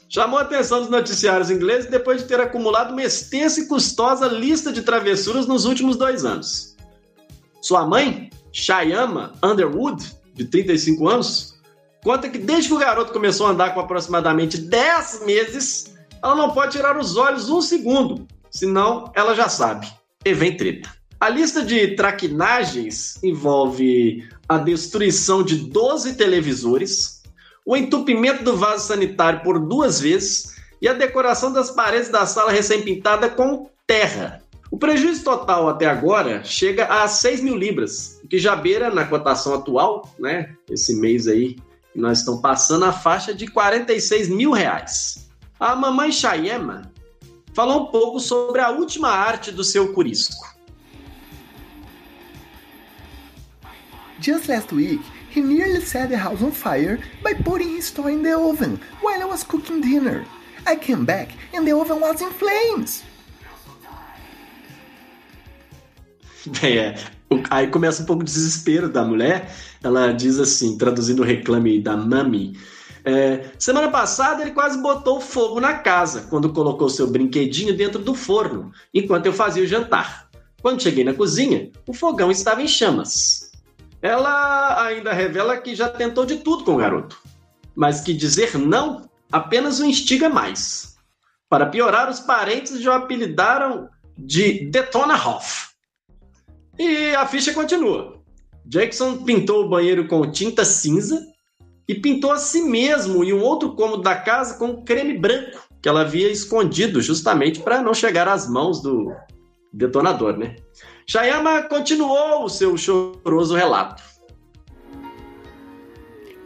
Chamou 0.10 0.40
a 0.40 0.42
atenção 0.42 0.82
dos 0.82 0.90
noticiários 0.90 1.50
ingleses 1.50 1.90
depois 1.90 2.22
de 2.22 2.28
ter 2.28 2.40
acumulado 2.42 2.92
uma 2.92 3.02
extensa 3.02 3.62
e 3.62 3.68
custosa 3.68 4.28
lista 4.28 4.74
de 4.74 4.82
travessuras 4.82 5.48
nos 5.48 5.64
últimos 5.64 5.96
dois 5.96 6.26
anos. 6.26 6.76
Sua 7.62 7.88
mãe, 7.88 8.30
Shyama 8.52 9.32
Underwood, 9.42 10.04
de 10.34 10.44
35 10.44 11.08
anos, 11.08 11.61
conta 12.04 12.30
que 12.30 12.38
desde 12.38 12.70
que 12.70 12.76
o 12.76 12.80
garoto 12.80 13.14
começou 13.14 13.48
a 13.48 13.52
andar 13.52 13.74
com 13.74 13.80
aproximadamente 13.80 14.58
10 14.58 15.26
meses, 15.26 15.96
ela 16.24 16.36
não 16.36 16.52
pode 16.52 16.74
tirar 16.74 16.98
os 16.98 17.18
olhos 17.18 17.50
um 17.50 17.62
segundo, 17.62 18.28
senão 18.50 19.12
ela 19.16 19.36
já 19.36 19.50
sabe. 19.50 19.88
E 20.24 20.34
vem 20.34 20.56
treta. 20.56 20.90
A 21.20 21.30
lista 21.30 21.64
de 21.64 21.96
traquinagens 21.96 23.22
envolve 23.24 24.28
a 24.50 24.58
destruição 24.58 25.44
de 25.44 25.56
12 25.56 26.16
televisores, 26.16 27.22
o 27.66 27.78
entupimento 27.78 28.44
do 28.44 28.58
vaso 28.58 28.88
sanitário 28.88 29.42
por 29.44 29.60
duas 29.60 30.00
vezes 30.00 30.56
e 30.82 30.88
a 30.88 30.94
decoração 30.94 31.54
das 31.54 31.70
paredes 31.70 32.10
da 32.10 32.26
sala 32.26 32.52
recém-pintada 32.52 33.30
com 33.30 33.70
terra. 33.86 34.42
O 34.72 34.78
prejuízo 34.78 35.24
total 35.24 35.70
até 35.70 35.86
agora 35.86 36.44
chega 36.44 36.86
a 36.86 37.08
6 37.08 37.42
mil 37.42 37.56
libras, 37.56 38.20
que 38.30 38.40
já 38.40 38.56
beira 38.56 38.90
na 38.90 39.06
cotação 39.06 39.54
atual, 39.54 40.10
né? 40.18 40.56
Esse 40.70 41.00
mês 41.00 41.28
aí, 41.28 41.58
nós 41.96 42.20
estamos 42.20 42.42
passando 42.42 42.86
a 42.86 42.94
faixa 42.94 43.34
de 43.34 43.48
46 43.48 44.30
mil 44.30 44.52
reais. 44.52 45.28
A 45.60 45.76
mamãe 45.76 46.12
Chayema 46.12 46.92
falou 47.54 47.84
um 47.84 47.86
pouco 47.88 48.20
sobre 48.20 48.62
a 48.62 48.70
última 48.70 49.10
arte 49.10 49.52
do 49.52 49.64
seu 49.64 49.94
curisco. 49.94 50.50
Just 54.20 54.48
last 54.48 54.72
week, 54.74 55.02
he 55.32 55.42
nearly 55.42 55.82
set 55.82 56.10
the 56.10 56.16
house 56.18 56.42
on 56.42 56.52
fire 56.52 57.00
by 57.24 57.34
putting 57.34 57.76
his 57.76 57.92
toy 57.92 58.14
in 58.14 58.22
the 58.24 58.34
oven 58.38 58.80
while 59.02 59.22
I 59.22 59.26
was 59.26 59.44
cooking 59.44 59.82
dinner. 59.82 60.26
I 60.66 60.76
came 60.76 61.06
back 61.06 61.30
and 61.54 61.66
the 61.66 61.74
oven 61.74 62.00
was 62.00 62.22
in 62.22 62.32
flames. 62.32 63.04
É, 66.64 66.96
o- 66.96 67.21
aí 67.50 67.68
começa 67.68 68.04
um 68.04 68.06
pouco 68.06 68.22
o 68.22 68.26
desespero 68.26 68.90
da 68.90 69.04
mulher. 69.04 69.54
Ela 69.84 70.12
diz 70.12 70.40
assim, 70.40 70.78
traduzindo 70.78 71.22
o 71.22 71.26
reclame 71.26 71.82
da 71.82 71.96
Mami. 71.96 72.58
é, 73.04 73.52
semana 73.58 73.90
passada 73.90 74.42
ele 74.42 74.52
quase 74.52 74.82
botou 74.82 75.20
fogo 75.20 75.60
na 75.60 75.76
casa 75.76 76.28
quando 76.30 76.54
colocou 76.54 76.90
seu 76.90 77.08
brinquedinho 77.08 77.76
dentro 77.76 78.00
do 78.00 78.14
forno, 78.14 78.72
enquanto 78.94 79.26
eu 79.26 79.34
fazia 79.34 79.64
o 79.64 79.68
jantar. 79.68 80.30
Quando 80.62 80.82
cheguei 80.82 81.04
na 81.04 81.14
cozinha, 81.14 81.72
o 81.88 81.94
fogão 81.94 82.30
estava 82.30 82.62
em 82.62 82.68
chamas. 82.68 83.52
Ela 84.02 84.84
ainda 84.86 85.12
revela 85.12 85.58
que 85.58 85.76
já 85.76 85.90
tentou 85.90 86.26
de 86.26 86.38
tudo 86.38 86.64
com 86.64 86.74
o 86.74 86.78
garoto, 86.78 87.18
mas 87.76 88.02
que 88.02 88.14
dizer 88.14 88.58
não 88.58 89.10
apenas 89.32 89.80
o 89.80 89.86
instiga 89.86 90.30
mais. 90.30 90.96
Para 91.50 91.66
piorar, 91.66 92.10
os 92.10 92.20
parentes 92.20 92.80
já 92.82 92.92
o 92.92 92.96
apelidaram 92.96 93.90
de 94.18 94.70
Detona 94.70 95.16
Hoff. 95.16 95.71
E 96.84 97.14
a 97.14 97.28
ficha 97.28 97.54
continua. 97.54 98.20
Jackson 98.66 99.18
pintou 99.18 99.64
o 99.66 99.70
banheiro 99.70 100.08
com 100.08 100.32
tinta 100.32 100.66
cinza 100.66 101.24
e 101.88 101.94
pintou 101.94 102.32
a 102.32 102.40
si 102.40 102.64
mesmo 102.64 103.24
e 103.24 103.32
um 103.32 103.44
outro 103.44 103.76
cômodo 103.76 104.02
da 104.02 104.16
casa 104.16 104.58
com 104.58 104.84
creme 104.84 105.16
branco 105.16 105.62
que 105.80 105.88
ela 105.88 106.02
havia 106.02 106.32
escondido 106.32 107.00
justamente 107.00 107.60
para 107.60 107.84
não 107.84 107.94
chegar 107.94 108.28
às 108.28 108.50
mãos 108.50 108.82
do 108.82 109.14
detonador, 109.72 110.36
né? 110.36 110.56
Shayama 111.06 111.62
continuou 111.70 112.46
o 112.46 112.50
seu 112.50 112.76
choroso 112.76 113.54
relato. 113.54 114.02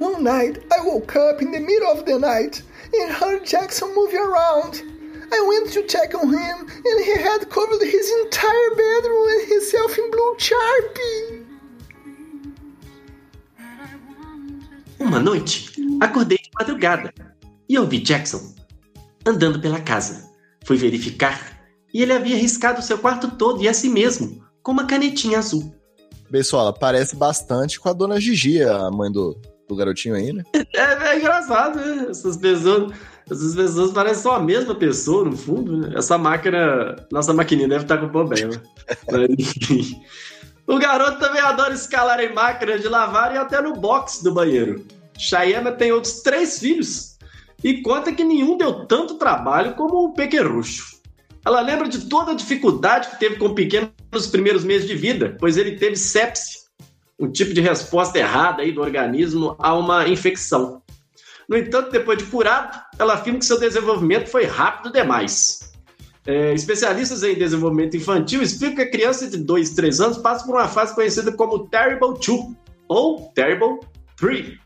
One 0.02 0.22
night, 0.22 0.60
I 0.70 0.82
woke 0.86 1.18
up 1.18 1.42
in 1.42 1.52
the 1.52 1.62
middle 1.62 1.94
of 1.94 2.04
the 2.04 2.20
night 2.20 2.62
and 2.94 3.10
heard 3.10 3.46
Jackson 3.46 3.96
moving 3.96 4.20
around. 4.20 4.84
I 5.32 5.42
went 5.42 5.72
to 5.74 5.84
check 5.84 6.14
on 6.16 6.30
him 6.30 6.68
and 6.86 7.06
he 7.06 7.14
had 7.14 7.50
covered 7.50 7.82
his 7.82 8.10
entire 8.24 8.76
bedroom 8.76 9.28
and 9.30 9.48
himself 9.48 9.98
in 9.98 10.12
blue 10.12 10.36
Sharpie. 10.38 11.46
Uma 15.00 15.20
noite, 15.20 15.72
acordei 16.02 16.38
de 16.38 16.50
madrugada 16.58 17.14
e 17.68 17.78
ouvi 17.78 18.00
Jackson 18.00 18.56
andando 19.26 19.60
pela 19.60 19.80
casa. 19.80 20.30
Fui 20.66 20.78
verificar 20.78 21.60
e 21.94 22.02
ele 22.02 22.14
havia 22.14 22.38
riscado 22.38 22.82
seu 22.82 22.98
quarto 22.98 23.32
todo 23.32 23.62
e 23.62 23.68
a 23.68 23.74
si 23.74 23.90
mesmo 23.90 24.44
com 24.62 24.72
uma 24.72 24.86
canetinha 24.86 25.40
azul. 25.40 25.74
Bessola, 26.30 26.74
parece 26.74 27.16
bastante 27.16 27.80
com 27.80 27.88
a 27.90 27.94
dona 27.94 28.20
Gigi, 28.20 28.64
a 28.64 28.90
mãe 28.90 29.12
do, 29.12 29.40
do 29.68 29.76
garotinho 29.76 30.16
aí, 30.16 30.34
né? 30.34 30.44
É, 30.74 31.10
é 31.10 31.20
engraçado, 31.20 31.80
né? 31.80 32.08
Essas 32.10 32.36
pessoas, 32.36 32.94
essas 33.30 33.56
pessoas 33.56 33.92
parecem 33.92 34.24
só 34.24 34.36
a 34.36 34.40
mesma 34.40 34.76
pessoa, 34.76 35.26
no 35.26 35.36
fundo. 35.36 35.78
Né? 35.78 35.94
Essa 35.96 36.18
máquina, 36.18 36.96
nossa 37.12 37.34
maquininha 37.34 37.68
deve 37.68 37.84
estar 37.84 37.98
com 37.98 38.10
problema. 38.10 38.62
Mas. 39.12 39.96
O 40.68 40.80
garoto 40.80 41.20
também 41.20 41.42
adora 41.42 41.74
escalar 41.74 42.20
em 42.20 42.34
máquinas 42.34 42.82
de 42.82 42.88
lavar 42.88 43.36
e 43.36 43.38
até 43.38 43.62
no 43.62 43.74
box 43.74 44.24
do 44.24 44.34
banheiro. 44.34 44.86
Chayana 45.18 45.72
tem 45.72 45.92
outros 45.92 46.22
três 46.22 46.60
filhos 46.60 47.18
e 47.64 47.82
conta 47.82 48.12
que 48.12 48.24
nenhum 48.24 48.58
deu 48.58 48.86
tanto 48.86 49.16
trabalho 49.16 49.76
como 49.76 50.06
o 50.06 50.14
pequerucho. 50.14 50.96
Ela 51.46 51.62
lembra 51.62 51.88
de 51.88 52.10
toda 52.10 52.32
a 52.32 52.36
dificuldade 52.36 53.10
que 53.10 53.20
teve 53.20 53.36
com 53.36 53.46
o 53.46 53.56
pequeno 53.56 53.92
nos 54.12 54.26
primeiros 54.26 54.64
meses 54.64 54.88
de 54.88 54.96
vida, 54.96 55.38
pois 55.40 55.58
ele 55.58 55.78
teve 55.78 55.96
sepse, 55.96 56.66
um 57.20 57.32
tipo 57.32 57.54
de 57.54 57.62
resposta 57.62 58.18
errada 58.18 58.64
aí 58.64 58.72
do 58.72 58.82
organismo 58.82 59.56
a 59.60 59.74
uma 59.76 60.08
infecção. 60.08 60.82
No 61.48 61.58
entanto, 61.58 61.92
depois 61.92 62.18
de 62.18 62.26
curado, 62.26 62.80
ela 62.98 63.14
afirma 63.14 63.40
que 63.40 63.46
seu 63.46 63.60
desenvolvimento 63.60 64.30
foi 64.30 64.46
rápido 64.46 64.92
demais. 64.92 65.72
É, 66.28 66.54
especialistas 66.54 67.22
em 67.22 67.36
desenvolvimento 67.36 67.96
infantil 67.96 68.42
explicam 68.42 68.78
que 68.78 68.82
a 68.82 68.90
criança 68.90 69.28
de 69.28 69.38
2, 69.38 69.70
3 69.72 70.02
anos 70.02 70.18
passa 70.18 70.44
por 70.44 70.56
uma 70.56 70.68
fase 70.68 70.96
conhecida 70.96 71.32
como 71.32 71.68
Terrible 71.68 72.14
2 72.14 72.56
ou 72.88 73.32
Terrible 73.36 73.80
3, 74.18 74.58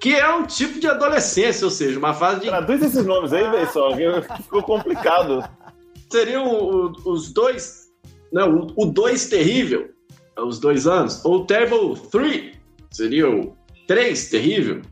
que 0.00 0.14
é 0.14 0.28
um 0.34 0.44
tipo 0.44 0.80
de 0.80 0.88
adolescência, 0.88 1.64
ou 1.64 1.70
seja, 1.70 1.96
uma 1.98 2.12
fase 2.12 2.40
de. 2.40 2.46
Traduz 2.48 2.82
esses 2.82 3.06
nomes 3.06 3.32
aí, 3.32 3.48
pessoal, 3.52 3.92
ficou 4.42 4.62
complicado. 4.62 5.48
Seriam 6.10 6.92
os 7.04 7.32
dois. 7.32 7.82
Não, 8.32 8.66
o 8.76 8.86
2 8.86 9.28
terrível, 9.28 9.90
os 10.36 10.58
dois 10.58 10.86
anos, 10.86 11.24
ou 11.24 11.46
Terrible 11.46 11.96
3, 12.10 12.56
seria 12.90 13.30
o 13.30 13.56
3 13.86 14.30
terrível. 14.30 14.82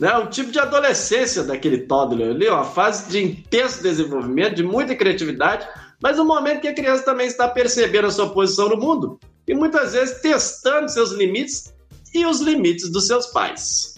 Né? 0.00 0.16
Um 0.16 0.26
tipo 0.26 0.50
de 0.50 0.58
adolescência 0.58 1.44
daquele 1.44 1.82
toddler 1.82 2.30
ali, 2.30 2.48
uma 2.48 2.64
fase 2.64 3.10
de 3.10 3.22
intenso 3.22 3.82
desenvolvimento, 3.82 4.54
de 4.54 4.62
muita 4.62 4.96
criatividade, 4.96 5.68
mas 6.02 6.18
um 6.18 6.24
momento 6.24 6.62
que 6.62 6.68
a 6.68 6.74
criança 6.74 7.04
também 7.04 7.26
está 7.26 7.46
percebendo 7.46 8.06
a 8.06 8.10
sua 8.10 8.30
posição 8.30 8.70
no 8.70 8.78
mundo 8.78 9.20
e 9.46 9.54
muitas 9.54 9.92
vezes 9.92 10.22
testando 10.22 10.88
seus 10.88 11.12
limites 11.12 11.74
e 12.14 12.24
os 12.24 12.40
limites 12.40 12.90
dos 12.90 13.06
seus 13.06 13.26
pais. 13.26 13.96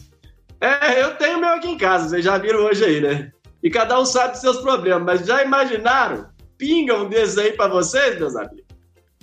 É, 0.60 1.00
eu 1.00 1.14
tenho 1.16 1.40
meu 1.40 1.50
aqui 1.50 1.68
em 1.68 1.78
casa, 1.78 2.08
vocês 2.08 2.24
já 2.24 2.36
viram 2.36 2.64
hoje 2.64 2.84
aí, 2.84 3.00
né? 3.00 3.30
E 3.62 3.70
cada 3.70 3.98
um 4.00 4.04
sabe 4.04 4.32
dos 4.32 4.40
seus 4.40 4.58
problemas, 4.58 5.04
mas 5.04 5.26
já 5.26 5.44
imaginaram? 5.44 6.26
Pinga 6.58 6.96
um 6.96 7.08
desses 7.08 7.38
aí 7.38 7.52
pra 7.52 7.68
vocês, 7.68 8.18
meus 8.18 8.34
amigos? 8.34 8.64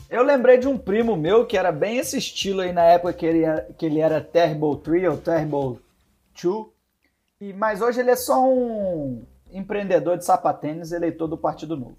Eu 0.09 0.23
lembrei 0.23 0.57
de 0.57 0.67
um 0.67 0.77
primo 0.77 1.17
meu 1.17 1.45
que 1.45 1.57
era 1.57 1.71
bem 1.71 1.97
esse 1.97 2.17
estilo 2.17 2.61
aí 2.61 2.71
na 2.71 2.84
época 2.84 3.13
que 3.13 3.25
ele 3.25 3.45
que 3.77 3.86
ele 3.86 3.99
era 3.99 4.19
Terrible 4.19 4.77
3 4.77 5.09
ou 5.09 5.17
Terrible 5.17 5.80
2. 6.41 6.65
E, 7.41 7.53
mas 7.53 7.81
hoje 7.81 7.99
ele 7.99 8.11
é 8.11 8.15
só 8.15 8.43
um 8.43 9.25
empreendedor 9.51 10.17
de 10.17 10.25
sapatênis, 10.25 10.91
eleitor 10.91 11.27
do 11.27 11.37
Partido 11.37 11.77
Novo. 11.77 11.97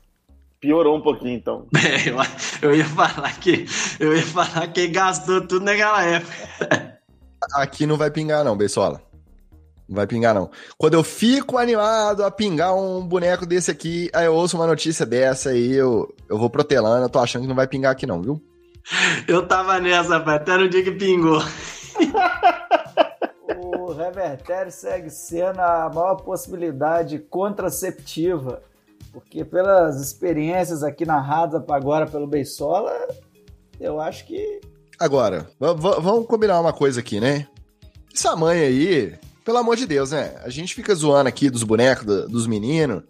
Piorou 0.61 0.99
um 0.99 1.01
pouquinho, 1.01 1.36
então. 1.36 1.66
É, 1.80 2.11
eu, 2.11 2.16
eu 2.70 2.76
ia 2.76 2.84
falar 2.84 3.32
que 3.41 3.64
eu 3.99 4.14
ia 4.14 4.22
falar 4.22 4.66
que 4.68 4.86
gastou 4.88 5.41
tudo 5.47 5.64
naquela 5.64 6.05
época. 6.05 7.01
Aqui 7.55 7.86
não 7.86 7.97
vai 7.97 8.11
pingar, 8.11 8.45
não, 8.45 8.57
Bessola. 8.57 9.01
Não 9.88 9.97
vai 9.97 10.07
pingar, 10.07 10.34
não. 10.34 10.51
Quando 10.76 10.95
eu 10.95 11.03
fico 11.03 11.57
animado 11.57 12.22
a 12.22 12.30
pingar 12.30 12.76
um 12.76 13.05
boneco 13.05 13.47
desse 13.47 13.70
aqui, 13.70 14.11
aí 14.12 14.26
eu 14.26 14.34
ouço 14.34 14.57
uma 14.57 14.66
notícia 14.66 15.05
dessa 15.07 15.51
aí, 15.51 15.72
eu, 15.72 16.14
eu 16.28 16.38
vou 16.38 16.51
protelando, 16.51 17.05
eu 17.05 17.09
tô 17.09 17.18
achando 17.18 17.43
que 17.43 17.49
não 17.49 17.57
vai 17.57 17.66
pingar 17.66 17.91
aqui, 17.91 18.07
não, 18.07 18.22
viu? 18.22 18.41
Eu 19.26 19.49
tava 19.49 19.80
nessa, 19.80 20.18
rapaz, 20.18 20.43
até 20.43 20.57
no 20.57 20.68
dia 20.68 20.84
que 20.84 20.93
pingou. 20.93 21.43
O 23.79 23.93
Revertério 23.93 24.71
segue 24.73 25.11
sendo 25.11 25.61
a 25.61 25.91
maior 25.95 26.16
possibilidade 26.16 27.18
contraceptiva, 27.18 28.62
porque 29.12 29.45
pelas 29.45 30.01
experiências 30.01 30.83
aqui 30.83 31.05
narradas 31.05 31.62
agora 31.68 32.07
pelo 32.07 32.27
Beisola, 32.27 32.93
eu 33.79 34.01
acho 34.01 34.27
que 34.27 34.61
Agora, 34.99 35.49
va- 35.59 35.73
va- 35.73 35.99
vamos 35.99 36.27
combinar 36.27 36.61
uma 36.61 36.73
coisa 36.75 37.01
aqui, 37.01 37.21
né? 37.21 37.47
Essa 38.14 38.37
mãe 38.37 38.61
aí, 38.61 39.14
pelo 39.45 39.57
amor 39.59 39.75
de 39.77 39.87
Deus, 39.87 40.11
né? 40.11 40.35
A 40.45 40.51
gente 40.51 40.75
fica 40.75 40.95
zoando 40.95 41.29
aqui 41.29 41.49
dos 41.49 41.62
bonecos 41.62 42.05
do- 42.05 42.29
dos 42.29 42.47
meninos, 42.47 43.03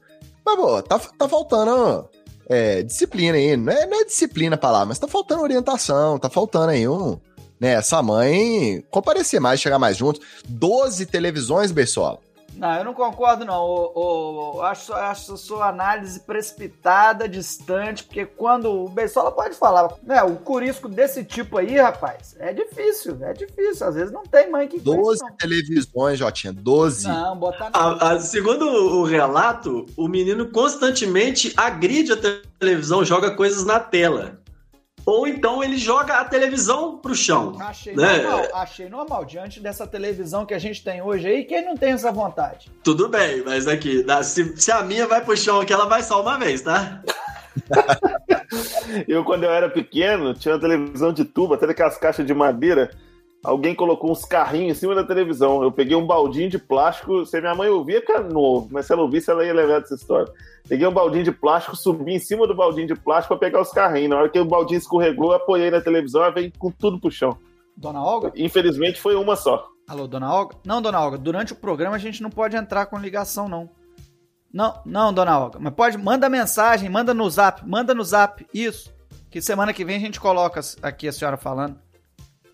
mas, 0.47 0.57
pô, 0.57 0.81
tá, 0.83 0.99
tá 0.99 1.29
faltando 1.29 2.09
é, 2.49 2.83
disciplina 2.83 3.37
aí. 3.37 3.57
Não 3.57 3.73
é, 3.73 3.87
não 3.87 4.01
é 4.01 4.05
disciplina 4.05 4.55
a 4.55 4.59
palavra, 4.59 4.87
mas 4.87 4.99
tá 5.01 5.09
faltando 5.09 5.43
orientação, 5.43 6.19
tá 6.19 6.29
faltando 6.31 6.71
aí 6.71 6.87
um. 6.89 7.19
Né, 7.61 7.73
essa 7.75 8.03
mãe 8.03 8.83
comparecer 8.91 9.39
mais, 9.41 9.61
chegar 9.61 9.79
mais 9.79 9.97
juntos. 9.97 10.25
12 10.49 11.05
televisões, 11.05 11.71
Bessola. 11.71 12.19
Não, 12.57 12.75
eu 12.75 12.85
não 12.85 12.93
concordo, 12.95 13.45
não. 13.45 13.63
O, 13.63 13.93
o- 13.95 14.53
eu 14.57 14.63
acho, 14.63 14.93
acho 14.93 15.35
a 15.35 15.37
sua 15.37 15.69
análise 15.69 16.21
precipitada, 16.21 17.29
distante, 17.29 18.03
porque 18.05 18.27
quando 18.27 18.71
o 18.85 18.89
Beisola 18.89 19.31
pode 19.31 19.55
falar, 19.55 19.89
né? 20.03 20.23
O 20.23 20.37
curisco 20.37 20.89
desse 20.89 21.23
tipo 21.23 21.57
aí, 21.59 21.79
rapaz, 21.79 22.35
é 22.41 22.53
difícil, 22.53 23.17
é 23.23 23.33
difícil. 23.33 23.87
Às 23.87 23.95
vezes 23.95 24.13
não 24.13 24.25
tem 24.25 24.51
mãe 24.51 24.67
que 24.67 24.77
aguente, 24.77 24.97
12 24.97 25.23
não. 25.23 25.37
televisões, 25.37 26.19
Jotinha. 26.19 26.53
12. 26.53 27.07
Não, 27.07 27.37
botar 27.37 27.71
não. 27.71 27.81
A- 27.81 28.13
a- 28.13 28.21
segundo 28.21 28.65
o 28.67 29.05
relato, 29.05 29.87
o 29.97 30.09
menino 30.09 30.51
constantemente 30.51 31.53
agride 31.57 32.13
a 32.13 32.17
televisão, 32.59 33.05
joga 33.05 33.31
coisas 33.31 33.65
na 33.65 33.79
tela. 33.79 34.39
Ou 35.07 35.27
então 35.27 35.63
ele 35.63 35.77
joga 35.77 36.15
a 36.15 36.25
televisão 36.25 36.99
pro 36.99 37.15
chão. 37.15 37.57
Achei 37.61 37.95
né? 37.95 38.23
normal, 38.23 38.49
achei 38.55 38.89
normal. 38.89 39.25
Diante 39.25 39.61
dessa 39.61 39.87
televisão 39.87 40.47
que 40.47 40.55
a 40.55 40.59
gente 40.59 40.83
tem 40.83 41.03
hoje 41.03 41.27
aí, 41.27 41.45
quem 41.45 41.65
não 41.65 41.77
tem 41.77 41.93
essa 41.93 42.13
vontade? 42.13 42.71
Tudo 42.83 43.09
bem, 43.09 43.43
mas 43.45 43.67
aqui, 43.67 44.05
se, 44.23 44.57
se 44.57 44.71
a 44.71 44.83
minha 44.83 45.07
vai 45.07 45.25
pro 45.25 45.37
chão 45.37 45.61
aqui, 45.61 45.73
ela 45.73 45.87
vai 45.87 46.03
só 46.03 46.21
uma 46.21 46.39
vez, 46.39 46.63
tá? 46.63 47.03
Eu, 49.07 49.25
quando 49.25 49.45
eu 49.45 49.51
era 49.51 49.69
pequeno, 49.69 50.35
tinha 50.35 50.55
uma 50.55 50.61
televisão 50.61 51.13
de 51.13 51.25
tubo, 51.25 51.55
até 51.55 51.67
daquelas 51.67 51.97
caixas 51.97 52.27
de 52.27 52.35
madeira. 52.35 52.91
Alguém 53.43 53.75
colocou 53.75 54.11
uns 54.11 54.25
carrinhos 54.25 54.77
em 54.77 54.81
cima 54.81 54.95
da 54.95 55.03
televisão. 55.03 55.63
Eu 55.63 55.73
peguei 55.73 55.97
um 55.97 56.07
baldinho 56.07 56.51
de 56.51 56.59
plástico. 56.59 57.25
Se 57.25 57.41
minha 57.41 57.55
mãe 57.55 57.71
ouvia, 57.71 58.03
que 58.03 58.13
era 58.13 58.23
novo, 58.23 58.69
mas 58.71 58.87
se 58.87 58.93
ela 58.93 59.03
ouvisse, 59.03 59.31
ela 59.31 59.45
ia 59.45 59.55
lembrar 59.55 59.81
dessa 59.81 59.95
história. 59.95 60.31
Peguei 60.69 60.87
um 60.87 60.93
baldinho 60.93 61.25
de 61.25 61.33
plástico, 61.33 61.75
subi 61.75 62.13
em 62.13 62.19
cima 62.19 62.47
do 62.47 62.55
baldinho 62.55 62.87
de 62.87 62.95
plástico 62.95 63.35
pra 63.37 63.49
pegar 63.49 63.63
os 63.63 63.71
carrinhos. 63.71 64.11
Na 64.11 64.17
hora 64.19 64.29
que 64.29 64.39
o 64.39 64.45
baldinho 64.45 64.79
escorregou, 64.79 65.31
eu 65.31 65.37
apoiei 65.37 65.71
na 65.71 65.81
televisão, 65.81 66.23
ela 66.23 66.31
veio 66.31 66.53
com 66.59 66.71
tudo 66.71 67.01
pro 67.01 67.11
chão. 67.11 67.37
Dona 67.75 68.03
Olga? 68.03 68.31
Infelizmente 68.37 69.01
foi 69.01 69.15
uma 69.15 69.37
só. 69.37 69.67
Alô, 69.89 70.07
Dona 70.07 70.33
Olga? 70.33 70.57
Não, 70.65 70.83
Dona 70.83 71.01
Olga, 71.01 71.17
durante 71.17 71.55
o 71.55 71.57
programa 71.57 71.97
a 71.97 71.99
gente 71.99 72.23
não 72.23 72.31
pode 72.31 72.57
entrar 72.57 72.87
com 72.87 72.99
ligação, 72.99 73.49
não. 73.49 73.71
Não, 74.53 74.83
não, 74.85 75.15
Dona 75.15 75.39
Olga, 75.39 75.59
mas 75.59 75.73
pode, 75.73 75.97
manda 75.97 76.29
mensagem, 76.29 76.91
manda 76.91 77.15
no 77.15 77.29
zap, 77.31 77.67
manda 77.67 77.95
no 77.95 78.05
zap, 78.05 78.47
isso. 78.53 78.93
Que 79.31 79.41
semana 79.41 79.73
que 79.73 79.85
vem 79.85 79.97
a 79.97 80.01
gente 80.01 80.21
coloca 80.21 80.61
aqui 80.83 81.09
a 81.09 81.13
senhora 81.13 81.37
falando. 81.37 81.79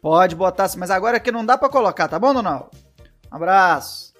Pode 0.06 0.36
botar, 0.36 0.70
mas 0.76 0.88
agora 0.88 1.16
aqui 1.16 1.32
não 1.32 1.44
dá 1.44 1.58
pra 1.58 1.68
colocar, 1.68 2.06
tá 2.06 2.16
bom, 2.16 2.32
Dona 2.32 2.58
Olga? 2.58 2.70
Um 3.32 3.34
abraço. 3.34 4.14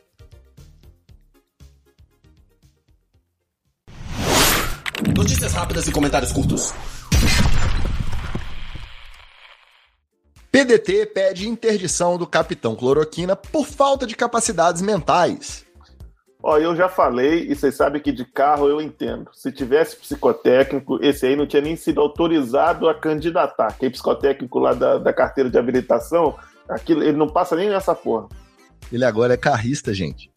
Notícias 5.16 5.52
rápidas 5.52 5.86
e 5.86 5.92
comentários 5.92 6.32
curtos. 6.32 6.74
PDT 10.50 11.06
pede 11.06 11.48
interdição 11.48 12.18
do 12.18 12.26
capitão 12.26 12.74
Cloroquina 12.74 13.36
por 13.36 13.64
falta 13.64 14.08
de 14.08 14.16
capacidades 14.16 14.82
mentais. 14.82 15.65
Ó, 16.48 16.58
eu 16.58 16.76
já 16.76 16.88
falei, 16.88 17.50
e 17.50 17.56
vocês 17.56 17.74
sabem 17.74 18.00
que 18.00 18.12
de 18.12 18.24
carro 18.24 18.68
eu 18.68 18.80
entendo. 18.80 19.28
Se 19.32 19.50
tivesse 19.50 19.96
psicotécnico, 19.96 20.96
esse 21.02 21.26
aí 21.26 21.34
não 21.34 21.44
tinha 21.44 21.60
nem 21.60 21.74
sido 21.74 22.00
autorizado 22.00 22.88
a 22.88 22.94
candidatar. 22.94 23.66
Aquele 23.66 23.90
psicotécnico 23.90 24.60
lá 24.60 24.72
da, 24.72 24.96
da 24.96 25.12
carteira 25.12 25.50
de 25.50 25.58
habilitação, 25.58 26.36
aquilo, 26.68 27.02
ele 27.02 27.16
não 27.16 27.28
passa 27.28 27.56
nem 27.56 27.68
nessa 27.68 27.96
porra. 27.96 28.28
Ele 28.92 29.04
agora 29.04 29.34
é 29.34 29.36
carrista, 29.36 29.92
gente. 29.92 30.30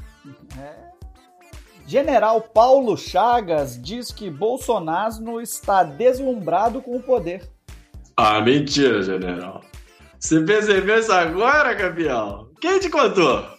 General 1.85 2.41
Paulo 2.41 2.97
Chagas 2.97 3.79
diz 3.79 4.11
que 4.11 4.31
Bolsonaro 4.31 5.39
está 5.39 5.83
deslumbrado 5.83 6.81
com 6.81 6.97
o 6.97 7.03
poder. 7.03 7.47
Ah, 8.17 8.41
mentira, 8.41 9.03
general. 9.03 9.61
Você 10.19 10.41
percebeu 10.41 10.97
isso 10.97 11.11
agora, 11.11 11.75
campeão? 11.75 12.49
Quem 12.59 12.79
te 12.79 12.89
contou? 12.89 13.58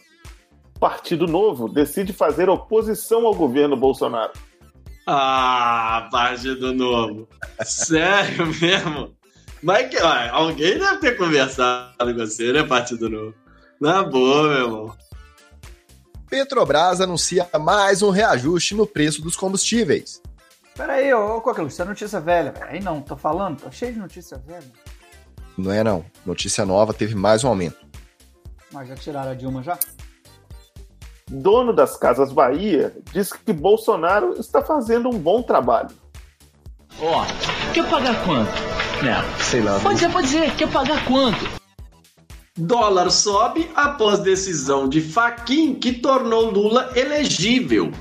Partido 0.81 1.27
Novo 1.27 1.69
decide 1.69 2.11
fazer 2.11 2.49
oposição 2.49 3.27
ao 3.27 3.35
governo 3.35 3.77
Bolsonaro. 3.77 4.33
Ah, 5.07 6.09
Partido 6.11 6.73
Novo. 6.73 7.29
Sério 7.63 8.47
mesmo? 8.59 9.15
Mas 9.63 9.91
que, 9.91 9.99
alguém 9.99 10.79
deve 10.79 10.97
ter 10.97 11.19
conversado 11.19 11.93
com 11.99 12.15
você, 12.15 12.51
né, 12.51 12.63
Partido 12.63 13.11
Novo? 13.11 13.35
Na 13.79 14.03
boa, 14.03 14.49
meu 14.49 14.65
irmão. 14.65 14.97
Petrobras 16.31 17.03
anuncia 17.03 17.47
mais 17.61 18.01
um 18.01 18.09
reajuste 18.09 18.75
no 18.75 18.87
preço 18.87 19.21
dos 19.21 19.37
combustíveis. 19.37 20.23
Pera 20.75 20.95
aí, 20.95 21.13
ô 21.13 21.43
Coquelu, 21.43 21.69
isso 21.69 21.83
é 21.83 21.85
notícia 21.85 22.21
velha. 22.21 22.55
Aí 22.63 22.81
não, 22.81 23.03
tô 23.03 23.17
falando, 23.17 23.61
tá 23.61 23.71
cheio 23.71 23.93
de 23.93 23.99
notícia 23.99 24.39
velha. 24.39 24.71
Não 25.59 25.71
é 25.71 25.85
não. 25.85 26.05
Notícia 26.25 26.65
nova, 26.65 26.95
teve 26.95 27.15
mais 27.15 27.45
um 27.45 27.49
aumento. 27.49 27.77
Mas 28.73 28.89
já 28.89 28.95
tiraram 28.95 29.33
a 29.33 29.35
Dilma 29.35 29.63
já? 29.63 29.79
Dono 31.31 31.73
das 31.73 31.97
Casas 31.97 32.33
Bahia 32.33 32.93
diz 33.13 33.33
que 33.33 33.53
Bolsonaro 33.53 34.35
está 34.41 34.61
fazendo 34.63 35.09
um 35.09 35.17
bom 35.17 35.41
trabalho. 35.43 35.91
Ó, 37.01 37.25
quer 37.73 37.89
pagar 37.89 38.25
quanto? 38.25 38.51
Não, 39.05 39.45
sei 39.45 39.63
lá. 39.63 39.79
Pode 39.79 39.95
dizer, 39.95 40.13
pode 40.13 40.27
dizer, 40.27 40.57
quer 40.57 40.71
pagar 40.73 41.05
quanto? 41.07 41.49
Dólar 42.59 43.11
sobe 43.11 43.71
após 43.77 44.19
decisão 44.19 44.89
de 44.89 45.01
Faquin 45.01 45.77
que 45.77 45.93
tornou 45.93 46.51
Lula 46.51 46.91
elegível. 46.97 47.93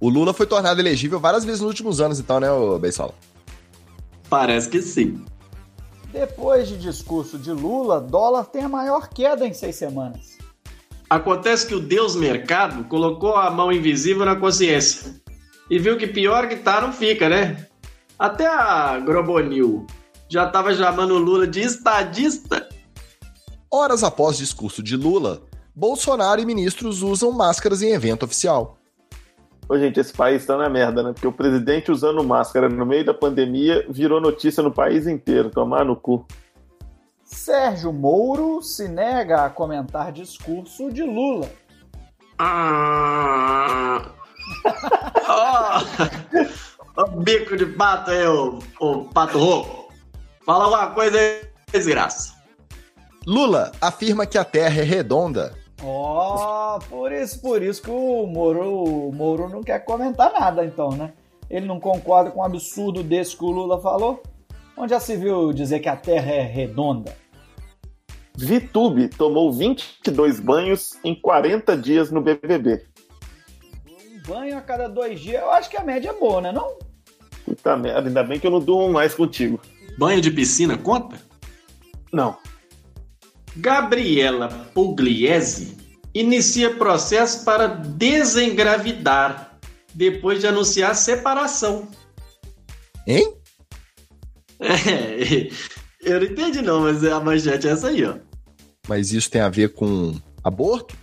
O 0.00 0.08
Lula 0.08 0.32
foi 0.32 0.46
tornado 0.46 0.80
elegível 0.80 1.18
várias 1.18 1.44
vezes 1.44 1.60
nos 1.60 1.68
últimos 1.68 2.00
anos, 2.00 2.20
então, 2.20 2.38
né, 2.38 2.48
Beisola? 2.80 3.14
Parece 4.30 4.68
que 4.68 4.80
sim. 4.80 5.24
Depois 6.12 6.68
de 6.68 6.78
discurso 6.78 7.36
de 7.36 7.50
Lula, 7.50 8.00
dólar 8.00 8.44
tem 8.44 8.62
a 8.62 8.68
maior 8.68 9.08
queda 9.08 9.44
em 9.44 9.52
seis 9.52 9.74
semanas. 9.74 10.41
Acontece 11.12 11.66
que 11.66 11.74
o 11.74 11.78
Deus 11.78 12.16
Mercado 12.16 12.84
colocou 12.84 13.36
a 13.36 13.50
mão 13.50 13.70
invisível 13.70 14.24
na 14.24 14.34
consciência 14.34 15.14
e 15.68 15.78
viu 15.78 15.98
que 15.98 16.06
pior 16.06 16.48
que 16.48 16.56
tá 16.56 16.80
não 16.80 16.90
fica, 16.90 17.28
né? 17.28 17.66
Até 18.18 18.46
a 18.46 18.98
Grobonil 18.98 19.86
já 20.26 20.48
tava 20.48 20.74
chamando 20.74 21.12
o 21.12 21.18
Lula 21.18 21.46
de 21.46 21.60
estadista. 21.60 22.66
Horas 23.70 24.02
após 24.02 24.38
discurso 24.38 24.82
de 24.82 24.96
Lula, 24.96 25.42
Bolsonaro 25.76 26.40
e 26.40 26.46
ministros 26.46 27.02
usam 27.02 27.30
máscaras 27.30 27.82
em 27.82 27.92
evento 27.92 28.24
oficial. 28.24 28.78
Ô, 29.68 29.78
gente, 29.78 30.00
esse 30.00 30.14
país 30.14 30.46
tá 30.46 30.56
na 30.56 30.70
merda, 30.70 31.02
né? 31.02 31.12
Porque 31.12 31.26
o 31.26 31.32
presidente 31.32 31.92
usando 31.92 32.24
máscara 32.24 32.70
no 32.70 32.86
meio 32.86 33.04
da 33.04 33.12
pandemia 33.12 33.84
virou 33.86 34.18
notícia 34.18 34.62
no 34.62 34.72
país 34.72 35.06
inteiro. 35.06 35.50
Tomar 35.50 35.84
no 35.84 35.94
cu. 35.94 36.26
Sérgio 37.32 37.92
Moro 37.92 38.62
se 38.62 38.86
nega 38.86 39.46
a 39.46 39.50
comentar 39.50 40.12
discurso 40.12 40.92
de 40.92 41.02
Lula. 41.02 41.50
Ah. 42.38 44.12
Ó, 46.96 47.02
o 47.02 47.06
bico 47.22 47.56
de 47.56 47.66
pato 47.66 48.10
aí, 48.10 48.26
o, 48.26 48.58
o 48.80 49.04
pato 49.06 49.38
rouco. 49.38 49.92
Fala 50.44 50.64
alguma 50.64 50.88
coisa 50.88 51.18
aí, 51.18 51.42
desgraça. 51.72 52.34
Lula 53.26 53.72
afirma 53.80 54.26
que 54.26 54.36
a 54.36 54.44
Terra 54.44 54.80
é 54.80 54.84
redonda. 54.84 55.54
Ó, 55.82 56.78
por 56.80 57.10
isso, 57.10 57.40
por 57.40 57.62
isso 57.62 57.82
que 57.82 57.90
o 57.90 58.26
Moro, 58.26 58.84
o 58.84 59.12
Moro 59.12 59.48
não 59.48 59.62
quer 59.62 59.80
comentar 59.84 60.32
nada, 60.32 60.64
então, 60.64 60.90
né? 60.90 61.12
Ele 61.48 61.66
não 61.66 61.80
concorda 61.80 62.30
com 62.30 62.40
um 62.40 62.44
absurdo 62.44 63.02
desse 63.02 63.36
que 63.36 63.44
o 63.44 63.50
Lula 63.50 63.80
falou? 63.80 64.22
Onde 64.76 64.90
já 64.90 65.00
se 65.00 65.16
viu 65.16 65.52
dizer 65.52 65.80
que 65.80 65.88
a 65.88 65.96
Terra 65.96 66.30
é 66.30 66.42
redonda? 66.42 67.21
Vitube 68.36 69.08
tomou 69.08 69.52
22 69.52 70.40
banhos 70.40 70.94
em 71.04 71.14
40 71.14 71.76
dias 71.76 72.10
no 72.10 72.20
BBB. 72.20 72.84
Um 73.86 74.22
banho 74.26 74.56
a 74.56 74.60
cada 74.60 74.88
dois 74.88 75.20
dias, 75.20 75.42
eu 75.42 75.50
acho 75.50 75.68
que 75.68 75.76
a 75.76 75.84
média 75.84 76.10
é 76.10 76.12
boa, 76.14 76.40
né? 76.40 76.52
Não? 76.52 76.78
Puta 77.44 77.76
merda, 77.76 78.08
ainda 78.08 78.22
bem 78.22 78.38
que 78.38 78.46
eu 78.46 78.50
não 78.50 78.60
durmo 78.60 78.92
mais 78.92 79.14
contigo. 79.14 79.60
Banho 79.98 80.20
de 80.20 80.30
piscina 80.30 80.78
conta? 80.78 81.20
Não. 82.12 82.36
Gabriela 83.56 84.48
Pugliese 84.72 85.76
inicia 86.14 86.74
processo 86.74 87.44
para 87.44 87.66
desengravidar 87.66 89.58
depois 89.94 90.40
de 90.40 90.46
anunciar 90.46 90.94
separação. 90.94 91.88
Hein? 93.06 93.34
É, 94.64 95.50
eu 96.02 96.20
não 96.20 96.26
entendi 96.26 96.62
não, 96.62 96.80
mas 96.82 97.04
a 97.04 97.20
manchete 97.20 97.68
é 97.68 97.70
essa 97.70 97.88
aí, 97.88 98.04
ó. 98.04 98.14
Mas 98.88 99.12
isso 99.12 99.30
tem 99.30 99.40
a 99.40 99.48
ver 99.48 99.72
com 99.72 100.14
aborto? 100.42 100.96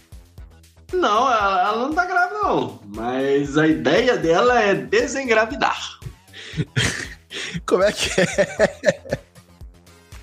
Não, 0.91 1.31
ela, 1.31 1.67
ela 1.67 1.87
não 1.87 1.93
tá 1.93 2.05
grávida 2.05 2.39
não, 2.43 2.79
mas 2.87 3.57
a 3.57 3.67
ideia 3.67 4.17
dela 4.17 4.59
é 4.59 4.73
desengravidar. 4.73 5.99
Como 7.65 7.83
é 7.83 7.91
que 7.91 8.09
é? 8.19 9.19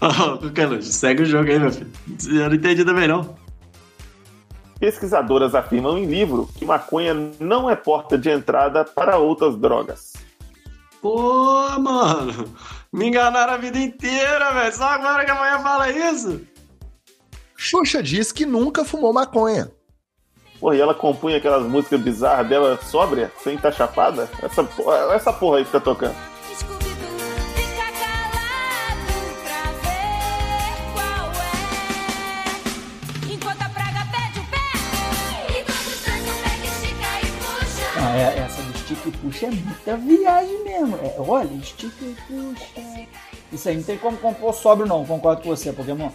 Ó, 0.01 0.39
oh, 0.43 0.83
segue 0.83 1.23
o 1.23 1.27
jogo 1.27 1.49
aí, 1.49 1.59
meu 1.59 1.73
filho. 1.73 1.91
Eu 2.29 2.49
não 2.49 2.57
entendi 2.57 2.85
também 2.85 3.09
não. 3.09 3.37
Pesquisadoras 4.79 5.55
afirmam 5.55 5.97
em 5.97 6.05
livro 6.05 6.51
que 6.55 6.65
maconha 6.65 7.15
não 7.41 7.71
é 7.71 7.75
porta 7.75 8.19
de 8.19 8.29
entrada 8.29 8.85
para 8.85 9.17
outras 9.17 9.57
drogas. 9.57 10.13
Pô, 11.01 11.79
mano, 11.79 12.53
me 12.97 13.07
enganaram 13.09 13.53
a 13.53 13.57
vida 13.59 13.79
inteira, 13.79 14.53
velho. 14.53 14.75
Só 14.75 14.85
agora 14.85 15.25
que 15.25 15.31
a 15.31 15.35
mulher 15.35 15.63
fala 15.63 15.91
isso. 15.91 16.41
Xuxa 17.57 18.03
diz 18.03 18.33
que 18.33 18.45
nunca 18.47 18.85
fumou 18.85 19.13
maconha. 19.13 19.71
Pô, 20.59 20.73
e 20.73 20.81
ela 20.81 20.95
compunha 20.95 21.37
aquelas 21.37 21.63
músicas 21.67 22.01
bizarras 22.01 22.49
dela 22.49 22.79
sóbria, 22.83 23.31
sem 23.45 23.57
estar 23.57 23.71
chapada? 23.73 24.29
Essa, 24.43 24.65
porra- 24.65 25.15
essa 25.15 25.33
porra 25.33 25.59
aí 25.59 25.65
que 25.65 25.71
tá 25.73 25.81
tocando. 25.81 26.17
É. 38.89 38.93
Estica 38.93 39.09
e 39.09 39.13
puxa. 39.13 39.47
É- 39.47 39.49
é 39.49 39.53
muita 39.53 39.97
viagem 39.97 40.65
mesmo. 40.65 40.97
É, 41.03 41.15
olha, 41.19 41.53
estica 41.55 42.05
e 42.05 42.17
puxa. 42.27 43.07
Isso 43.53 43.69
aí 43.69 43.77
não 43.77 43.83
tem 43.83 43.99
como 43.99 44.17
compor 44.19 44.55
sóbrio, 44.55 44.89
não. 44.89 45.05
Concordo 45.05 45.43
com 45.43 45.49
você, 45.49 45.73
Pokémon. 45.73 46.11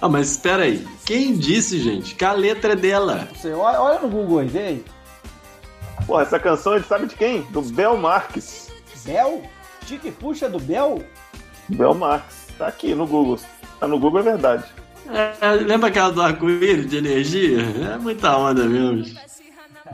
Ah, 0.00 0.08
mas 0.08 0.30
espera 0.32 0.64
aí. 0.64 0.86
Quem 1.04 1.36
disse, 1.36 1.78
gente, 1.78 2.14
que 2.14 2.24
a 2.24 2.32
letra 2.32 2.72
é 2.72 2.76
dela? 2.76 3.28
Você 3.34 3.52
olha, 3.52 3.80
olha 3.80 4.00
no 4.00 4.08
Google 4.08 4.40
aí, 4.40 4.48
vê 4.48 4.58
aí. 4.60 4.84
Pô, 6.06 6.20
essa 6.20 6.38
canção 6.38 6.74
ele 6.74 6.84
sabe 6.84 7.06
de 7.06 7.14
quem? 7.14 7.42
Do 7.42 7.62
Bel 7.62 7.96
Marques. 7.96 8.68
Bel? 9.04 9.42
Estica 9.80 10.08
e 10.08 10.12
puxa 10.12 10.48
do 10.48 10.58
Bel? 10.58 11.02
Bel 11.68 11.94
Marques. 11.94 12.48
Tá 12.58 12.66
aqui 12.66 12.94
no 12.94 13.06
Google. 13.06 13.38
Tá 13.78 13.86
no 13.86 13.98
Google, 13.98 14.20
é 14.20 14.22
verdade. 14.24 14.64
É, 15.40 15.50
lembra 15.52 15.88
aquela 15.88 16.10
do 16.10 16.22
arco-íris 16.22 16.88
de 16.88 16.96
energia? 16.96 17.60
É 17.94 17.98
muita 17.98 18.36
onda 18.36 18.64
mesmo. 18.64 19.04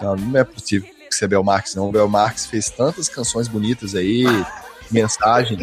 Não, 0.01 0.17
não 0.17 0.41
é 0.41 0.45
possível 0.45 0.98
que 1.19 1.21
você 1.21 1.25
é 1.25 1.29
Bel 1.29 1.43
Marx, 1.43 1.75
não. 1.75 1.89
O 1.89 1.93
Bel 1.93 2.09
Marx 2.09 2.47
fez 2.47 2.71
tantas 2.71 3.09
canções 3.09 3.49
bonitas 3.49 3.95
aí, 3.95 4.25
mensagens, 4.91 5.61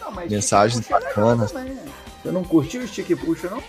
Não, 0.00 0.12
mensagens 0.28 0.86
bacanas. 0.88 1.52
Você 1.52 2.32
não 2.32 2.42
curtiu 2.42 2.82
o 2.82 2.88
Stick 2.88 3.16
Puxa, 3.16 3.48
não? 3.48 3.62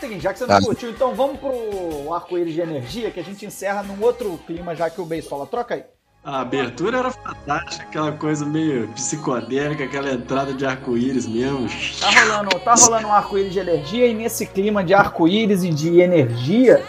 Seguinte, 0.00 0.22
já 0.22 0.32
que 0.32 0.40
você 0.40 0.46
não 0.46 0.56
Ah. 0.56 0.60
curtiu, 0.60 0.90
então 0.90 1.14
vamos 1.14 1.38
pro 1.38 2.12
arco-íris 2.12 2.54
de 2.54 2.60
energia, 2.60 3.10
que 3.12 3.20
a 3.20 3.22
gente 3.22 3.46
encerra 3.46 3.84
num 3.84 4.02
outro 4.02 4.36
clima, 4.44 4.74
já 4.74 4.90
que 4.90 5.00
o 5.00 5.04
Beisola 5.04 5.46
troca 5.46 5.74
aí. 5.76 5.84
A 6.24 6.40
abertura 6.40 6.98
era 6.98 7.10
fantástica, 7.10 7.84
aquela 7.84 8.12
coisa 8.12 8.44
meio 8.44 8.88
psicodélica, 8.88 9.84
aquela 9.84 10.12
entrada 10.12 10.52
de 10.52 10.66
arco-íris 10.66 11.26
mesmo. 11.26 11.68
Tá 12.00 12.10
rolando, 12.10 12.58
tá 12.60 12.74
rolando 12.74 13.06
um 13.08 13.12
arco-íris 13.12 13.52
de 13.52 13.58
energia 13.60 14.06
e 14.08 14.14
nesse 14.14 14.46
clima 14.46 14.82
de 14.82 14.94
arco-íris 14.94 15.62
e 15.62 15.70
de 15.70 16.00
energia, 16.00 16.84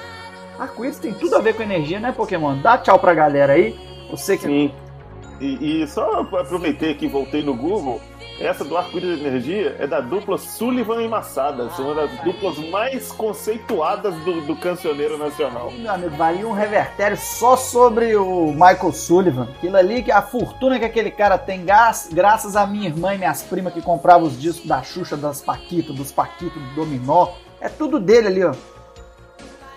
arco-íris 0.59 0.99
tem 0.99 1.13
tudo 1.13 1.35
a 1.35 1.39
ver 1.39 1.55
com 1.55 1.63
energia, 1.63 1.99
né, 1.99 2.11
Pokémon? 2.11 2.55
Dá 2.57 2.77
tchau 2.77 2.99
pra 2.99 3.13
galera 3.13 3.53
aí. 3.53 3.75
Você 4.11 4.37
que 4.37 4.43
Sim. 4.45 4.71
E, 5.39 5.81
e 5.83 5.87
só 5.87 6.21
aproveitei 6.21 6.93
que 6.93 7.07
voltei 7.07 7.43
no 7.43 7.53
Google, 7.53 7.99
essa 8.39 8.63
do 8.63 8.77
arco-íris 8.77 9.19
de 9.19 9.25
energia 9.25 9.75
é 9.79 9.85
da 9.85 9.99
dupla 9.99 10.37
Sullivan 10.37 11.01
e 11.01 11.07
Massada, 11.07 11.69
uma 11.79 11.95
das 11.95 12.11
duplas 12.23 12.57
mais 12.69 13.11
conceituadas 13.11 14.13
do, 14.23 14.41
do 14.41 14.55
cancioneiro 14.55 15.17
nacional. 15.17 15.71
Meu 15.71 15.91
amigo, 15.91 16.15
valia 16.15 16.47
um 16.47 16.53
revertério 16.53 17.17
só 17.17 17.57
sobre 17.57 18.15
o 18.15 18.51
Michael 18.53 18.93
Sullivan. 18.93 19.47
Aquilo 19.57 19.75
ali, 19.75 20.01
que 20.03 20.11
a 20.11 20.21
fortuna 20.21 20.79
que 20.79 20.85
aquele 20.85 21.11
cara 21.11 21.37
tem, 21.37 21.65
gra- 21.65 21.91
graças 22.11 22.55
a 22.55 22.65
minha 22.65 22.87
irmã 22.87 23.13
e 23.13 23.17
minhas 23.17 23.41
primas 23.41 23.73
que 23.73 23.81
compravam 23.81 24.27
os 24.27 24.39
discos 24.39 24.67
da 24.67 24.81
Xuxa, 24.81 25.17
das 25.17 25.41
Paquito, 25.41 25.91
dos 25.93 26.11
Paquito, 26.11 26.57
do 26.59 26.75
Dominó. 26.75 27.29
É 27.59 27.67
tudo 27.69 27.99
dele 27.99 28.27
ali, 28.27 28.43
ó. 28.43 28.53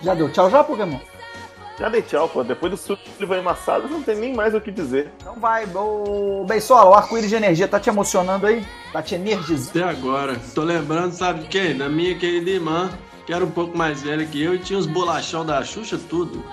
Já 0.01 0.13
deu 0.13 0.31
tchau 0.31 0.49
já, 0.49 0.63
Pokémon? 0.63 0.99
Já 1.79 1.89
dei 1.89 2.01
tchau, 2.01 2.27
pô. 2.27 2.43
Depois 2.43 2.71
do 2.71 2.77
Sullivan 2.77 3.43
Massada 3.43 3.87
não 3.87 4.01
tem 4.01 4.15
nem 4.15 4.33
mais 4.33 4.55
o 4.55 4.61
que 4.61 4.71
dizer. 4.71 5.11
Então 5.17 5.35
vai, 5.35 5.65
ô 5.75 6.43
Beisola, 6.47 6.89
o 6.89 6.93
arco-íris 6.93 7.29
de 7.29 7.35
energia 7.35 7.67
tá 7.67 7.79
te 7.79 7.89
emocionando 7.89 8.47
aí? 8.47 8.65
Tá 8.91 9.01
te 9.01 9.13
energizando? 9.15 9.69
Até 9.69 9.83
agora. 9.83 10.39
Tô 10.55 10.63
lembrando, 10.63 11.11
sabe 11.13 11.41
de 11.41 11.47
quem? 11.47 11.77
Da 11.77 11.87
minha 11.87 12.17
querida 12.17 12.49
irmã, 12.49 12.89
que 13.25 13.33
era 13.33 13.45
um 13.45 13.51
pouco 13.51 13.77
mais 13.77 14.01
velha 14.01 14.25
que 14.25 14.41
eu 14.41 14.55
e 14.55 14.59
tinha 14.59 14.79
os 14.79 14.87
bolachão 14.87 15.45
da 15.45 15.63
Xuxa, 15.63 15.99
tudo. 16.09 16.43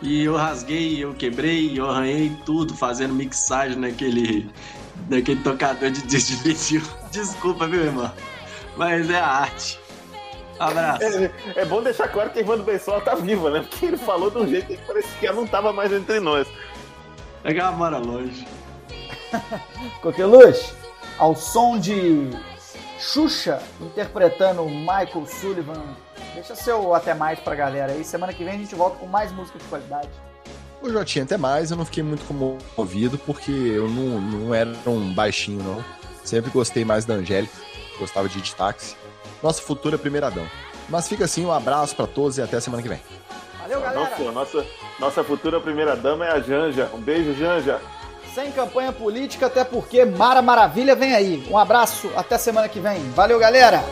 E 0.00 0.24
eu 0.24 0.36
rasguei, 0.36 1.02
eu 1.02 1.12
quebrei, 1.14 1.78
eu 1.78 1.88
arranhei 1.88 2.32
tudo, 2.44 2.74
fazendo 2.74 3.14
mixagem 3.14 3.78
naquele, 3.78 4.48
naquele 5.08 5.40
tocador 5.42 5.90
de 5.90 6.02
disco 6.02 6.42
de. 6.42 6.82
Desculpa, 7.10 7.66
viu, 7.66 7.84
irmão? 7.84 8.12
Mas 8.76 9.10
é 9.10 9.18
a 9.18 9.26
arte. 9.26 9.81
Abraço. 10.62 11.02
É, 11.02 11.30
é 11.56 11.64
bom 11.64 11.82
deixar 11.82 12.08
claro 12.08 12.30
que 12.30 12.38
a 12.38 12.42
irmã 12.42 12.56
do 12.56 12.62
Bensola 12.62 13.00
tá 13.00 13.14
viva, 13.14 13.50
né? 13.50 13.60
Porque 13.68 13.86
ele 13.86 13.96
falou 13.96 14.30
de 14.30 14.38
um 14.38 14.46
jeito 14.46 14.66
que 14.66 14.78
parece 14.86 15.08
que 15.18 15.26
ela 15.26 15.36
não 15.36 15.46
tava 15.46 15.72
mais 15.72 15.92
entre 15.92 16.20
nós. 16.20 16.46
É 17.42 17.52
que 17.52 17.58
ela 17.58 17.72
mora 17.72 17.98
longe. 17.98 18.46
Coqueluche, 20.00 20.72
ao 21.18 21.34
som 21.34 21.78
de 21.78 22.30
Xuxa 22.98 23.60
interpretando 23.80 24.64
Michael 24.64 25.26
Sullivan. 25.26 25.82
Deixa 26.34 26.54
seu 26.54 26.94
até 26.94 27.12
mais 27.12 27.40
pra 27.40 27.54
galera 27.54 27.92
aí. 27.92 28.04
Semana 28.04 28.32
que 28.32 28.44
vem 28.44 28.54
a 28.54 28.58
gente 28.58 28.74
volta 28.74 28.98
com 28.98 29.06
mais 29.06 29.32
música 29.32 29.58
de 29.58 29.64
qualidade. 29.64 30.08
Ô, 30.80 30.88
Jotinha, 30.88 31.24
até 31.24 31.36
mais, 31.36 31.70
eu 31.70 31.76
não 31.76 31.84
fiquei 31.84 32.02
muito 32.02 32.24
comovido 32.24 33.18
porque 33.18 33.50
eu 33.50 33.88
não, 33.88 34.20
não 34.20 34.54
era 34.54 34.70
um 34.86 35.12
baixinho, 35.12 35.62
não. 35.62 35.84
Sempre 36.24 36.50
gostei 36.50 36.84
mais 36.84 37.04
da 37.04 37.14
Angélica, 37.14 37.54
gostava 37.98 38.28
de 38.28 38.38
ir 38.38 38.42
de 38.42 38.54
táxi. 38.54 38.96
Nossa 39.42 39.62
futura 39.62 39.98
primeiradão. 39.98 40.46
Mas 40.88 41.08
fica 41.08 41.24
assim, 41.24 41.44
um 41.44 41.52
abraço 41.52 41.96
pra 41.96 42.06
todos 42.06 42.38
e 42.38 42.42
até 42.42 42.60
semana 42.60 42.82
que 42.82 42.88
vem. 42.88 43.00
Valeu, 43.58 43.80
galera! 43.80 44.00
Nossa, 44.00 44.32
nossa, 44.32 44.66
nossa 44.98 45.24
futura 45.24 45.60
primeira 45.60 45.96
dama 45.96 46.26
é 46.26 46.32
a 46.32 46.40
Janja. 46.40 46.90
Um 46.92 47.00
beijo, 47.00 47.34
Janja. 47.34 47.80
Sem 48.34 48.50
campanha 48.52 48.92
política, 48.92 49.46
até 49.46 49.62
porque 49.62 50.04
Mara 50.04 50.40
Maravilha 50.40 50.94
vem 50.94 51.14
aí. 51.14 51.46
Um 51.50 51.58
abraço, 51.58 52.10
até 52.16 52.38
semana 52.38 52.68
que 52.68 52.80
vem. 52.80 53.00
Valeu, 53.10 53.38
galera! 53.38 53.84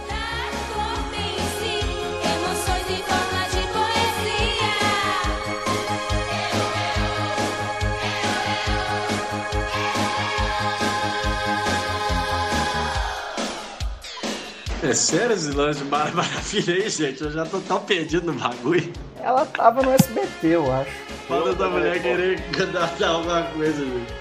É 14.82 14.94
sério 14.94 15.34
esse 15.34 15.50
lance 15.50 15.80
de 15.80 15.90
Mara 15.90 16.10
Maravilha 16.10 16.74
aí, 16.74 16.88
gente? 16.88 17.22
Eu 17.22 17.30
já 17.30 17.44
tô 17.44 17.60
tão 17.60 17.80
perdido 17.80 18.32
no 18.32 18.38
bagulho. 18.38 18.90
Ela 19.22 19.44
tava 19.44 19.82
no 19.82 19.92
SBT, 19.92 20.46
eu 20.46 20.72
acho. 20.72 20.90
Falta 21.28 21.54
da 21.54 21.68
mulher 21.68 22.00
querer 22.00 22.40
candidatar 22.50 23.08
alguma 23.10 23.42
coisa, 23.42 23.84
gente. 23.84 24.14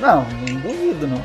Não, 0.00 0.22
não 0.24 0.60
duvido, 0.60 1.06
não. 1.06 1.22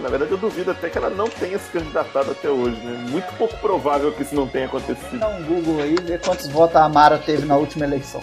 Na 0.00 0.08
verdade, 0.08 0.30
eu 0.30 0.38
duvido 0.38 0.70
até 0.70 0.88
que 0.88 0.96
ela 0.98 1.10
não 1.10 1.28
tenha 1.28 1.58
se 1.58 1.68
candidatado 1.70 2.30
até 2.30 2.48
hoje, 2.48 2.76
né? 2.76 3.06
Muito 3.10 3.26
pouco 3.36 3.56
provável 3.58 4.12
que 4.12 4.22
isso 4.22 4.34
não 4.34 4.46
tenha 4.46 4.66
acontecido. 4.66 5.18
Dá 5.18 5.28
um 5.28 5.42
Google 5.42 5.82
aí 5.82 5.96
e 5.98 6.02
vê 6.02 6.18
quantos 6.18 6.46
votos 6.48 6.76
a 6.76 6.88
Mara 6.88 7.18
teve 7.18 7.44
na 7.44 7.56
última 7.56 7.84
eleição. 7.84 8.20